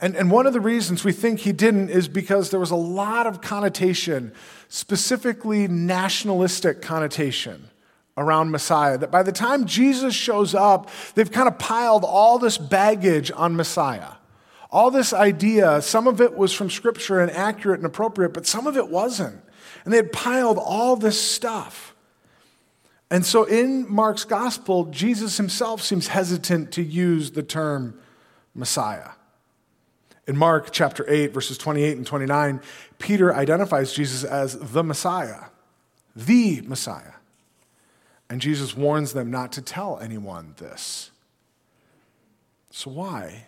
And, 0.01 0.15
and 0.15 0.31
one 0.31 0.47
of 0.47 0.53
the 0.53 0.61
reasons 0.61 1.03
we 1.03 1.11
think 1.11 1.41
he 1.41 1.51
didn't 1.51 1.89
is 1.89 2.07
because 2.07 2.51
there 2.51 2.59
was 2.59 2.71
a 2.71 2.75
lot 2.75 3.27
of 3.27 3.41
connotation, 3.41 4.31
specifically 4.69 5.67
nationalistic 5.67 6.81
connotation 6.81 7.69
around 8.17 8.51
Messiah. 8.51 8.97
That 8.97 9.11
by 9.11 9.23
the 9.23 9.31
time 9.31 9.65
Jesus 9.65 10.13
shows 10.13 10.55
up, 10.55 10.89
they've 11.15 11.31
kind 11.31 11.47
of 11.47 11.59
piled 11.59 12.05
all 12.05 12.39
this 12.39 12.57
baggage 12.57 13.31
on 13.35 13.55
Messiah. 13.55 14.13
All 14.71 14.91
this 14.91 15.13
idea, 15.13 15.81
some 15.81 16.07
of 16.07 16.21
it 16.21 16.35
was 16.35 16.53
from 16.53 16.69
Scripture 16.69 17.19
and 17.19 17.31
accurate 17.31 17.79
and 17.79 17.85
appropriate, 17.85 18.33
but 18.33 18.45
some 18.45 18.67
of 18.67 18.77
it 18.77 18.87
wasn't. 18.87 19.41
And 19.83 19.91
they 19.91 19.97
had 19.97 20.11
piled 20.11 20.57
all 20.57 20.95
this 20.95 21.19
stuff. 21.19 21.95
And 23.11 23.25
so 23.25 23.43
in 23.43 23.91
Mark's 23.91 24.25
gospel, 24.25 24.85
Jesus 24.85 25.37
himself 25.37 25.81
seems 25.81 26.09
hesitant 26.09 26.71
to 26.73 26.83
use 26.83 27.31
the 27.31 27.41
term 27.41 27.99
Messiah. 28.53 29.09
In 30.29 30.37
Mark 30.37 30.69
chapter 30.71 31.03
8, 31.07 31.33
verses 31.33 31.57
28 31.57 31.97
and 31.97 32.05
29, 32.05 32.61
Peter 32.99 33.33
identifies 33.33 33.93
Jesus 33.93 34.23
as 34.23 34.59
the 34.59 34.83
Messiah, 34.83 35.45
the 36.15 36.61
Messiah. 36.61 37.13
And 38.29 38.39
Jesus 38.39 38.77
warns 38.77 39.13
them 39.13 39.31
not 39.31 39.51
to 39.53 39.63
tell 39.63 39.97
anyone 39.97 40.53
this. 40.59 41.09
So, 42.69 42.91
why? 42.91 43.47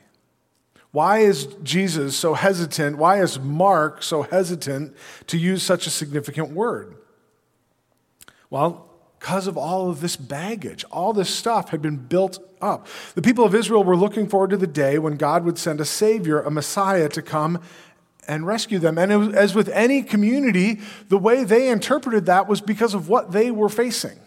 Why 0.90 1.20
is 1.20 1.46
Jesus 1.62 2.16
so 2.18 2.34
hesitant? 2.34 2.98
Why 2.98 3.22
is 3.22 3.40
Mark 3.40 4.02
so 4.02 4.24
hesitant 4.24 4.96
to 5.28 5.38
use 5.38 5.62
such 5.62 5.86
a 5.86 5.92
significant 5.92 6.50
word? 6.50 6.96
Well, 8.50 8.90
because 9.22 9.46
of 9.46 9.56
all 9.56 9.88
of 9.88 10.02
this 10.02 10.16
baggage. 10.16 10.84
All 10.90 11.14
this 11.14 11.30
stuff 11.30 11.70
had 11.70 11.80
been 11.80 11.96
built 11.96 12.40
up. 12.60 12.88
The 13.14 13.22
people 13.22 13.46
of 13.46 13.54
Israel 13.54 13.84
were 13.84 13.96
looking 13.96 14.28
forward 14.28 14.50
to 14.50 14.58
the 14.58 14.66
day 14.66 14.98
when 14.98 15.16
God 15.16 15.46
would 15.46 15.60
send 15.60 15.80
a 15.80 15.86
Savior, 15.86 16.42
a 16.42 16.50
Messiah, 16.50 17.08
to 17.10 17.22
come 17.22 17.62
and 18.28 18.48
rescue 18.48 18.80
them. 18.80 18.98
And 18.98 19.28
was, 19.28 19.36
as 19.36 19.54
with 19.54 19.70
any 19.70 20.02
community, 20.02 20.80
the 21.10 21.20
way 21.20 21.44
they 21.44 21.70
interpreted 21.70 22.26
that 22.26 22.48
was 22.48 22.62
because 22.62 22.96
of 22.96 23.10
what 23.10 23.32
they 23.32 23.52
were 23.52 23.70
facing. 23.70 24.20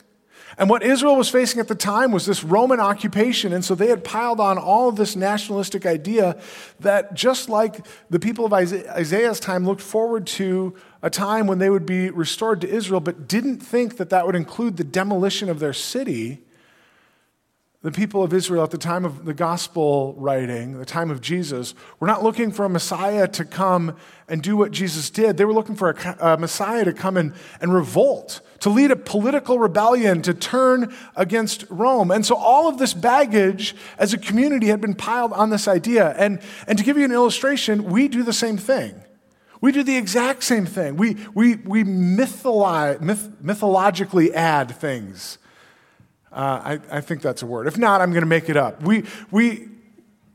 And 0.57 0.71
what 0.71 0.85
Israel 0.85 1.17
was 1.17 1.29
facing 1.29 1.59
at 1.59 1.67
the 1.67 1.75
time 1.75 2.13
was 2.13 2.27
this 2.27 2.45
Roman 2.45 2.79
occupation. 2.79 3.53
And 3.53 3.65
so 3.65 3.75
they 3.75 3.89
had 3.89 4.05
piled 4.05 4.39
on 4.39 4.59
all 4.59 4.89
of 4.89 4.95
this 4.95 5.17
nationalistic 5.17 5.87
idea 5.87 6.41
that 6.79 7.15
just 7.15 7.49
like 7.49 7.85
the 8.11 8.21
people 8.21 8.45
of 8.45 8.53
Isaiah's 8.53 9.41
time 9.41 9.67
looked 9.67 9.81
forward 9.81 10.29
to 10.29 10.77
a 11.05 11.11
time 11.11 11.47
when 11.47 11.59
they 11.59 11.69
would 11.69 11.85
be 11.85 12.09
restored 12.09 12.63
to 12.63 12.69
Israel, 12.69 12.99
but 12.99 13.29
didn't 13.29 13.59
think 13.59 13.99
that 13.99 14.09
that 14.09 14.25
would 14.25 14.35
include 14.35 14.79
the 14.79 14.85
demolition 14.85 15.51
of 15.51 15.59
their 15.59 15.75
city, 15.75 16.41
the 17.83 17.93
people 17.93 18.23
of 18.23 18.33
Israel 18.33 18.65
at 18.65 18.71
the 18.71 18.79
time 18.79 19.05
of 19.05 19.27
the 19.27 19.35
gospel 19.35 20.15
writing, 20.17 20.79
the 20.79 20.87
time 20.87 21.11
of 21.11 21.21
Jesus, 21.21 21.75
were 22.01 22.07
not 22.07 22.23
looking 22.23 22.51
for 22.51 22.65
a 22.65 22.71
Messiah 22.71 23.29
to 23.29 23.45
come 23.45 23.99
and 24.31 24.43
do 24.43 24.57
what 24.57 24.71
Jesus 24.71 25.11
did. 25.11 25.37
They 25.37 25.45
were 25.45 25.53
looking 25.53 25.77
for 25.77 25.91
a, 25.91 26.33
a 26.33 26.39
Messiah 26.39 26.87
to 26.87 26.95
come 26.95 27.19
and, 27.19 27.35
and 27.61 27.75
revolt, 27.75 28.41
to 28.61 28.71
lead 28.71 28.91
a 28.91 28.97
political 28.97 29.59
rebellion, 29.59 30.23
to 30.23 30.33
turn 30.33 30.97
against 31.17 31.67
Rome. 31.69 32.11
And 32.11 32.25
so 32.25 32.35
all 32.35 32.67
of 32.67 32.79
this 32.79 32.95
baggage 32.95 33.77
as 33.99 34.15
a 34.15 34.19
community 34.19 34.69
had 34.69 34.81
been 34.81 34.95
piled 34.95 35.35
on 35.35 35.51
this 35.51 35.69
idea. 35.69 36.15
And, 36.17 36.41
and 36.67 36.79
to 36.79 36.85
give 36.85 36.97
you 36.97 37.05
an 37.05 37.13
illustration, 37.13 37.85
we 37.85 38.09
do 38.09 38.23
the 38.23 38.33
same 38.33 38.57
thing. 38.57 39.04
We 39.65 39.73
do 39.73 39.83
the 39.83 39.97
exact 39.97 40.45
same 40.45 40.67
thing. 40.67 40.97
We, 40.97 41.17
we, 41.33 41.55
we 41.57 41.85
mytholo- 41.85 43.01
myth, 43.01 43.31
mythologically 43.41 44.35
add 44.35 44.71
things 44.77 45.39
uh, 46.35 46.79
I, 46.91 46.99
I 46.99 47.01
think 47.01 47.23
that's 47.23 47.43
a 47.43 47.47
word. 47.47 47.69
If 47.69 47.79
not, 47.79 48.01
I'm 48.01 48.11
going 48.11 48.23
to 48.23 48.27
make 48.27 48.49
it 48.49 48.57
up. 48.57 48.83
We, 48.83 49.05
we, 49.31 49.69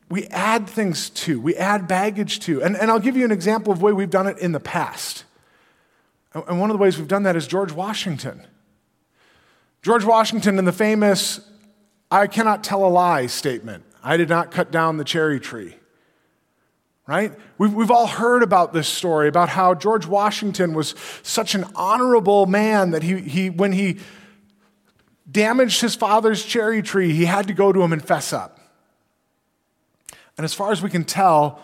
we 0.09 0.25
add 0.27 0.67
things 0.67 1.09
to, 1.09 1.41
we 1.41 1.55
add 1.57 1.87
baggage 1.89 2.39
to. 2.41 2.63
And, 2.63 2.77
and 2.77 2.89
I'll 2.89 2.99
give 2.99 3.17
you 3.17 3.25
an 3.25 3.31
example 3.31 3.73
of 3.73 3.79
the 3.79 3.85
way 3.85 3.91
we've 3.91 4.09
done 4.09 4.25
it 4.25 4.37
in 4.39 4.53
the 4.53 4.61
past. 4.61 5.25
And 6.33 6.59
one 6.59 6.69
of 6.69 6.73
the 6.73 6.81
ways 6.81 6.97
we've 6.97 7.07
done 7.07 7.23
that 7.23 7.35
is 7.35 7.47
George 7.47 7.73
Washington. 7.73 8.47
George 9.81 10.05
Washington 10.05 10.57
in 10.57 10.63
the 10.63 10.71
famous, 10.71 11.41
I 12.09 12.27
cannot 12.27 12.63
tell 12.63 12.85
a 12.85 12.87
lie 12.87 13.25
statement. 13.25 13.83
I 14.01 14.15
did 14.15 14.29
not 14.29 14.51
cut 14.51 14.71
down 14.71 14.97
the 14.97 15.03
cherry 15.03 15.39
tree. 15.39 15.75
Right? 17.09 17.33
We've, 17.57 17.73
we've 17.73 17.89
all 17.89 18.05
heard 18.05 18.43
about 18.43 18.71
this 18.71 18.87
story 18.87 19.27
about 19.27 19.49
how 19.49 19.73
George 19.73 20.05
Washington 20.05 20.75
was 20.75 20.93
such 21.23 21.55
an 21.55 21.65
honorable 21.73 22.45
man 22.45 22.91
that 22.91 23.01
he, 23.01 23.19
he 23.21 23.49
when 23.49 23.71
he 23.71 23.97
damaged 25.29 25.81
his 25.81 25.95
father's 25.95 26.45
cherry 26.45 26.83
tree, 26.83 27.11
he 27.11 27.25
had 27.25 27.47
to 27.47 27.53
go 27.55 27.73
to 27.73 27.81
him 27.81 27.93
and 27.93 28.05
fess 28.05 28.31
up. 28.31 28.59
And 30.37 30.45
as 30.45 30.53
far 30.53 30.71
as 30.71 30.83
we 30.83 30.91
can 30.91 31.03
tell, 31.03 31.59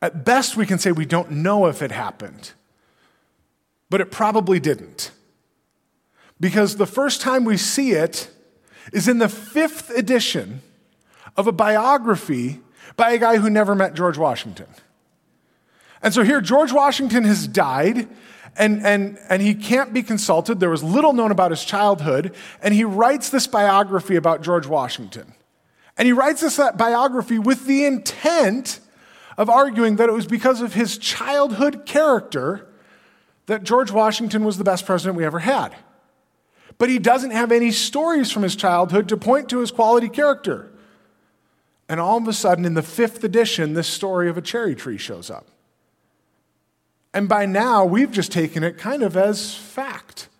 at 0.00 0.24
best 0.24 0.56
we 0.56 0.64
can 0.64 0.78
say 0.78 0.92
we 0.92 1.06
don't 1.06 1.32
know 1.32 1.66
if 1.66 1.82
it 1.82 1.90
happened, 1.90 2.52
but 3.90 4.00
it 4.00 4.12
probably 4.12 4.60
didn't. 4.60 5.10
Because 6.38 6.76
the 6.76 6.86
first 6.86 7.20
time 7.20 7.44
we 7.44 7.56
see 7.56 7.94
it 7.94 8.30
is 8.92 9.08
in 9.08 9.18
the 9.18 9.28
fifth 9.28 9.90
edition 9.90 10.60
of 11.36 11.48
a 11.48 11.52
biography 11.52 12.60
by 12.96 13.12
a 13.12 13.18
guy 13.18 13.38
who 13.38 13.50
never 13.50 13.74
met 13.74 13.94
George 13.94 14.18
Washington. 14.18 14.66
And 16.02 16.12
so 16.12 16.22
here, 16.24 16.40
George 16.40 16.72
Washington 16.72 17.24
has 17.24 17.46
died 17.46 18.08
and, 18.56 18.84
and, 18.84 19.18
and 19.28 19.40
he 19.40 19.54
can't 19.54 19.92
be 19.92 20.02
consulted. 20.02 20.60
There 20.60 20.70
was 20.70 20.82
little 20.82 21.12
known 21.12 21.30
about 21.30 21.50
his 21.50 21.64
childhood, 21.64 22.34
and 22.62 22.74
he 22.74 22.84
writes 22.84 23.30
this 23.30 23.46
biography 23.46 24.16
about 24.16 24.42
George 24.42 24.66
Washington. 24.66 25.34
And 25.96 26.06
he 26.06 26.12
writes 26.12 26.40
this 26.40 26.58
uh, 26.58 26.72
biography 26.72 27.38
with 27.38 27.66
the 27.66 27.84
intent 27.84 28.80
of 29.38 29.48
arguing 29.48 29.96
that 29.96 30.08
it 30.08 30.12
was 30.12 30.26
because 30.26 30.60
of 30.60 30.74
his 30.74 30.98
childhood 30.98 31.86
character 31.86 32.68
that 33.46 33.64
George 33.64 33.90
Washington 33.90 34.44
was 34.44 34.58
the 34.58 34.64
best 34.64 34.86
president 34.86 35.16
we 35.16 35.24
ever 35.24 35.40
had. 35.40 35.74
But 36.78 36.88
he 36.88 36.98
doesn't 36.98 37.30
have 37.30 37.52
any 37.52 37.70
stories 37.70 38.30
from 38.30 38.42
his 38.42 38.56
childhood 38.56 39.08
to 39.08 39.16
point 39.16 39.48
to 39.50 39.58
his 39.58 39.70
quality 39.70 40.08
character. 40.08 40.71
And 41.92 42.00
all 42.00 42.16
of 42.16 42.26
a 42.26 42.32
sudden, 42.32 42.64
in 42.64 42.72
the 42.72 42.82
fifth 42.82 43.22
edition, 43.22 43.74
this 43.74 43.86
story 43.86 44.30
of 44.30 44.38
a 44.38 44.40
cherry 44.40 44.74
tree 44.74 44.96
shows 44.96 45.30
up. 45.30 45.46
And 47.12 47.28
by 47.28 47.44
now, 47.44 47.84
we've 47.84 48.10
just 48.10 48.32
taken 48.32 48.64
it 48.64 48.78
kind 48.78 49.02
of 49.02 49.14
as 49.14 49.54
fact. 49.54 50.30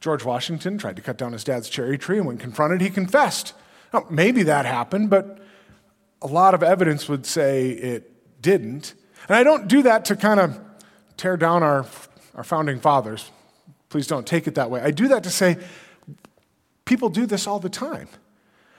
George 0.00 0.24
Washington 0.24 0.78
tried 0.78 0.96
to 0.96 1.02
cut 1.02 1.18
down 1.18 1.34
his 1.34 1.44
dad's 1.44 1.68
cherry 1.68 1.98
tree, 1.98 2.16
and 2.16 2.26
when 2.26 2.38
confronted, 2.38 2.80
he 2.80 2.88
confessed. 2.88 3.52
Now, 3.92 4.06
maybe 4.08 4.42
that 4.44 4.64
happened, 4.64 5.10
but 5.10 5.38
a 6.22 6.28
lot 6.28 6.54
of 6.54 6.62
evidence 6.62 7.10
would 7.10 7.26
say 7.26 7.72
it 7.72 8.40
didn't. 8.40 8.94
And 9.28 9.36
I 9.36 9.42
don't 9.42 9.68
do 9.68 9.82
that 9.82 10.06
to 10.06 10.16
kind 10.16 10.40
of 10.40 10.58
tear 11.18 11.36
down 11.36 11.62
our, 11.62 11.84
our 12.34 12.42
founding 12.42 12.80
fathers. 12.80 13.30
Please 13.90 14.06
don't 14.06 14.26
take 14.26 14.46
it 14.46 14.54
that 14.54 14.70
way. 14.70 14.80
I 14.80 14.92
do 14.92 15.08
that 15.08 15.24
to 15.24 15.30
say 15.30 15.58
people 16.86 17.10
do 17.10 17.26
this 17.26 17.46
all 17.46 17.60
the 17.60 17.68
time. 17.68 18.08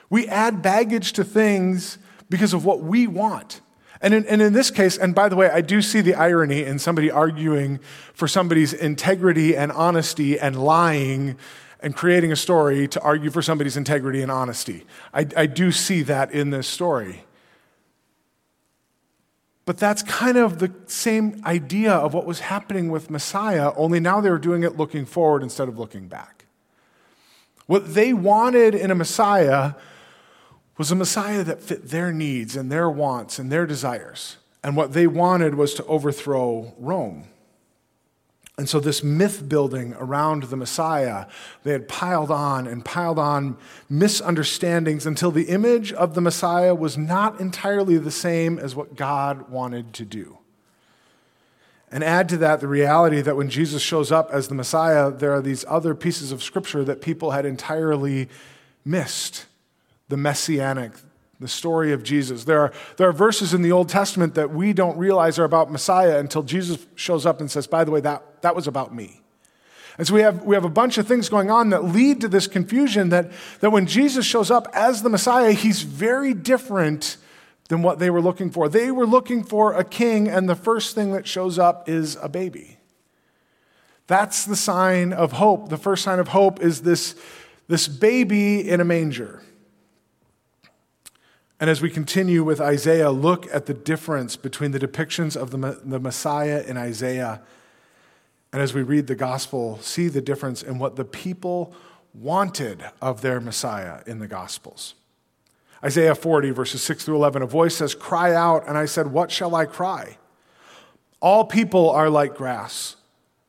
We 0.09 0.27
add 0.27 0.63
baggage 0.63 1.13
to 1.13 1.23
things 1.23 1.99
because 2.29 2.53
of 2.53 2.65
what 2.65 2.81
we 2.81 3.07
want. 3.07 3.61
And 4.01 4.13
in, 4.13 4.25
and 4.27 4.41
in 4.41 4.53
this 4.53 4.69
case, 4.69 4.97
and 4.97 5.15
by 5.15 5.29
the 5.29 5.35
way, 5.35 5.49
I 5.49 5.61
do 5.61 5.81
see 5.81 6.01
the 6.01 6.13
irony 6.13 6.63
in 6.63 6.77
somebody 6.79 7.09
arguing 7.09 7.79
for 8.13 8.27
somebody's 8.27 8.73
integrity 8.73 9.55
and 9.55 9.71
honesty 9.71 10.39
and 10.39 10.63
lying 10.63 11.37
and 11.79 11.95
creating 11.95 12.31
a 12.31 12.35
story 12.35 12.87
to 12.89 13.01
argue 13.01 13.29
for 13.29 13.41
somebody's 13.41 13.77
integrity 13.77 14.21
and 14.21 14.31
honesty. 14.31 14.85
I, 15.13 15.27
I 15.35 15.45
do 15.45 15.71
see 15.71 16.03
that 16.03 16.31
in 16.31 16.49
this 16.49 16.67
story. 16.67 17.23
But 19.65 19.77
that's 19.77 20.01
kind 20.03 20.37
of 20.37 20.59
the 20.59 20.71
same 20.85 21.41
idea 21.45 21.91
of 21.91 22.13
what 22.13 22.25
was 22.25 22.39
happening 22.39 22.89
with 22.89 23.09
Messiah, 23.09 23.73
only 23.75 23.99
now 23.99 24.21
they 24.21 24.29
were 24.29 24.37
doing 24.37 24.63
it 24.63 24.77
looking 24.77 25.05
forward 25.05 25.43
instead 25.43 25.67
of 25.67 25.77
looking 25.77 26.07
back. 26.07 26.45
What 27.65 27.93
they 27.93 28.13
wanted 28.13 28.73
in 28.73 28.91
a 28.91 28.95
Messiah 28.95 29.73
was 30.77 30.91
a 30.91 30.95
Messiah 30.95 31.43
that 31.43 31.61
fit 31.61 31.89
their 31.89 32.11
needs 32.11 32.55
and 32.55 32.71
their 32.71 32.89
wants 32.89 33.39
and 33.39 33.51
their 33.51 33.65
desires. 33.65 34.37
And 34.63 34.75
what 34.75 34.93
they 34.93 35.07
wanted 35.07 35.55
was 35.55 35.73
to 35.75 35.85
overthrow 35.85 36.73
Rome. 36.77 37.25
And 38.59 38.67
so, 38.67 38.79
this 38.79 39.03
myth 39.03 39.47
building 39.47 39.93
around 39.99 40.43
the 40.43 40.57
Messiah, 40.57 41.27
they 41.63 41.73
had 41.73 41.87
piled 41.87 42.31
on 42.31 42.65
and 42.65 42.83
piled 42.83 43.19
on 43.19 43.55
misunderstandings 43.87 45.05
until 45.05 45.29
the 45.29 45.43
image 45.43 45.93
of 45.93 46.15
the 46.15 46.21
Messiah 46.21 46.73
was 46.73 46.97
not 46.97 47.39
entirely 47.39 47.99
the 47.99 48.09
same 48.09 48.57
as 48.57 48.75
what 48.75 48.95
God 48.95 49.49
wanted 49.49 49.93
to 49.93 50.05
do. 50.05 50.39
And 51.91 52.03
add 52.03 52.27
to 52.29 52.37
that 52.37 52.59
the 52.59 52.67
reality 52.67 53.21
that 53.21 53.37
when 53.37 53.49
Jesus 53.49 53.83
shows 53.83 54.11
up 54.11 54.31
as 54.31 54.47
the 54.47 54.55
Messiah, 54.55 55.11
there 55.11 55.33
are 55.33 55.41
these 55.41 55.63
other 55.67 55.93
pieces 55.93 56.31
of 56.31 56.41
scripture 56.41 56.83
that 56.83 56.99
people 56.99 57.31
had 57.31 57.45
entirely 57.45 58.27
missed 58.83 59.45
the 60.09 60.17
messianic, 60.17 60.91
the 61.39 61.47
story 61.47 61.91
of 61.91 62.03
Jesus. 62.03 62.43
There 62.45 62.61
are, 62.61 62.73
there 62.97 63.09
are 63.09 63.13
verses 63.13 63.53
in 63.53 63.61
the 63.61 63.71
Old 63.71 63.89
Testament 63.89 64.35
that 64.35 64.51
we 64.51 64.73
don't 64.73 64.97
realize 64.97 65.37
are 65.37 65.43
about 65.43 65.71
Messiah 65.71 66.19
until 66.19 66.43
Jesus 66.43 66.85
shows 66.95 67.25
up 67.25 67.39
and 67.39 67.49
says, 67.51 67.67
by 67.67 67.83
the 67.83 67.91
way, 67.91 68.01
that, 68.01 68.41
that 68.41 68.55
was 68.55 68.67
about 68.67 68.93
me. 68.93 69.21
And 69.97 70.05
so 70.05 70.13
we 70.13 70.21
have, 70.21 70.43
we 70.43 70.55
have 70.55 70.65
a 70.65 70.69
bunch 70.69 70.97
of 70.97 71.07
things 71.07 71.27
going 71.27 71.49
on 71.49 71.71
that 71.71 71.83
lead 71.83 72.21
to 72.21 72.27
this 72.27 72.45
confusion 72.45 73.09
that, 73.09 73.31
that 73.61 73.71
when 73.71 73.87
Jesus 73.87 74.25
shows 74.25 74.51
up 74.51 74.67
as 74.73 75.01
the 75.01 75.09
Messiah, 75.09 75.51
he's 75.51 75.81
very 75.81 76.33
different 76.33 77.17
than 77.69 77.81
what 77.81 77.99
they 77.99 78.09
were 78.09 78.21
looking 78.21 78.51
for. 78.51 78.69
They 78.69 78.91
were 78.91 79.07
looking 79.07 79.43
for 79.43 79.73
a 79.73 79.83
king, 79.83 80.27
and 80.27 80.47
the 80.47 80.55
first 80.55 80.95
thing 80.95 81.11
that 81.13 81.27
shows 81.27 81.59
up 81.59 81.89
is 81.89 82.15
a 82.21 82.29
baby. 82.29 82.77
That's 84.05 84.45
the 84.45 84.55
sign 84.55 85.11
of 85.13 85.33
hope. 85.33 85.69
The 85.69 85.77
first 85.77 86.03
sign 86.03 86.19
of 86.19 86.29
hope 86.29 86.61
is 86.61 86.83
this, 86.83 87.15
this 87.67 87.87
baby 87.87 88.67
in 88.67 88.79
a 88.79 88.85
manger. 88.85 89.43
And 91.59 91.69
as 91.69 91.81
we 91.81 91.89
continue 91.89 92.43
with 92.43 92.61
Isaiah, 92.61 93.09
look 93.09 93.47
at 93.53 93.65
the 93.65 93.73
difference 93.73 94.35
between 94.35 94.71
the 94.71 94.79
depictions 94.79 95.35
of 95.35 95.51
the, 95.51 95.79
the 95.83 95.99
Messiah 95.99 96.63
in 96.65 96.77
Isaiah. 96.77 97.41
And 98.53 98.61
as 98.61 98.73
we 98.73 98.83
read 98.83 99.07
the 99.07 99.15
gospel, 99.15 99.79
see 99.81 100.07
the 100.07 100.21
difference 100.21 100.61
in 100.61 100.77
what 100.77 100.95
the 100.95 101.05
people 101.05 101.73
wanted 102.13 102.83
of 103.01 103.21
their 103.21 103.39
Messiah 103.39 104.01
in 104.05 104.19
the 104.19 104.27
gospels. 104.27 104.93
Isaiah 105.83 106.15
40, 106.15 106.51
verses 106.51 106.81
6 106.81 107.05
through 107.05 107.15
11, 107.15 107.41
a 107.41 107.47
voice 107.47 107.75
says, 107.75 107.93
Cry 107.93 108.33
out. 108.33 108.67
And 108.67 108.77
I 108.77 108.85
said, 108.85 109.07
What 109.07 109.31
shall 109.31 109.55
I 109.55 109.65
cry? 109.65 110.17
All 111.19 111.45
people 111.45 111.89
are 111.89 112.09
like 112.09 112.35
grass, 112.35 112.95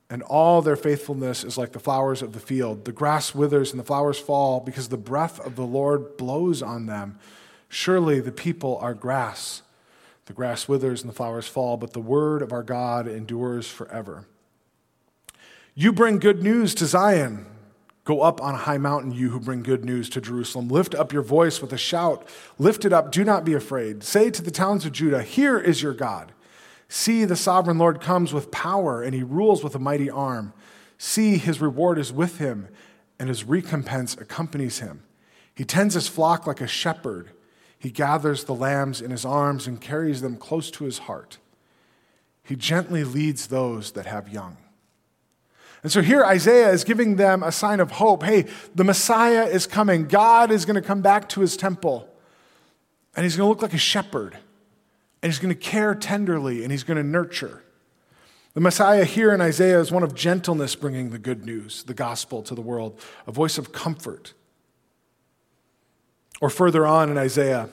and 0.09 0.23
all 0.23 0.63
their 0.63 0.77
faithfulness 0.77 1.45
is 1.45 1.59
like 1.59 1.73
the 1.73 1.79
flowers 1.79 2.23
of 2.23 2.33
the 2.33 2.41
field. 2.41 2.87
The 2.87 2.93
grass 2.93 3.35
withers 3.35 3.71
and 3.71 3.81
the 3.81 3.85
flowers 3.85 4.19
fall 4.19 4.61
because 4.61 4.89
the 4.89 4.97
breath 4.97 5.39
of 5.41 5.57
the 5.57 5.67
Lord 5.67 6.17
blows 6.17 6.63
on 6.63 6.87
them. 6.87 7.19
Surely 7.69 8.21
the 8.21 8.33
people 8.33 8.79
are 8.79 8.95
grass. 8.95 9.63
The 10.27 10.33
grass 10.33 10.69
withers 10.69 11.03
and 11.03 11.11
the 11.11 11.15
flowers 11.15 11.49
fall, 11.49 11.77
but 11.77 11.93
the 11.93 12.01
word 12.01 12.43
of 12.43 12.53
our 12.53 12.63
God 12.63 13.07
endures 13.07 13.69
forever. 13.69 14.27
You 15.75 15.93
bring 15.93 16.19
good 16.19 16.43
news 16.43 16.75
to 16.77 16.87
Zion. 16.87 17.47
Go 18.05 18.23
up 18.23 18.41
on 18.43 18.55
a 18.55 18.59
high 18.59 18.79
mountain, 18.79 19.13
you 19.13 19.31
who 19.31 19.39
bring 19.39 19.63
good 19.63 19.85
news 19.85 20.09
to 20.11 20.21
Jerusalem. 20.21 20.69
Lift 20.69 20.95
up 20.95 21.13
your 21.13 21.23
voice 21.23 21.61
with 21.61 21.73
a 21.73 21.79
shout. 21.79 22.27
Lift 22.59 22.85
it 22.85 22.93
up. 22.93 23.13
Do 23.13 23.23
not 23.23 23.45
be 23.45 23.53
afraid. 23.53 24.03
Say 24.03 24.31
to 24.31 24.43
the 24.43 24.51
towns 24.51 24.87
of 24.87 24.93
Judah, 24.93 25.23
Here 25.23 25.59
is 25.59 25.83
your 25.83 25.93
God. 25.93 26.33
See, 26.89 27.27
the 27.27 27.37
sovereign 27.37 27.77
Lord 27.77 28.01
comes 28.01 28.33
with 28.33 28.51
power, 28.51 29.03
and 29.03 29.15
he 29.15 29.23
rules 29.23 29.63
with 29.63 29.75
a 29.75 29.79
mighty 29.79 30.09
arm. 30.09 30.55
See, 30.97 31.37
his 31.37 31.61
reward 31.61 31.99
is 31.99 32.13
with 32.13 32.39
him, 32.39 32.69
and 33.19 33.29
his 33.29 33.45
recompense 33.45 34.15
accompanies 34.15 34.79
him. 34.79 35.03
He 35.55 35.65
tends 35.65 35.95
his 35.95 36.09
flock 36.09 36.47
like 36.47 36.61
a 36.61 36.67
shepherd. 36.67 37.31
He 37.79 37.91
gathers 37.91 38.45
the 38.45 38.55
lambs 38.55 39.01
in 39.01 39.11
his 39.11 39.25
arms 39.25 39.67
and 39.67 39.81
carries 39.81 40.21
them 40.21 40.37
close 40.37 40.71
to 40.73 40.85
his 40.85 40.99
heart. 40.99 41.39
He 42.43 42.57
gently 42.57 43.05
leads 43.05 43.47
those 43.47 43.93
that 43.93 44.07
have 44.07 44.29
young. 44.29 44.57
And 45.83 45.93
so 45.93 46.03
here 46.03 46.25
Isaiah 46.25 46.71
is 46.71 46.83
giving 46.83 47.17
them 47.17 47.43
a 47.43 47.53
sign 47.53 47.79
of 47.79 47.93
hope. 47.93 48.25
Hey, 48.25 48.47
the 48.75 48.85
Messiah 48.85 49.45
is 49.45 49.67
coming. 49.67 50.09
God 50.09 50.51
is 50.51 50.65
going 50.65 50.75
to 50.75 50.83
come 50.83 51.03
back 51.03 51.29
to 51.31 51.41
his 51.41 51.57
temple. 51.57 52.09
And 53.15 53.25
he's 53.25 53.37
going 53.37 53.47
to 53.47 53.49
look 53.49 53.63
like 53.63 53.75
a 53.75 53.79
shepherd. 53.79 54.37
And 55.23 55.31
he's 55.31 55.39
going 55.39 55.55
to 55.55 55.61
care 55.61 55.95
tenderly 55.95 56.63
and 56.63 56.73
he's 56.73 56.85
going 56.85 56.97
to 56.97 57.05
nurture. 57.05 57.63
The 58.55 58.61
Messiah 58.61 59.05
here 59.05 59.33
in 59.33 59.41
Isaiah 59.41 59.79
is 59.79 59.93
one 59.93 60.03
of 60.03 60.15
gentleness 60.15 60.75
bringing 60.75 61.11
the 61.11 61.19
good 61.19 61.45
news, 61.45 61.85
the 61.85 61.95
gospel 61.95 62.43
to 62.43 62.55
the 62.55 62.61
world, 62.61 62.99
a 63.27 63.31
voice 63.31 63.57
of 63.57 63.73
comfort. 63.73 64.35
Or 66.41 66.51
further 66.51 66.87
on 66.87 67.11
in 67.11 67.19
Isaiah, 67.19 67.69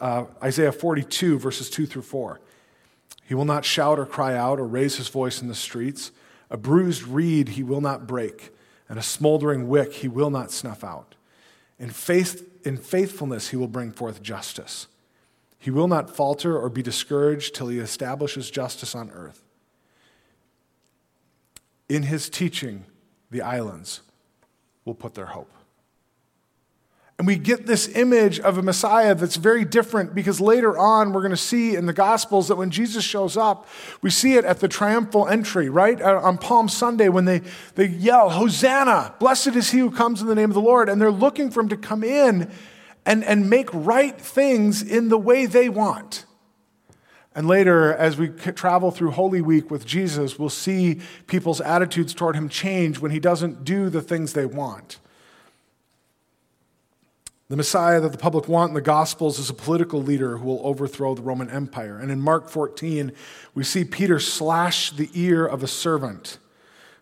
uh, 0.00 0.24
Isaiah 0.42 0.72
42, 0.72 1.38
verses 1.38 1.68
2 1.68 1.86
through 1.86 2.02
4. 2.02 2.40
He 3.24 3.34
will 3.34 3.44
not 3.44 3.64
shout 3.64 3.98
or 3.98 4.06
cry 4.06 4.36
out 4.36 4.58
or 4.58 4.66
raise 4.66 4.96
his 4.96 5.08
voice 5.08 5.40
in 5.42 5.48
the 5.48 5.54
streets. 5.54 6.10
A 6.50 6.56
bruised 6.56 7.04
reed 7.04 7.50
he 7.50 7.62
will 7.62 7.80
not 7.80 8.06
break, 8.06 8.50
and 8.88 8.98
a 8.98 9.02
smoldering 9.02 9.68
wick 9.68 9.94
he 9.94 10.08
will 10.08 10.30
not 10.30 10.50
snuff 10.50 10.84
out. 10.84 11.14
In, 11.78 11.90
faith, 11.90 12.66
in 12.66 12.76
faithfulness 12.76 13.48
he 13.48 13.56
will 13.56 13.68
bring 13.68 13.92
forth 13.92 14.22
justice. 14.22 14.86
He 15.58 15.70
will 15.70 15.88
not 15.88 16.14
falter 16.14 16.58
or 16.58 16.68
be 16.68 16.82
discouraged 16.82 17.54
till 17.54 17.68
he 17.68 17.78
establishes 17.78 18.50
justice 18.50 18.94
on 18.94 19.10
earth. 19.10 19.42
In 21.88 22.04
his 22.04 22.28
teaching, 22.28 22.84
the 23.30 23.42
islands 23.42 24.00
will 24.84 24.94
put 24.94 25.14
their 25.14 25.26
hope. 25.26 25.52
And 27.22 27.26
we 27.28 27.36
get 27.36 27.66
this 27.66 27.86
image 27.94 28.40
of 28.40 28.58
a 28.58 28.62
Messiah 28.62 29.14
that's 29.14 29.36
very 29.36 29.64
different 29.64 30.12
because 30.12 30.40
later 30.40 30.76
on 30.76 31.12
we're 31.12 31.20
going 31.20 31.30
to 31.30 31.36
see 31.36 31.76
in 31.76 31.86
the 31.86 31.92
Gospels 31.92 32.48
that 32.48 32.56
when 32.56 32.72
Jesus 32.72 33.04
shows 33.04 33.36
up, 33.36 33.68
we 34.00 34.10
see 34.10 34.34
it 34.34 34.44
at 34.44 34.58
the 34.58 34.66
triumphal 34.66 35.28
entry, 35.28 35.68
right? 35.68 36.02
Uh, 36.02 36.18
on 36.20 36.36
Palm 36.36 36.68
Sunday 36.68 37.08
when 37.08 37.24
they, 37.24 37.42
they 37.76 37.86
yell, 37.86 38.30
Hosanna, 38.30 39.14
blessed 39.20 39.54
is 39.54 39.70
he 39.70 39.78
who 39.78 39.92
comes 39.92 40.20
in 40.20 40.26
the 40.26 40.34
name 40.34 40.50
of 40.50 40.54
the 40.54 40.60
Lord. 40.60 40.88
And 40.88 41.00
they're 41.00 41.12
looking 41.12 41.52
for 41.52 41.60
him 41.60 41.68
to 41.68 41.76
come 41.76 42.02
in 42.02 42.50
and, 43.06 43.22
and 43.22 43.48
make 43.48 43.68
right 43.72 44.20
things 44.20 44.82
in 44.82 45.08
the 45.08 45.16
way 45.16 45.46
they 45.46 45.68
want. 45.68 46.26
And 47.36 47.46
later, 47.46 47.94
as 47.94 48.16
we 48.16 48.30
travel 48.30 48.90
through 48.90 49.12
Holy 49.12 49.40
Week 49.40 49.70
with 49.70 49.86
Jesus, 49.86 50.40
we'll 50.40 50.48
see 50.48 51.00
people's 51.28 51.60
attitudes 51.60 52.14
toward 52.14 52.34
him 52.34 52.48
change 52.48 52.98
when 52.98 53.12
he 53.12 53.20
doesn't 53.20 53.62
do 53.62 53.90
the 53.90 54.02
things 54.02 54.32
they 54.32 54.44
want. 54.44 54.98
The 57.52 57.56
Messiah 57.58 58.00
that 58.00 58.12
the 58.12 58.16
public 58.16 58.48
want 58.48 58.70
in 58.70 58.74
the 58.74 58.80
Gospels 58.80 59.38
is 59.38 59.50
a 59.50 59.52
political 59.52 60.02
leader 60.02 60.38
who 60.38 60.46
will 60.46 60.66
overthrow 60.66 61.14
the 61.14 61.20
Roman 61.20 61.50
Empire. 61.50 61.98
And 61.98 62.10
in 62.10 62.18
Mark 62.18 62.48
14, 62.48 63.12
we 63.54 63.62
see 63.62 63.84
Peter 63.84 64.18
slash 64.18 64.90
the 64.90 65.10
ear 65.12 65.44
of 65.44 65.62
a 65.62 65.66
servant 65.66 66.38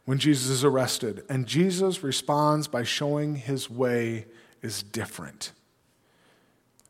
when 0.06 0.18
Jesus 0.18 0.48
is 0.50 0.64
arrested. 0.64 1.22
And 1.28 1.46
Jesus 1.46 2.02
responds 2.02 2.66
by 2.66 2.82
showing 2.82 3.36
his 3.36 3.70
way 3.70 4.26
is 4.60 4.82
different. 4.82 5.52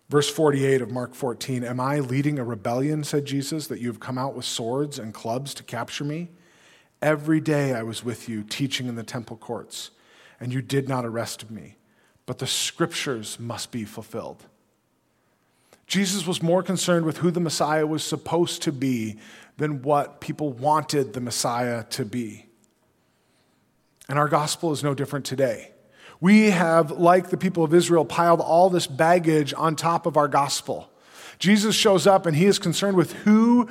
Verse 0.09 0.31
48 0.31 0.81
of 0.81 0.91
Mark 0.91 1.15
14 1.15 1.63
Am 1.63 1.81
I 1.81 1.99
leading 1.99 2.39
a 2.39 2.45
rebellion, 2.45 3.05
said 3.05 3.27
Jesus, 3.27 3.67
that 3.67 3.79
you 3.79 3.89
have 3.89 4.01
come 4.01 4.17
out 4.17 4.35
with 4.35 4.47
swords 4.47 4.99
and 4.99 5.13
clubs 5.13 5.53
to 5.53 5.63
capture 5.63 6.05
me? 6.05 6.31
Every 7.03 7.41
day 7.41 7.75
I 7.75 7.83
was 7.83 8.03
with 8.03 8.27
you, 8.27 8.43
teaching 8.43 8.87
in 8.87 8.95
the 8.95 9.03
temple 9.03 9.37
courts, 9.37 9.91
and 10.41 10.51
you 10.51 10.63
did 10.63 10.89
not 10.89 11.05
arrest 11.05 11.51
me 11.51 11.77
but 12.31 12.39
the 12.39 12.47
scriptures 12.47 13.41
must 13.41 13.73
be 13.73 13.85
fulfilled. 13.85 14.47
Jesus 15.89 16.29
was 16.29 16.41
more 16.41 16.63
concerned 16.63 17.05
with 17.05 17.17
who 17.17 17.33
the 17.33 17.41
Messiah 17.41 17.85
was 17.85 18.05
supposed 18.05 18.63
to 18.63 18.71
be 18.71 19.19
than 19.57 19.83
what 19.83 20.21
people 20.21 20.53
wanted 20.53 21.13
the 21.13 21.21
Messiah 21.21 21.83
to 21.91 22.05
be. 22.05 22.47
And 24.09 24.17
our 24.17 24.29
gospel 24.29 24.71
is 24.71 24.85
no 24.85 24.95
different 24.95 25.25
today. 25.25 25.73
We 26.21 26.51
have, 26.53 26.93
like 26.93 27.31
the 27.31 27.37
people 27.37 27.65
of 27.65 27.75
Israel, 27.75 28.05
piled 28.05 28.41
all 28.41 28.71
this 28.71 28.87
baggage 28.87 29.53
on 29.53 29.75
top 29.75 30.07
of 30.07 30.17
our 30.17 30.29
gospel. 30.29 30.89
Jesus 31.41 31.75
shows 31.75 32.07
up 32.07 32.27
and 32.27 32.37
he 32.37 32.47
is 32.47 32.61
concerned 32.61 32.97
with 32.97 33.13
who, 33.13 33.69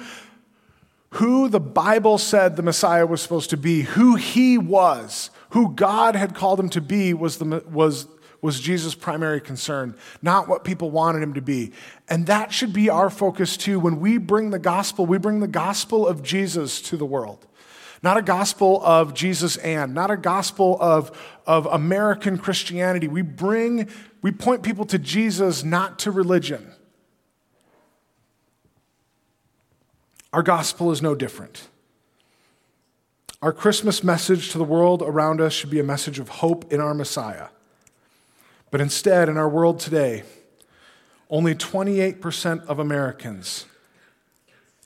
who 1.12 1.48
the 1.48 1.62
Bible 1.62 2.18
said 2.18 2.58
the 2.58 2.62
Messiah 2.62 3.06
was 3.06 3.22
supposed 3.22 3.52
to 3.52 3.58
be, 3.58 3.84
who 3.84 4.16
he 4.16 4.58
was, 4.58 5.30
who 5.52 5.74
God 5.74 6.18
had 6.18 6.36
called 6.36 6.60
him 6.60 6.70
to 6.72 6.82
be 6.82 7.14
was, 7.14 7.38
the, 7.38 7.64
was 7.72 8.06
was 8.42 8.60
Jesus' 8.60 8.96
primary 8.96 9.42
concern, 9.42 9.96
not 10.22 10.48
what 10.48 10.64
people 10.64 10.92
wanted 10.92 11.22
him 11.22 11.34
to 11.34 11.42
be. 11.42 11.74
And 12.08 12.26
that 12.28 12.54
should 12.54 12.72
be 12.72 12.90
our 12.90 13.10
focus 13.10 13.58
too. 13.58 13.80
When 13.80 14.00
we 14.00 14.18
bring 14.18 14.52
the 14.52 14.60
gospel, 14.60 15.06
we 15.06 15.18
bring 15.18 15.40
the 15.40 15.48
gospel 15.48 16.08
of 16.08 16.24
Jesus 16.24 16.82
to 16.84 16.98
the 16.98 17.06
world. 17.06 17.46
Not 18.02 18.18
a 18.18 18.22
gospel 18.22 18.82
of 18.84 19.14
Jesus 19.14 19.58
and, 19.58 19.94
not 19.94 20.10
a 20.10 20.16
gospel 20.16 20.78
of, 20.80 21.12
of 21.46 21.66
American 21.66 22.38
Christianity. 22.38 23.10
We 23.10 23.24
bring, 23.24 23.90
we 24.22 24.32
point 24.32 24.64
people 24.64 24.86
to 24.86 24.98
Jesus, 24.98 25.64
not 25.66 26.00
to 26.00 26.12
religion. 26.12 26.72
Our 30.32 30.44
gospel 30.44 30.92
is 30.92 31.02
no 31.02 31.14
different. 31.14 31.68
Our 33.42 33.52
Christmas 33.52 34.04
message 34.04 34.52
to 34.52 34.58
the 34.58 34.64
world 34.64 35.02
around 35.02 35.42
us 35.42 35.54
should 35.54 35.70
be 35.70 35.80
a 35.80 35.84
message 35.84 36.20
of 36.20 36.30
hope 36.30 36.72
in 36.72 36.80
our 36.80 36.94
Messiah. 36.94 37.48
But 38.72 38.82
instead, 38.82 39.30
in 39.30 39.38
our 39.38 39.50
world 39.50 39.80
today, 39.80 40.24
only 41.30 41.56
28% 41.56 42.66
of 42.66 42.80
Americans 42.80 43.66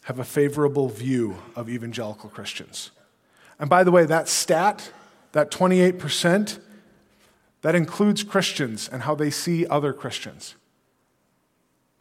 have 0.04 0.19
a 0.19 0.24
favorable 0.24 0.89
view 0.89 1.38
of 1.56 1.69
evangelical 1.69 2.30
Christians. 2.30 2.91
And 3.60 3.69
by 3.69 3.84
the 3.84 3.91
way, 3.91 4.06
that 4.06 4.28
stat, 4.28 4.91
that 5.32 5.52
28%, 5.52 6.60
that 7.62 7.76
includes 7.76 8.24
Christians 8.24 8.89
and 8.89 9.04
how 9.04 9.15
they 9.15 9.30
see 9.30 9.65
other 9.67 9.93
Christians. 9.93 10.56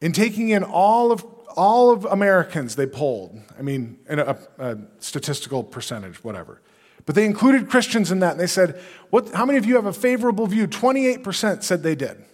In 0.00 0.12
taking 0.12 0.48
in 0.48 0.64
all 0.64 1.12
of, 1.12 1.24
all 1.56 1.92
of 1.92 2.04
Americans 2.04 2.74
they 2.74 2.86
polled, 2.86 3.40
I 3.56 3.62
mean, 3.62 3.98
in 4.08 4.18
a, 4.18 4.36
a 4.58 4.78
statistical 4.98 5.62
percentage, 5.62 6.24
whatever. 6.24 6.60
But 7.04 7.14
they 7.14 7.24
included 7.24 7.68
Christians 7.68 8.12
in 8.12 8.20
that, 8.20 8.32
and 8.32 8.40
they 8.40 8.46
said, 8.46 8.80
what, 9.10 9.30
How 9.30 9.44
many 9.44 9.58
of 9.58 9.66
you 9.66 9.74
have 9.76 9.86
a 9.86 9.92
favorable 9.92 10.46
view? 10.46 10.68
28% 10.68 11.62
said 11.62 11.82
they 11.82 11.94
did. 11.94 12.24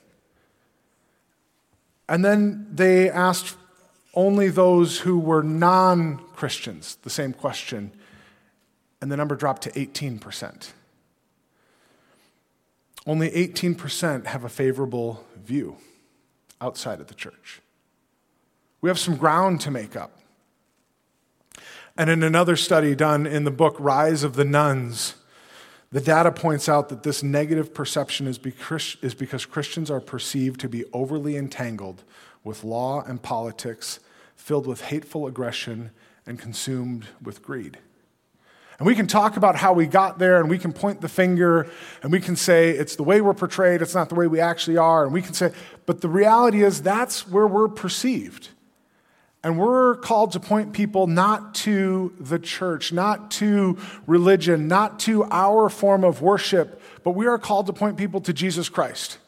And 2.08 2.24
then 2.24 2.66
they 2.72 3.10
asked 3.10 3.56
only 4.14 4.48
those 4.48 5.00
who 5.00 5.18
were 5.18 5.42
non 5.42 6.18
Christians 6.34 6.96
the 7.02 7.10
same 7.10 7.32
question, 7.32 7.92
and 9.00 9.12
the 9.12 9.16
number 9.16 9.36
dropped 9.36 9.62
to 9.62 9.70
18%. 9.70 10.70
Only 13.06 13.30
18% 13.30 14.26
have 14.26 14.44
a 14.44 14.48
favorable 14.48 15.24
view 15.36 15.76
outside 16.60 17.00
of 17.00 17.06
the 17.06 17.14
church. 17.14 17.60
We 18.80 18.90
have 18.90 18.98
some 18.98 19.16
ground 19.16 19.60
to 19.62 19.70
make 19.70 19.96
up. 19.96 20.17
And 21.98 22.08
in 22.08 22.22
another 22.22 22.54
study 22.54 22.94
done 22.94 23.26
in 23.26 23.42
the 23.42 23.50
book 23.50 23.74
Rise 23.80 24.22
of 24.22 24.36
the 24.36 24.44
Nones, 24.44 25.16
the 25.90 26.00
data 26.00 26.30
points 26.30 26.68
out 26.68 26.90
that 26.90 27.02
this 27.02 27.24
negative 27.24 27.74
perception 27.74 28.28
is 28.28 28.38
because 28.38 29.46
Christians 29.46 29.90
are 29.90 30.00
perceived 30.00 30.60
to 30.60 30.68
be 30.68 30.84
overly 30.92 31.36
entangled 31.36 32.04
with 32.44 32.62
law 32.62 33.02
and 33.02 33.20
politics, 33.20 33.98
filled 34.36 34.68
with 34.68 34.82
hateful 34.82 35.26
aggression, 35.26 35.90
and 36.24 36.38
consumed 36.38 37.08
with 37.20 37.42
greed. 37.42 37.78
And 38.78 38.86
we 38.86 38.94
can 38.94 39.08
talk 39.08 39.36
about 39.36 39.56
how 39.56 39.72
we 39.72 39.86
got 39.86 40.20
there, 40.20 40.38
and 40.38 40.48
we 40.48 40.58
can 40.58 40.72
point 40.72 41.00
the 41.00 41.08
finger, 41.08 41.68
and 42.04 42.12
we 42.12 42.20
can 42.20 42.36
say 42.36 42.70
it's 42.70 42.94
the 42.94 43.02
way 43.02 43.20
we're 43.20 43.34
portrayed, 43.34 43.82
it's 43.82 43.96
not 43.96 44.08
the 44.08 44.14
way 44.14 44.28
we 44.28 44.38
actually 44.38 44.76
are, 44.76 45.02
and 45.02 45.12
we 45.12 45.20
can 45.20 45.34
say, 45.34 45.52
but 45.84 46.00
the 46.00 46.08
reality 46.08 46.62
is 46.62 46.80
that's 46.80 47.26
where 47.26 47.48
we're 47.48 47.66
perceived. 47.66 48.50
And 49.44 49.58
we're 49.58 49.96
called 49.96 50.32
to 50.32 50.40
point 50.40 50.72
people 50.72 51.06
not 51.06 51.54
to 51.56 52.12
the 52.18 52.38
church, 52.38 52.92
not 52.92 53.30
to 53.32 53.78
religion, 54.06 54.66
not 54.66 54.98
to 55.00 55.24
our 55.24 55.68
form 55.68 56.04
of 56.04 56.20
worship, 56.20 56.82
but 57.04 57.12
we 57.12 57.26
are 57.26 57.38
called 57.38 57.66
to 57.66 57.72
point 57.72 57.96
people 57.96 58.20
to 58.22 58.32
Jesus 58.32 58.68
Christ. 58.68 59.18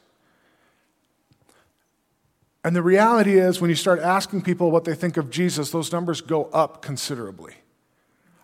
And 2.64 2.77
the 2.77 2.83
reality 2.83 3.38
is, 3.38 3.61
when 3.61 3.70
you 3.70 3.77
start 3.77 4.01
asking 4.01 4.42
people 4.42 4.70
what 4.70 4.85
they 4.85 4.94
think 4.94 5.16
of 5.16 5.31
Jesus, 5.31 5.70
those 5.70 5.92
numbers 5.92 6.20
go 6.20 6.44
up 6.53 6.83
considerably. 6.83 7.55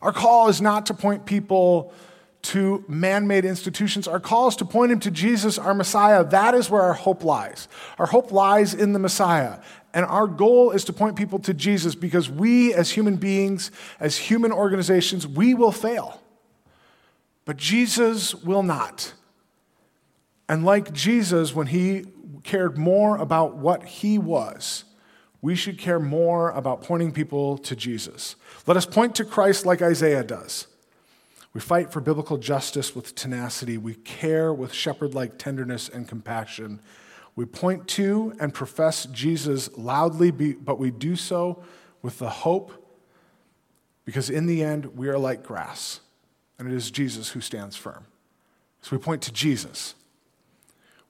Our 0.00 0.12
call 0.12 0.48
is 0.48 0.60
not 0.60 0.86
to 0.86 0.94
point 0.94 1.26
people 1.26 1.92
to 2.46 2.84
man 2.86 3.26
made 3.26 3.44
institutions. 3.44 4.06
Our 4.06 4.20
call 4.20 4.48
is 4.48 4.56
to 4.56 4.64
point 4.64 4.90
them 4.90 5.00
to 5.00 5.10
Jesus, 5.10 5.58
our 5.58 5.74
Messiah. 5.74 6.24
That 6.24 6.54
is 6.54 6.70
where 6.70 6.82
our 6.82 6.94
hope 6.94 7.24
lies. 7.24 7.66
Our 7.98 8.06
hope 8.06 8.30
lies 8.30 8.72
in 8.72 8.92
the 8.92 8.98
Messiah. 8.98 9.58
And 9.92 10.06
our 10.06 10.26
goal 10.26 10.70
is 10.70 10.84
to 10.84 10.92
point 10.92 11.16
people 11.16 11.38
to 11.40 11.54
Jesus 11.54 11.94
because 11.94 12.30
we, 12.30 12.72
as 12.72 12.90
human 12.90 13.16
beings, 13.16 13.70
as 13.98 14.16
human 14.16 14.52
organizations, 14.52 15.26
we 15.26 15.54
will 15.54 15.72
fail. 15.72 16.20
But 17.44 17.56
Jesus 17.56 18.34
will 18.34 18.62
not. 18.62 19.14
And 20.48 20.64
like 20.64 20.92
Jesus, 20.92 21.54
when 21.54 21.66
he 21.66 22.04
cared 22.44 22.78
more 22.78 23.16
about 23.16 23.56
what 23.56 23.84
he 23.84 24.18
was, 24.18 24.84
we 25.42 25.56
should 25.56 25.78
care 25.78 26.00
more 26.00 26.50
about 26.50 26.82
pointing 26.82 27.10
people 27.10 27.58
to 27.58 27.74
Jesus. 27.74 28.36
Let 28.66 28.76
us 28.76 28.86
point 28.86 29.16
to 29.16 29.24
Christ 29.24 29.66
like 29.66 29.82
Isaiah 29.82 30.22
does. 30.22 30.68
We 31.56 31.60
fight 31.60 31.90
for 31.90 32.02
biblical 32.02 32.36
justice 32.36 32.94
with 32.94 33.14
tenacity. 33.14 33.78
We 33.78 33.94
care 33.94 34.52
with 34.52 34.74
shepherd 34.74 35.14
like 35.14 35.38
tenderness 35.38 35.88
and 35.88 36.06
compassion. 36.06 36.80
We 37.34 37.46
point 37.46 37.88
to 37.88 38.36
and 38.38 38.52
profess 38.52 39.06
Jesus 39.06 39.74
loudly, 39.74 40.30
but 40.30 40.78
we 40.78 40.90
do 40.90 41.16
so 41.16 41.64
with 42.02 42.18
the 42.18 42.28
hope 42.28 42.72
because 44.04 44.28
in 44.28 44.44
the 44.44 44.62
end, 44.62 44.98
we 44.98 45.08
are 45.08 45.16
like 45.16 45.44
grass, 45.44 46.00
and 46.58 46.70
it 46.70 46.74
is 46.74 46.90
Jesus 46.90 47.30
who 47.30 47.40
stands 47.40 47.74
firm. 47.74 48.04
So 48.82 48.94
we 48.94 49.00
point 49.00 49.22
to 49.22 49.32
Jesus. 49.32 49.94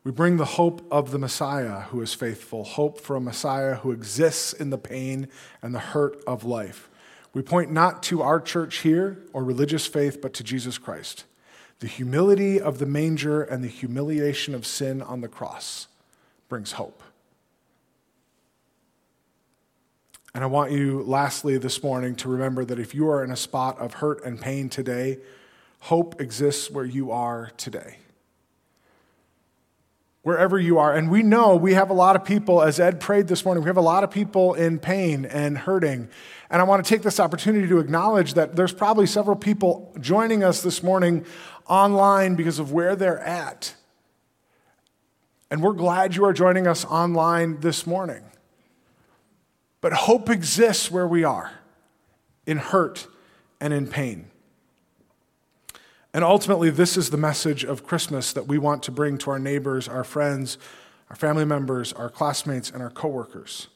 We 0.05 0.13
bring 0.13 0.37
the 0.37 0.45
hope 0.45 0.87
of 0.93 1.11
the 1.11 1.19
Messiah 1.19 1.81
who 1.81 2.01
is 2.03 2.15
faithful, 2.15 2.63
hope 2.63 3.01
for 3.01 3.17
a 3.17 3.21
Messiah 3.21 3.75
who 3.75 3.91
exists 3.91 4.53
in 4.53 4.71
the 4.71 4.79
pain 4.79 5.27
and 5.61 5.75
the 5.75 5.81
hurt 5.81 6.23
of 6.25 6.45
life. 6.45 6.89
We 7.37 7.43
point 7.43 7.71
not 7.71 8.03
to 8.05 8.23
our 8.23 8.41
church 8.41 8.79
here 8.79 9.19
or 9.35 9.45
religious 9.45 9.87
faith, 9.87 10.23
but 10.23 10.33
to 10.33 10.43
Jesus 10.43 10.79
Christ, 10.79 11.27
the 11.81 11.87
humility 11.87 12.59
of 12.59 12.79
the 12.79 12.87
manger 12.87 13.43
and 13.43 13.63
the 13.63 13.69
humiliation 13.69 14.55
of 14.55 14.67
sin 14.67 15.03
on 15.03 15.21
the 15.21 15.29
cross 15.29 15.87
brings 16.49 16.73
hope. 16.73 17.03
And 20.35 20.43
I 20.45 20.47
want 20.47 20.73
you, 20.73 21.03
lastly, 21.03 21.59
this 21.59 21.83
morning 21.83 22.17
to 22.17 22.31
remember 22.31 22.65
that 22.65 22.79
if 22.79 22.95
you 22.95 23.07
are 23.11 23.23
in 23.23 23.31
a 23.31 23.37
spot 23.37 23.79
of 23.81 23.93
hurt 23.93 24.25
and 24.25 24.41
pain 24.41 24.71
today, 24.71 25.19
hope 25.81 26.19
exists 26.23 26.71
where 26.71 26.87
you 26.87 27.11
are 27.11 27.53
today. 27.59 27.99
Wherever 30.27 30.59
you 30.59 30.81
are. 30.81 30.93
And 30.93 31.09
we 31.09 31.23
know 31.23 31.55
we 31.55 31.75
have 31.75 31.89
a 31.89 31.93
lot 31.93 32.17
of 32.17 32.25
people, 32.25 32.61
as 32.61 32.81
Ed 32.81 32.99
prayed 32.99 33.29
this 33.29 33.45
morning, 33.45 33.63
we 33.63 33.69
have 33.69 33.77
a 33.77 33.81
lot 33.81 34.03
of 34.03 34.11
people 34.11 34.55
in 34.55 34.81
pain 34.81 35.25
and 35.25 35.57
hurting. 35.57 36.09
And 36.51 36.61
I 36.61 36.65
want 36.65 36.85
to 36.85 36.89
take 36.89 37.03
this 37.03 37.21
opportunity 37.21 37.69
to 37.69 37.79
acknowledge 37.79 38.35
that 38.35 38.57
there's 38.57 38.73
probably 38.73 39.07
several 39.07 39.37
people 39.37 39.95
joining 40.01 40.43
us 40.43 40.63
this 40.63 40.83
morning 40.83 41.25
online 41.69 42.35
because 42.35 42.59
of 42.59 42.73
where 42.73 42.97
they're 42.97 43.21
at. 43.21 43.77
And 45.49 45.63
we're 45.63 45.75
glad 45.75 46.17
you 46.17 46.25
are 46.25 46.33
joining 46.33 46.67
us 46.67 46.85
online 46.85 47.61
this 47.61 47.87
morning. 47.87 48.25
But 49.81 49.93
hope 49.93 50.29
exists 50.29 50.91
where 50.91 51.07
we 51.07 51.23
are 51.23 51.53
in 52.47 52.59
hurt 52.59 53.07
and 53.61 53.73
in 53.73 53.87
pain. 53.87 54.33
And 56.17 56.25
ultimately, 56.25 56.71
this 56.71 56.97
is 56.97 57.11
the 57.11 57.19
message 57.19 57.63
of 57.63 57.87
Christmas 57.87 58.33
that 58.33 58.47
we 58.47 58.57
want 58.57 58.83
to 58.85 58.91
bring 58.91 59.19
to 59.19 59.31
our 59.33 59.39
neighbors, 59.39 59.87
our 59.87 60.03
friends, 60.03 60.57
our 61.11 61.17
family 61.17 61.45
members, 61.45 61.93
our 61.93 62.09
classmates, 62.09 62.71
and 62.71 62.83
our 62.83 62.89
coworkers. 62.89 63.69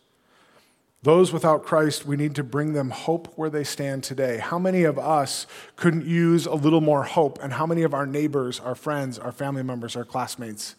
Those 1.02 1.34
without 1.34 1.66
Christ, 1.66 2.06
we 2.06 2.16
need 2.16 2.34
to 2.36 2.42
bring 2.42 2.72
them 2.72 2.88
hope 2.88 3.30
where 3.36 3.50
they 3.50 3.62
stand 3.62 4.04
today. 4.04 4.38
How 4.38 4.58
many 4.58 4.84
of 4.84 4.98
us 4.98 5.46
couldn't 5.76 6.06
use 6.06 6.46
a 6.46 6.54
little 6.54 6.80
more 6.80 7.02
hope? 7.02 7.38
And 7.42 7.52
how 7.52 7.66
many 7.66 7.82
of 7.82 7.92
our 7.92 8.06
neighbors, 8.06 8.58
our 8.58 8.74
friends, 8.74 9.18
our 9.18 9.32
family 9.32 9.62
members, 9.62 9.94
our 9.94 10.06
classmates 10.06 10.76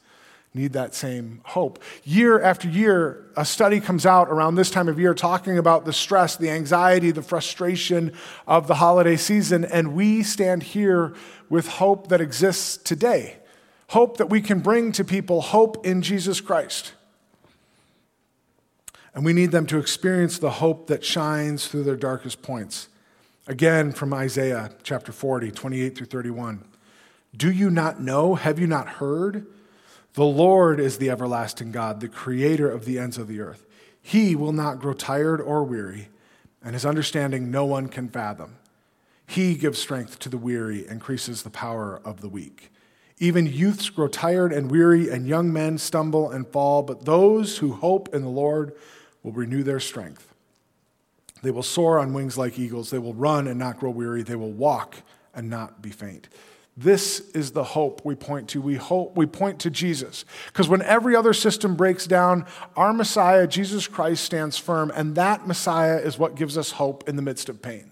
need 0.54 0.74
that 0.74 0.93
same 0.93 1.39
hope. 1.45 1.82
Year 2.04 2.41
after 2.41 2.67
year, 2.67 3.26
a 3.38 3.45
study 3.45 3.80
comes 3.80 4.06
out 4.06 4.28
around 4.28 4.56
this 4.56 4.69
time 4.69 4.89
of 4.89 5.00
year 5.00 5.13
talking 5.13 5.58
about 5.58 5.86
the 5.86 5.93
stress, 5.93 6.36
the 6.36 6.50
anxiety, 6.50 7.12
the 7.12 7.21
frustration 7.21 8.12
of 8.47 8.67
the 8.67 8.76
holiday 8.76 9.15
season, 9.15 9.63
and 9.63 9.93
we 9.93 10.24
stand 10.24 10.63
here 10.63 11.13
with 11.52 11.68
hope 11.68 12.08
that 12.08 12.22
exists 12.22 12.78
today. 12.78 13.36
Hope 13.90 14.16
that 14.18 14.30
we 14.30 14.40
can 14.40 14.62
bring 14.62 14.94
to 14.94 15.04
people, 15.04 15.42
hope 15.42 15.86
in 15.86 16.02
Jesus 16.02 16.40
Christ. 16.40 16.94
And 19.14 19.26
we 19.26 19.34
need 19.34 19.52
them 19.52 19.66
to 19.66 19.78
experience 19.78 20.40
the 20.40 20.50
hope 20.50 20.88
that 20.88 21.04
shines 21.04 21.68
through 21.68 21.84
their 21.84 21.98
darkest 21.98 22.42
points. 22.42 22.88
Again, 23.48 23.92
from 23.92 24.14
Isaiah 24.14 24.72
chapter 24.84 25.12
40, 25.12 25.52
28 25.52 25.98
through 25.98 26.08
31. 26.08 26.64
Do 27.36 27.52
you 27.52 27.70
not 27.70 28.00
know? 28.00 28.36
Have 28.36 28.58
you 28.58 28.68
not 28.68 28.88
heard? 28.88 29.46
The 30.14 30.24
Lord 30.24 30.80
is 30.80 31.00
the 31.00 31.10
everlasting 31.10 31.74
God, 31.74 32.00
the 32.00 32.08
creator 32.08 32.72
of 32.72 32.86
the 32.86 32.98
ends 32.98 33.18
of 33.18 33.28
the 33.28 33.42
earth. 33.42 33.66
He 34.02 34.38
will 34.38 34.54
not 34.54 34.80
grow 34.80 34.94
tired 34.94 35.42
or 35.42 35.66
weary, 35.66 36.08
and 36.64 36.74
his 36.74 36.86
understanding 36.86 37.52
no 37.52 37.66
one 37.66 37.90
can 37.90 38.08
fathom. 38.08 38.56
He 39.32 39.56
gives 39.56 39.80
strength 39.80 40.20
to 40.20 40.30
the 40.30 40.38
weary, 40.38 40.86
increases 40.89 41.44
the 41.44 41.50
power 41.50 42.02
of 42.04 42.20
the 42.20 42.28
weak. 42.28 42.70
Even 43.17 43.46
youths 43.46 43.89
grow 43.89 44.10
tired 44.10 44.52
and 44.52 44.70
weary, 44.70 45.10
and 45.10 45.26
young 45.26 45.54
men 45.54 45.78
stumble 45.78 46.30
and 46.30 46.46
fall, 46.46 46.84
but 46.84 47.06
those 47.06 47.60
who 47.60 47.71
hope 47.71 48.13
in 48.13 48.23
the 48.23 48.27
Lord 48.27 48.73
will 49.23 49.32
renew 49.32 49.63
their 49.63 49.79
strength. 49.79 50.34
They 51.44 51.52
will 51.52 51.63
soar 51.63 51.98
on 51.98 52.12
wings 52.12 52.38
like 52.38 52.60
eagles. 52.60 52.90
They 52.90 53.00
will 53.00 53.13
run 53.13 53.48
and 53.48 53.58
not 53.58 53.79
grow 53.79 53.90
weary. 53.90 54.21
They 54.21 54.36
will 54.36 54.52
walk 54.52 54.98
and 55.34 55.50
not 55.50 55.82
be 55.82 55.92
faint. 55.92 56.27
This 56.75 57.21
is 57.29 57.52
the 57.52 57.63
hope 57.63 58.04
we 58.04 58.15
point 58.15 58.50
to. 58.50 58.62
We 58.62 58.75
hope 58.75 59.15
we 59.15 59.27
point 59.27 59.60
to 59.60 59.69
Jesus. 59.69 60.25
Because 60.48 60.67
when 60.67 60.82
every 60.82 61.15
other 61.15 61.34
system 61.34 61.75
breaks 61.75 62.06
down, 62.06 62.46
our 62.75 62.92
Messiah, 62.92 63.48
Jesus 63.48 63.88
Christ, 63.88 64.25
stands 64.25 64.58
firm, 64.58 64.92
and 64.94 65.15
that 65.15 65.48
Messiah 65.48 66.00
is 66.00 66.19
what 66.19 66.36
gives 66.36 66.58
us 66.58 66.71
hope 66.71 67.08
in 67.08 67.15
the 67.15 67.21
midst 67.21 67.48
of 67.48 67.62
pain. 67.62 67.90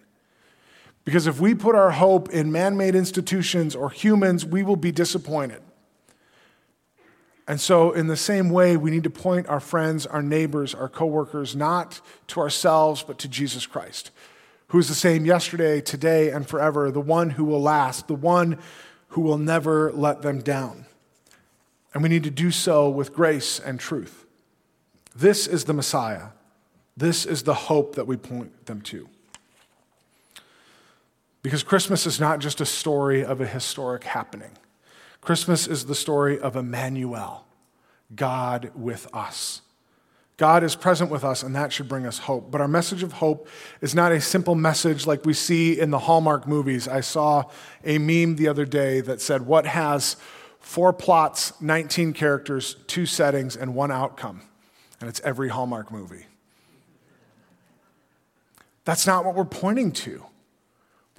Because 1.09 1.25
if 1.25 1.39
we 1.39 1.55
put 1.55 1.73
our 1.73 1.89
hope 1.89 2.29
in 2.29 2.51
man 2.51 2.77
made 2.77 2.93
institutions 2.93 3.75
or 3.75 3.89
humans, 3.89 4.45
we 4.45 4.61
will 4.61 4.75
be 4.75 4.91
disappointed. 4.91 5.59
And 7.47 7.59
so, 7.59 7.93
in 7.93 8.05
the 8.05 8.15
same 8.15 8.51
way, 8.51 8.77
we 8.77 8.91
need 8.91 9.05
to 9.05 9.09
point 9.09 9.47
our 9.47 9.59
friends, 9.59 10.05
our 10.05 10.21
neighbors, 10.21 10.75
our 10.75 10.87
coworkers, 10.87 11.55
not 11.55 11.99
to 12.27 12.41
ourselves, 12.41 13.01
but 13.01 13.17
to 13.17 13.27
Jesus 13.27 13.65
Christ 13.65 14.11
who 14.67 14.77
is 14.77 14.87
the 14.87 14.93
same 14.93 15.25
yesterday, 15.25 15.81
today, 15.81 16.29
and 16.29 16.47
forever, 16.47 16.91
the 16.91 17.01
one 17.01 17.31
who 17.31 17.43
will 17.43 17.59
last, 17.59 18.07
the 18.07 18.13
one 18.13 18.55
who 19.07 19.21
will 19.21 19.39
never 19.39 19.91
let 19.93 20.21
them 20.21 20.41
down. 20.41 20.85
And 21.91 22.03
we 22.03 22.09
need 22.09 22.23
to 22.25 22.29
do 22.29 22.51
so 22.51 22.87
with 22.87 23.11
grace 23.11 23.59
and 23.59 23.79
truth. 23.79 24.27
This 25.15 25.47
is 25.47 25.63
the 25.63 25.73
Messiah. 25.73 26.27
This 26.95 27.25
is 27.25 27.41
the 27.41 27.55
hope 27.55 27.95
that 27.95 28.05
we 28.05 28.15
point 28.15 28.67
them 28.67 28.81
to. 28.81 29.09
Because 31.41 31.63
Christmas 31.63 32.05
is 32.05 32.19
not 32.19 32.39
just 32.39 32.59
a 32.59 32.65
story 32.65 33.23
of 33.23 33.39
a 33.39 33.47
historic 33.47 34.03
happening. 34.03 34.51
Christmas 35.21 35.67
is 35.67 35.85
the 35.85 35.95
story 35.95 36.39
of 36.39 36.55
Emmanuel, 36.55 37.45
God 38.15 38.71
with 38.75 39.07
us. 39.13 39.61
God 40.39 40.63
is 40.63 40.73
present 40.73 41.11
with 41.11 41.25
us, 41.25 41.43
and 41.43 41.53
that 41.55 41.73
should 41.73 41.89
bring 41.89 42.05
us 42.05 42.19
hope. 42.19 42.49
But 42.49 42.61
our 42.61 42.67
message 42.67 43.03
of 43.03 43.11
hope 43.11 43.49
is 43.81 43.93
not 43.93 44.13
a 44.13 44.21
simple 44.21 44.55
message 44.55 45.05
like 45.05 45.25
we 45.25 45.33
see 45.33 45.77
in 45.77 45.91
the 45.91 45.99
Hallmark 45.99 46.47
movies. 46.47 46.87
I 46.87 47.01
saw 47.01 47.43
a 47.83 47.97
meme 47.97 48.37
the 48.37 48.47
other 48.47 48.65
day 48.65 49.01
that 49.01 49.19
said, 49.19 49.45
What 49.45 49.65
has 49.65 50.15
four 50.61 50.93
plots, 50.93 51.51
19 51.59 52.13
characters, 52.13 52.77
two 52.87 53.05
settings, 53.05 53.57
and 53.57 53.75
one 53.75 53.91
outcome? 53.91 54.41
And 55.01 55.09
it's 55.09 55.19
every 55.25 55.49
Hallmark 55.49 55.91
movie. 55.91 56.25
That's 58.85 59.05
not 59.05 59.25
what 59.25 59.35
we're 59.35 59.43
pointing 59.43 59.91
to. 59.91 60.25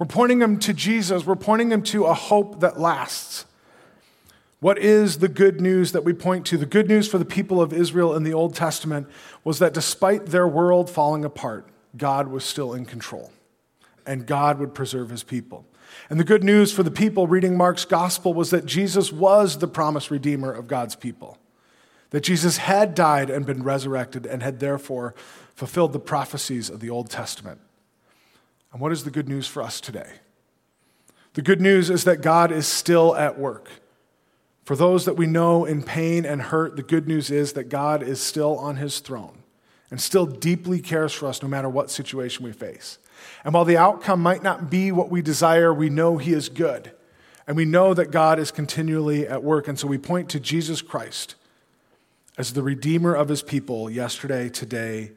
We're 0.01 0.07
pointing 0.07 0.39
them 0.39 0.57
to 0.61 0.73
Jesus, 0.73 1.27
we're 1.27 1.35
pointing 1.35 1.69
them 1.69 1.83
to 1.83 2.05
a 2.05 2.15
hope 2.15 2.61
that 2.61 2.79
lasts. 2.79 3.45
What 4.59 4.79
is 4.79 5.19
the 5.19 5.27
good 5.27 5.61
news 5.61 5.91
that 5.91 6.03
we 6.03 6.11
point 6.11 6.47
to? 6.47 6.57
The 6.57 6.65
good 6.65 6.87
news 6.87 7.07
for 7.07 7.19
the 7.19 7.23
people 7.23 7.61
of 7.61 7.71
Israel 7.71 8.15
in 8.15 8.23
the 8.23 8.33
Old 8.33 8.55
Testament 8.55 9.07
was 9.43 9.59
that 9.59 9.75
despite 9.75 10.25
their 10.25 10.47
world 10.47 10.89
falling 10.89 11.23
apart, 11.23 11.67
God 11.95 12.29
was 12.29 12.43
still 12.43 12.73
in 12.73 12.83
control 12.87 13.31
and 14.03 14.25
God 14.25 14.57
would 14.57 14.73
preserve 14.73 15.11
his 15.11 15.21
people. 15.21 15.67
And 16.09 16.19
the 16.19 16.23
good 16.23 16.43
news 16.43 16.73
for 16.73 16.81
the 16.81 16.89
people 16.89 17.27
reading 17.27 17.55
Mark's 17.55 17.85
gospel 17.85 18.33
was 18.33 18.49
that 18.49 18.65
Jesus 18.65 19.11
was 19.11 19.59
the 19.59 19.67
promised 19.67 20.09
redeemer 20.09 20.51
of 20.51 20.67
God's 20.67 20.95
people, 20.95 21.37
that 22.09 22.21
Jesus 22.21 22.57
had 22.57 22.95
died 22.95 23.29
and 23.29 23.45
been 23.45 23.61
resurrected 23.61 24.25
and 24.25 24.41
had 24.41 24.59
therefore 24.59 25.13
fulfilled 25.53 25.93
the 25.93 25.99
prophecies 25.99 26.71
of 26.71 26.79
the 26.79 26.89
Old 26.89 27.11
Testament. 27.11 27.61
And 28.71 28.81
what 28.81 28.91
is 28.91 29.03
the 29.03 29.11
good 29.11 29.27
news 29.27 29.47
for 29.47 29.61
us 29.61 29.81
today? 29.81 30.09
The 31.33 31.41
good 31.41 31.61
news 31.61 31.89
is 31.89 32.03
that 32.03 32.21
God 32.21 32.51
is 32.51 32.67
still 32.67 33.15
at 33.15 33.39
work. 33.39 33.69
For 34.65 34.75
those 34.75 35.05
that 35.05 35.17
we 35.17 35.27
know 35.27 35.65
in 35.65 35.83
pain 35.83 36.25
and 36.25 36.41
hurt, 36.41 36.75
the 36.75 36.83
good 36.83 37.07
news 37.07 37.31
is 37.31 37.53
that 37.53 37.65
God 37.65 38.03
is 38.03 38.21
still 38.21 38.57
on 38.57 38.77
his 38.77 38.99
throne 38.99 39.43
and 39.89 39.99
still 39.99 40.25
deeply 40.25 40.79
cares 40.79 41.13
for 41.13 41.27
us 41.27 41.41
no 41.41 41.47
matter 41.47 41.69
what 41.69 41.91
situation 41.91 42.45
we 42.45 42.53
face. 42.53 42.97
And 43.43 43.53
while 43.53 43.65
the 43.65 43.77
outcome 43.77 44.21
might 44.21 44.43
not 44.43 44.69
be 44.69 44.91
what 44.91 45.09
we 45.09 45.21
desire, 45.21 45.73
we 45.73 45.89
know 45.89 46.17
he 46.17 46.33
is 46.33 46.47
good. 46.49 46.91
And 47.47 47.57
we 47.57 47.65
know 47.65 47.93
that 47.93 48.11
God 48.11 48.39
is 48.39 48.51
continually 48.51 49.27
at 49.27 49.43
work. 49.43 49.67
And 49.67 49.77
so 49.77 49.87
we 49.87 49.97
point 49.97 50.29
to 50.29 50.39
Jesus 50.39 50.81
Christ 50.81 51.35
as 52.37 52.53
the 52.53 52.63
Redeemer 52.63 53.13
of 53.13 53.27
his 53.27 53.41
people 53.41 53.89
yesterday, 53.89 54.47
today, 54.47 55.11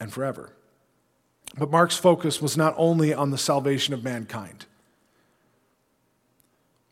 and 0.00 0.12
forever. 0.12 0.52
But 1.56 1.70
Mark's 1.70 1.96
focus 1.96 2.42
was 2.42 2.56
not 2.56 2.74
only 2.76 3.14
on 3.14 3.30
the 3.30 3.38
salvation 3.38 3.94
of 3.94 4.02
mankind. 4.02 4.66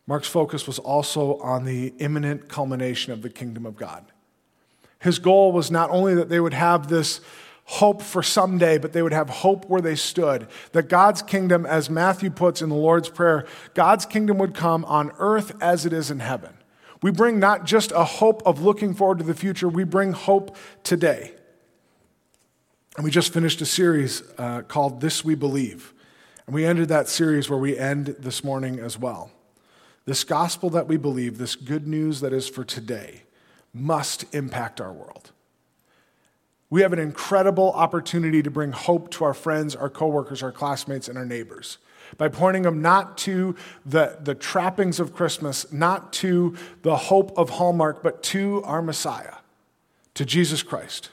Mark's 0.07 0.27
focus 0.27 0.67
was 0.67 0.79
also 0.79 1.37
on 1.39 1.65
the 1.65 1.93
imminent 1.99 2.49
culmination 2.49 3.13
of 3.13 3.21
the 3.21 3.29
kingdom 3.29 3.65
of 3.65 3.75
God. 3.75 4.05
His 4.99 5.19
goal 5.19 5.51
was 5.51 5.69
not 5.69 5.89
only 5.89 6.15
that 6.15 6.29
they 6.29 6.39
would 6.39 6.53
have 6.53 6.87
this 6.87 7.21
hope 7.65 8.01
for 8.01 8.21
someday, 8.21 8.77
but 8.77 8.91
they 8.93 9.01
would 9.01 9.13
have 9.13 9.29
hope 9.29 9.65
where 9.69 9.81
they 9.81 9.95
stood. 9.95 10.47
That 10.73 10.89
God's 10.89 11.21
kingdom, 11.21 11.65
as 11.65 11.89
Matthew 11.89 12.29
puts 12.29 12.61
in 12.61 12.69
the 12.69 12.75
Lord's 12.75 13.09
Prayer, 13.09 13.45
God's 13.73 14.05
kingdom 14.05 14.37
would 14.37 14.53
come 14.53 14.83
on 14.85 15.11
earth 15.19 15.53
as 15.61 15.85
it 15.85 15.93
is 15.93 16.11
in 16.11 16.19
heaven. 16.19 16.57
We 17.01 17.11
bring 17.11 17.39
not 17.39 17.65
just 17.65 17.91
a 17.91 18.03
hope 18.03 18.41
of 18.45 18.61
looking 18.61 18.93
forward 18.93 19.19
to 19.19 19.23
the 19.25 19.33
future, 19.33 19.67
we 19.67 19.83
bring 19.83 20.13
hope 20.13 20.55
today. 20.83 21.33
And 22.95 23.03
we 23.03 23.11
just 23.11 23.33
finished 23.33 23.59
a 23.61 23.65
series 23.65 24.21
uh, 24.37 24.61
called 24.61 25.01
This 25.01 25.25
We 25.25 25.35
Believe. 25.35 25.93
And 26.45 26.53
we 26.53 26.65
ended 26.65 26.89
that 26.89 27.09
series 27.09 27.49
where 27.49 27.59
we 27.59 27.77
end 27.77 28.15
this 28.19 28.43
morning 28.43 28.79
as 28.79 28.99
well. 28.99 29.31
This 30.05 30.23
gospel 30.23 30.69
that 30.71 30.87
we 30.87 30.97
believe, 30.97 31.37
this 31.37 31.55
good 31.55 31.87
news 31.87 32.19
that 32.19 32.33
is 32.33 32.47
for 32.47 32.63
today, 32.63 33.23
must 33.73 34.25
impact 34.35 34.79
our 34.79 34.91
world. 34.91 35.31
We 36.69 36.81
have 36.81 36.93
an 36.93 36.99
incredible 36.99 37.71
opportunity 37.71 38.43
to 38.43 38.51
bring 38.51 38.71
hope 38.71 39.09
to 39.11 39.23
our 39.23 39.33
friends, 39.33 39.75
our 39.75 39.89
coworkers, 39.89 40.43
our 40.43 40.51
classmates, 40.51 41.07
and 41.07 41.17
our 41.17 41.25
neighbors 41.25 41.77
by 42.17 42.27
pointing 42.27 42.63
them 42.63 42.81
not 42.81 43.17
to 43.17 43.55
the, 43.85 44.17
the 44.21 44.35
trappings 44.35 44.99
of 44.99 45.15
Christmas, 45.15 45.71
not 45.71 46.13
to 46.13 46.55
the 46.81 46.95
hope 46.95 47.35
of 47.37 47.51
Hallmark, 47.51 48.03
but 48.03 48.21
to 48.23 48.61
our 48.65 48.81
Messiah, 48.81 49.35
to 50.13 50.25
Jesus 50.25 50.61
Christ. 50.61 51.09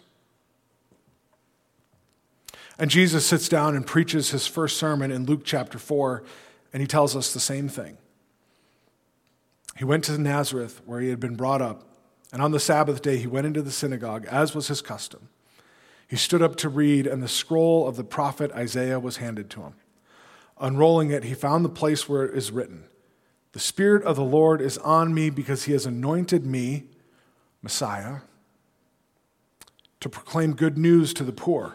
And 2.80 2.90
Jesus 2.90 3.26
sits 3.26 3.46
down 3.46 3.76
and 3.76 3.86
preaches 3.86 4.30
his 4.30 4.46
first 4.46 4.78
sermon 4.78 5.10
in 5.10 5.26
Luke 5.26 5.42
chapter 5.44 5.78
4, 5.78 6.22
and 6.72 6.80
he 6.80 6.86
tells 6.86 7.14
us 7.14 7.30
the 7.30 7.38
same 7.38 7.68
thing. 7.68 7.98
He 9.76 9.84
went 9.84 10.04
to 10.04 10.16
Nazareth, 10.16 10.80
where 10.86 10.98
he 10.98 11.10
had 11.10 11.20
been 11.20 11.36
brought 11.36 11.60
up, 11.60 11.84
and 12.32 12.40
on 12.40 12.52
the 12.52 12.58
Sabbath 12.58 13.02
day 13.02 13.18
he 13.18 13.26
went 13.26 13.46
into 13.46 13.60
the 13.60 13.70
synagogue, 13.70 14.24
as 14.30 14.54
was 14.54 14.68
his 14.68 14.80
custom. 14.80 15.28
He 16.08 16.16
stood 16.16 16.40
up 16.40 16.56
to 16.56 16.70
read, 16.70 17.06
and 17.06 17.22
the 17.22 17.28
scroll 17.28 17.86
of 17.86 17.96
the 17.96 18.02
prophet 18.02 18.50
Isaiah 18.52 18.98
was 18.98 19.18
handed 19.18 19.50
to 19.50 19.60
him. 19.60 19.74
Unrolling 20.58 21.10
it, 21.10 21.24
he 21.24 21.34
found 21.34 21.66
the 21.66 21.68
place 21.68 22.08
where 22.08 22.24
it 22.24 22.34
is 22.34 22.50
written 22.50 22.84
The 23.52 23.60
Spirit 23.60 24.04
of 24.04 24.16
the 24.16 24.24
Lord 24.24 24.62
is 24.62 24.78
on 24.78 25.12
me 25.12 25.28
because 25.28 25.64
he 25.64 25.72
has 25.72 25.84
anointed 25.84 26.46
me, 26.46 26.84
Messiah, 27.60 28.20
to 30.00 30.08
proclaim 30.08 30.54
good 30.54 30.78
news 30.78 31.12
to 31.12 31.24
the 31.24 31.32
poor. 31.32 31.74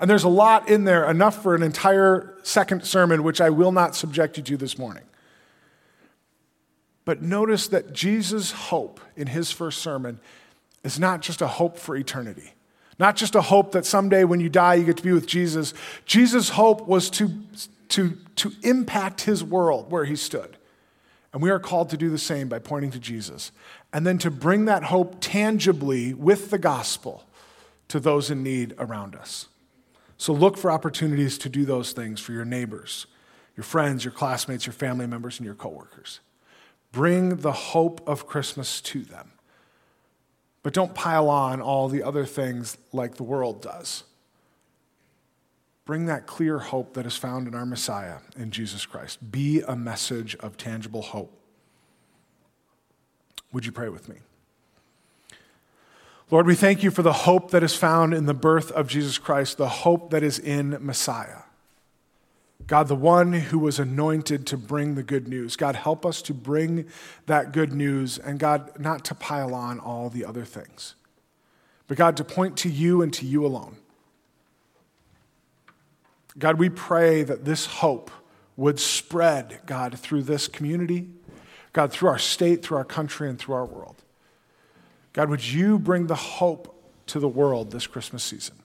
And 0.00 0.10
there's 0.10 0.24
a 0.24 0.28
lot 0.28 0.68
in 0.68 0.84
there, 0.84 1.08
enough 1.08 1.42
for 1.42 1.54
an 1.54 1.62
entire 1.62 2.34
second 2.42 2.84
sermon, 2.84 3.22
which 3.22 3.40
I 3.40 3.50
will 3.50 3.72
not 3.72 3.94
subject 3.94 4.36
you 4.36 4.42
to 4.44 4.56
this 4.56 4.76
morning. 4.78 5.04
But 7.04 7.22
notice 7.22 7.68
that 7.68 7.92
Jesus' 7.92 8.50
hope 8.50 9.00
in 9.16 9.28
his 9.28 9.50
first 9.50 9.80
sermon 9.80 10.20
is 10.82 10.98
not 10.98 11.20
just 11.20 11.42
a 11.42 11.46
hope 11.46 11.78
for 11.78 11.96
eternity, 11.96 12.54
not 12.98 13.16
just 13.16 13.34
a 13.34 13.42
hope 13.42 13.72
that 13.72 13.86
someday 13.86 14.24
when 14.24 14.40
you 14.40 14.48
die 14.48 14.74
you 14.74 14.84
get 14.84 14.96
to 14.96 15.02
be 15.02 15.12
with 15.12 15.26
Jesus. 15.26 15.74
Jesus' 16.06 16.50
hope 16.50 16.86
was 16.86 17.10
to, 17.10 17.30
to, 17.90 18.16
to 18.36 18.52
impact 18.62 19.22
his 19.22 19.44
world 19.44 19.90
where 19.90 20.04
he 20.04 20.16
stood. 20.16 20.56
And 21.32 21.42
we 21.42 21.50
are 21.50 21.58
called 21.58 21.90
to 21.90 21.96
do 21.96 22.10
the 22.10 22.18
same 22.18 22.48
by 22.48 22.60
pointing 22.60 22.92
to 22.92 22.98
Jesus. 22.98 23.50
And 23.92 24.06
then 24.06 24.18
to 24.18 24.30
bring 24.30 24.66
that 24.66 24.84
hope 24.84 25.16
tangibly 25.20 26.14
with 26.14 26.50
the 26.50 26.58
gospel 26.58 27.24
to 27.88 27.98
those 27.98 28.30
in 28.30 28.42
need 28.42 28.74
around 28.78 29.14
us. 29.14 29.48
So 30.16 30.32
look 30.32 30.56
for 30.56 30.70
opportunities 30.70 31.38
to 31.38 31.48
do 31.48 31.64
those 31.64 31.92
things 31.92 32.20
for 32.20 32.32
your 32.32 32.44
neighbors, 32.44 33.06
your 33.56 33.64
friends, 33.64 34.04
your 34.04 34.12
classmates, 34.12 34.66
your 34.66 34.72
family 34.72 35.06
members, 35.06 35.38
and 35.38 35.46
your 35.46 35.54
coworkers. 35.54 36.20
Bring 36.92 37.36
the 37.36 37.52
hope 37.52 38.06
of 38.06 38.26
Christmas 38.26 38.80
to 38.82 39.02
them. 39.02 39.32
But 40.62 40.72
don't 40.72 40.94
pile 40.94 41.28
on 41.28 41.60
all 41.60 41.88
the 41.88 42.02
other 42.02 42.24
things 42.24 42.78
like 42.92 43.16
the 43.16 43.22
world 43.22 43.60
does. 43.60 44.04
Bring 45.84 46.06
that 46.06 46.26
clear 46.26 46.58
hope 46.58 46.94
that 46.94 47.04
is 47.04 47.16
found 47.16 47.46
in 47.46 47.54
our 47.54 47.66
Messiah, 47.66 48.18
in 48.36 48.50
Jesus 48.50 48.86
Christ. 48.86 49.30
Be 49.30 49.60
a 49.60 49.76
message 49.76 50.34
of 50.36 50.56
tangible 50.56 51.02
hope. 51.02 51.38
Would 53.52 53.66
you 53.66 53.72
pray 53.72 53.90
with 53.90 54.08
me? 54.08 54.16
Lord, 56.30 56.46
we 56.46 56.54
thank 56.54 56.82
you 56.82 56.90
for 56.90 57.02
the 57.02 57.12
hope 57.12 57.50
that 57.50 57.62
is 57.62 57.74
found 57.74 58.14
in 58.14 58.26
the 58.26 58.34
birth 58.34 58.72
of 58.72 58.88
Jesus 58.88 59.18
Christ, 59.18 59.58
the 59.58 59.68
hope 59.68 60.10
that 60.10 60.22
is 60.22 60.38
in 60.38 60.78
Messiah. 60.80 61.42
God, 62.66 62.88
the 62.88 62.94
one 62.94 63.34
who 63.34 63.58
was 63.58 63.78
anointed 63.78 64.46
to 64.46 64.56
bring 64.56 64.94
the 64.94 65.02
good 65.02 65.28
news. 65.28 65.54
God, 65.54 65.76
help 65.76 66.06
us 66.06 66.22
to 66.22 66.32
bring 66.32 66.86
that 67.26 67.52
good 67.52 67.74
news, 67.74 68.16
and 68.18 68.38
God, 68.38 68.72
not 68.78 69.04
to 69.06 69.14
pile 69.14 69.54
on 69.54 69.78
all 69.78 70.08
the 70.08 70.24
other 70.24 70.44
things, 70.44 70.94
but 71.88 71.98
God, 71.98 72.16
to 72.16 72.24
point 72.24 72.56
to 72.58 72.70
you 72.70 73.02
and 73.02 73.12
to 73.14 73.26
you 73.26 73.44
alone. 73.44 73.76
God, 76.38 76.58
we 76.58 76.70
pray 76.70 77.22
that 77.22 77.44
this 77.44 77.66
hope 77.66 78.10
would 78.56 78.80
spread, 78.80 79.60
God, 79.66 79.98
through 79.98 80.22
this 80.22 80.48
community, 80.48 81.10
God, 81.74 81.92
through 81.92 82.08
our 82.08 82.18
state, 82.18 82.64
through 82.64 82.78
our 82.78 82.84
country, 82.84 83.28
and 83.28 83.38
through 83.38 83.56
our 83.56 83.66
world. 83.66 84.03
God, 85.14 85.30
would 85.30 85.46
you 85.46 85.78
bring 85.78 86.08
the 86.08 86.16
hope 86.16 86.74
to 87.06 87.20
the 87.20 87.28
world 87.28 87.70
this 87.70 87.86
Christmas 87.86 88.24
season? 88.24 88.56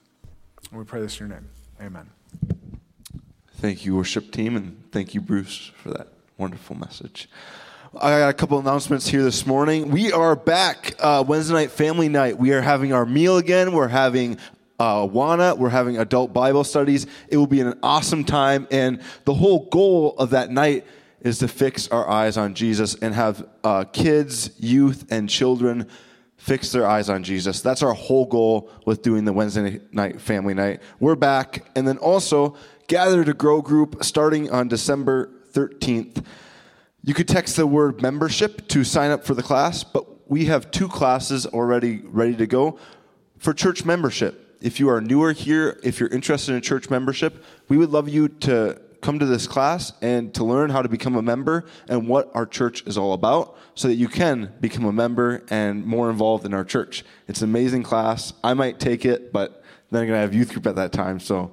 And 0.70 0.80
we 0.80 0.84
pray 0.84 1.00
this 1.00 1.20
in 1.20 1.28
your 1.28 1.36
name. 1.36 1.48
Amen. 1.80 2.10
Thank 3.58 3.84
you, 3.84 3.94
worship 3.94 4.32
team, 4.32 4.56
and 4.56 4.82
thank 4.90 5.14
you, 5.14 5.20
Bruce, 5.20 5.70
for 5.80 5.90
that 5.90 6.08
wonderful 6.38 6.76
message. 6.76 7.30
I 7.94 8.18
got 8.18 8.30
a 8.30 8.32
couple 8.32 8.58
announcements 8.58 9.06
here 9.06 9.22
this 9.22 9.46
morning. 9.46 9.92
We 9.92 10.10
are 10.10 10.34
back 10.34 10.96
uh, 10.98 11.22
Wednesday 11.24 11.54
night 11.54 11.70
family 11.70 12.08
night. 12.08 12.36
We 12.36 12.52
are 12.52 12.62
having 12.62 12.92
our 12.92 13.06
meal 13.06 13.36
again. 13.36 13.70
We're 13.70 13.86
having 13.86 14.36
uh, 14.80 15.06
Awana. 15.06 15.56
We're 15.56 15.68
having 15.68 15.98
adult 15.98 16.32
Bible 16.32 16.64
studies. 16.64 17.06
It 17.28 17.36
will 17.36 17.46
be 17.46 17.60
an 17.60 17.78
awesome 17.80 18.24
time, 18.24 18.66
and 18.72 19.00
the 19.24 19.34
whole 19.34 19.68
goal 19.68 20.16
of 20.18 20.30
that 20.30 20.50
night 20.50 20.84
is 21.20 21.38
to 21.38 21.46
fix 21.46 21.86
our 21.92 22.08
eyes 22.08 22.36
on 22.36 22.54
Jesus 22.54 22.96
and 22.96 23.14
have 23.14 23.46
uh, 23.62 23.84
kids, 23.84 24.50
youth, 24.58 25.06
and 25.12 25.28
children 25.28 25.86
fix 26.40 26.72
their 26.72 26.86
eyes 26.86 27.10
on 27.10 27.22
Jesus. 27.22 27.60
That's 27.60 27.82
our 27.82 27.92
whole 27.92 28.24
goal 28.24 28.70
with 28.86 29.02
doing 29.02 29.26
the 29.26 29.32
Wednesday 29.32 29.78
night 29.92 30.22
family 30.22 30.54
night. 30.54 30.80
We're 30.98 31.14
back, 31.14 31.66
and 31.76 31.86
then 31.86 31.98
also 31.98 32.56
gather 32.88 33.24
to 33.24 33.34
grow 33.34 33.60
group 33.60 34.02
starting 34.02 34.50
on 34.50 34.66
December 34.66 35.30
13th. 35.52 36.24
You 37.04 37.12
could 37.12 37.28
text 37.28 37.56
the 37.56 37.66
word 37.66 38.00
membership 38.00 38.66
to 38.68 38.84
sign 38.84 39.10
up 39.10 39.24
for 39.24 39.34
the 39.34 39.42
class, 39.42 39.84
but 39.84 40.30
we 40.30 40.46
have 40.46 40.70
two 40.70 40.88
classes 40.88 41.44
already 41.44 42.00
ready 42.04 42.34
to 42.36 42.46
go 42.46 42.78
for 43.36 43.52
church 43.52 43.84
membership. 43.84 44.56
If 44.62 44.80
you 44.80 44.88
are 44.88 45.00
newer 45.02 45.32
here, 45.32 45.78
if 45.82 46.00
you're 46.00 46.08
interested 46.08 46.54
in 46.54 46.62
church 46.62 46.88
membership, 46.88 47.44
we 47.68 47.76
would 47.76 47.90
love 47.90 48.08
you 48.08 48.28
to 48.28 48.80
come 49.00 49.18
to 49.18 49.26
this 49.26 49.46
class 49.46 49.92
and 50.02 50.32
to 50.34 50.44
learn 50.44 50.70
how 50.70 50.82
to 50.82 50.88
become 50.88 51.16
a 51.16 51.22
member 51.22 51.64
and 51.88 52.06
what 52.06 52.30
our 52.34 52.46
church 52.46 52.86
is 52.86 52.98
all 52.98 53.12
about 53.12 53.56
so 53.74 53.88
that 53.88 53.94
you 53.94 54.08
can 54.08 54.52
become 54.60 54.84
a 54.84 54.92
member 54.92 55.42
and 55.50 55.84
more 55.84 56.10
involved 56.10 56.44
in 56.44 56.52
our 56.52 56.64
church. 56.64 57.04
It's 57.28 57.42
an 57.42 57.48
amazing 57.48 57.82
class. 57.82 58.32
I 58.44 58.54
might 58.54 58.78
take 58.78 59.04
it, 59.04 59.32
but 59.32 59.62
then 59.90 60.02
I'm 60.02 60.08
going 60.08 60.16
to 60.16 60.20
have 60.20 60.34
youth 60.34 60.52
group 60.52 60.66
at 60.66 60.76
that 60.76 60.92
time. 60.92 61.20
So 61.20 61.52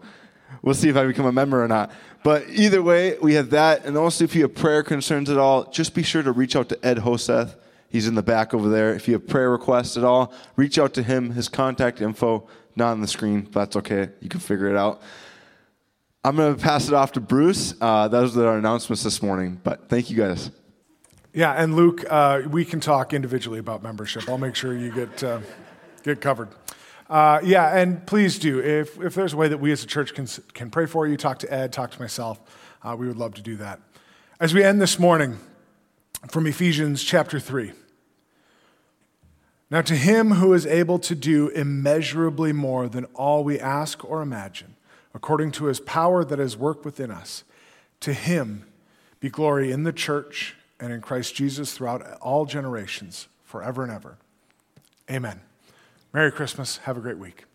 we'll 0.62 0.76
see 0.76 0.90
if 0.90 0.98
I 0.98 1.06
become 1.06 1.26
a 1.26 1.32
member 1.32 1.64
or 1.64 1.68
not. 1.68 1.92
But 2.24 2.50
either 2.50 2.82
way, 2.82 3.18
we 3.20 3.36
have 3.36 3.52
that. 3.52 3.86
And 3.86 3.98
also, 3.98 4.24
if 4.24 4.36
you 4.36 4.42
have 4.44 4.56
prayer 4.56 4.84
concerns 4.84 5.30
at 5.30 5.38
all, 5.38 5.70
just 5.72 5.94
be 5.94 6.04
sure 6.04 6.24
to 6.24 6.32
reach 6.32 6.56
out 6.56 6.70
to 6.70 6.86
Ed 6.86 6.98
Hoseth. 6.98 7.56
He's 7.90 8.08
in 8.08 8.16
the 8.16 8.24
back 8.24 8.54
over 8.54 8.68
there. 8.68 8.94
If 8.94 9.08
you 9.08 9.14
have 9.14 9.28
prayer 9.28 9.50
requests 9.50 9.96
at 9.96 10.04
all, 10.04 10.34
reach 10.58 10.78
out 10.78 10.94
to 10.96 11.04
him. 11.04 11.32
His 11.32 11.48
contact 11.48 12.02
info 12.02 12.48
not 12.76 12.92
on 12.92 13.02
the 13.02 13.08
screen. 13.08 13.42
but 13.42 13.54
That's 13.54 13.76
okay. 13.78 14.10
You 14.22 14.30
can 14.30 14.40
figure 14.40 14.68
it 14.68 14.76
out. 14.76 15.02
I'm 16.28 16.36
going 16.36 16.54
to 16.54 16.62
pass 16.62 16.90
it 16.90 16.94
off 16.94 17.14
to 17.14 17.22
Bruce. 17.22 17.74
Uh, 17.80 18.10
those 18.10 18.36
are 18.38 18.48
our 18.48 18.58
announcements 18.58 19.02
this 19.02 19.24
morning. 19.24 19.62
But 19.64 19.88
thank 19.88 20.10
you 20.10 20.18
guys. 20.18 20.52
Yeah, 21.34 21.54
and 21.54 21.74
Luke, 21.74 22.04
uh, 22.10 22.42
we 22.50 22.66
can 22.66 22.82
talk 22.82 23.14
individually 23.14 23.60
about 23.60 23.82
membership. 23.82 24.28
I'll 24.28 24.38
make 24.38 24.54
sure 24.54 24.76
you 24.76 24.92
get 24.92 25.24
uh, 25.24 25.40
get 26.04 26.20
covered. 26.20 26.50
Uh, 27.10 27.40
yeah, 27.46 27.78
and 27.78 28.06
please 28.06 28.40
do. 28.40 28.60
If 28.60 29.00
if 29.00 29.16
there's 29.16 29.32
a 29.32 29.38
way 29.38 29.48
that 29.48 29.60
we 29.60 29.72
as 29.72 29.86
a 29.86 29.88
church 29.88 30.14
can 30.14 30.28
can 30.54 30.70
pray 30.70 30.86
for 30.86 31.08
you, 31.08 31.16
talk 31.16 31.40
to 31.40 31.54
Ed, 31.54 31.72
talk 31.72 31.92
to 31.92 32.00
myself. 32.02 32.42
Uh, 32.84 32.94
we 33.00 33.08
would 33.08 33.18
love 33.18 33.34
to 33.36 33.42
do 33.42 33.56
that. 33.56 33.80
As 34.38 34.54
we 34.54 34.66
end 34.66 34.82
this 34.82 35.00
morning 35.00 35.38
from 36.30 36.46
Ephesians 36.46 37.06
chapter 37.06 37.40
three. 37.40 37.72
Now, 39.70 39.80
to 39.80 39.96
him 39.96 40.32
who 40.32 40.54
is 40.54 40.66
able 40.66 41.00
to 41.00 41.16
do 41.16 41.48
immeasurably 41.48 42.52
more 42.52 42.90
than 42.90 43.06
all 43.14 43.46
we 43.46 43.58
ask 43.58 44.04
or 44.04 44.22
imagine 44.22 44.77
according 45.18 45.50
to 45.50 45.66
his 45.66 45.80
power 45.80 46.24
that 46.24 46.38
has 46.38 46.56
worked 46.56 46.86
within 46.86 47.10
us. 47.10 47.44
To 48.02 48.14
him 48.14 48.68
be 49.20 49.30
glory 49.30 49.72
in 49.72 49.82
the 49.82 49.92
church 49.92 50.56
and 50.80 50.94
in 50.94 51.02
Christ 51.02 51.34
Jesus 51.34 51.74
throughout 51.74 52.04
all 52.22 52.46
generations, 52.46 53.28
forever 53.44 53.82
and 53.82 53.92
ever. 53.92 54.18
Amen. 55.10 55.42
Merry 56.14 56.32
Christmas. 56.32 56.78
Have 56.84 56.98
a 56.98 57.00
great 57.00 57.18
week. 57.18 57.46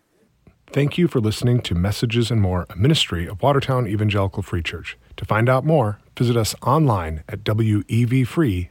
Thank 0.73 0.97
you 0.97 1.07
for 1.07 1.21
listening 1.21 1.61
to 1.61 1.73
Messages 1.73 2.29
and 2.29 2.41
More, 2.41 2.65
a 2.69 2.75
ministry 2.75 3.27
of 3.27 3.41
Watertown 3.41 3.87
Evangelical 3.87 4.43
Free 4.43 4.61
Church. 4.61 4.97
To 5.15 5.23
find 5.23 5.47
out 5.47 5.63
more, 5.63 5.99
visit 6.17 6.35
us 6.35 6.55
online 6.63 7.23
at 7.29 7.45
wevfree.org. 7.45 8.69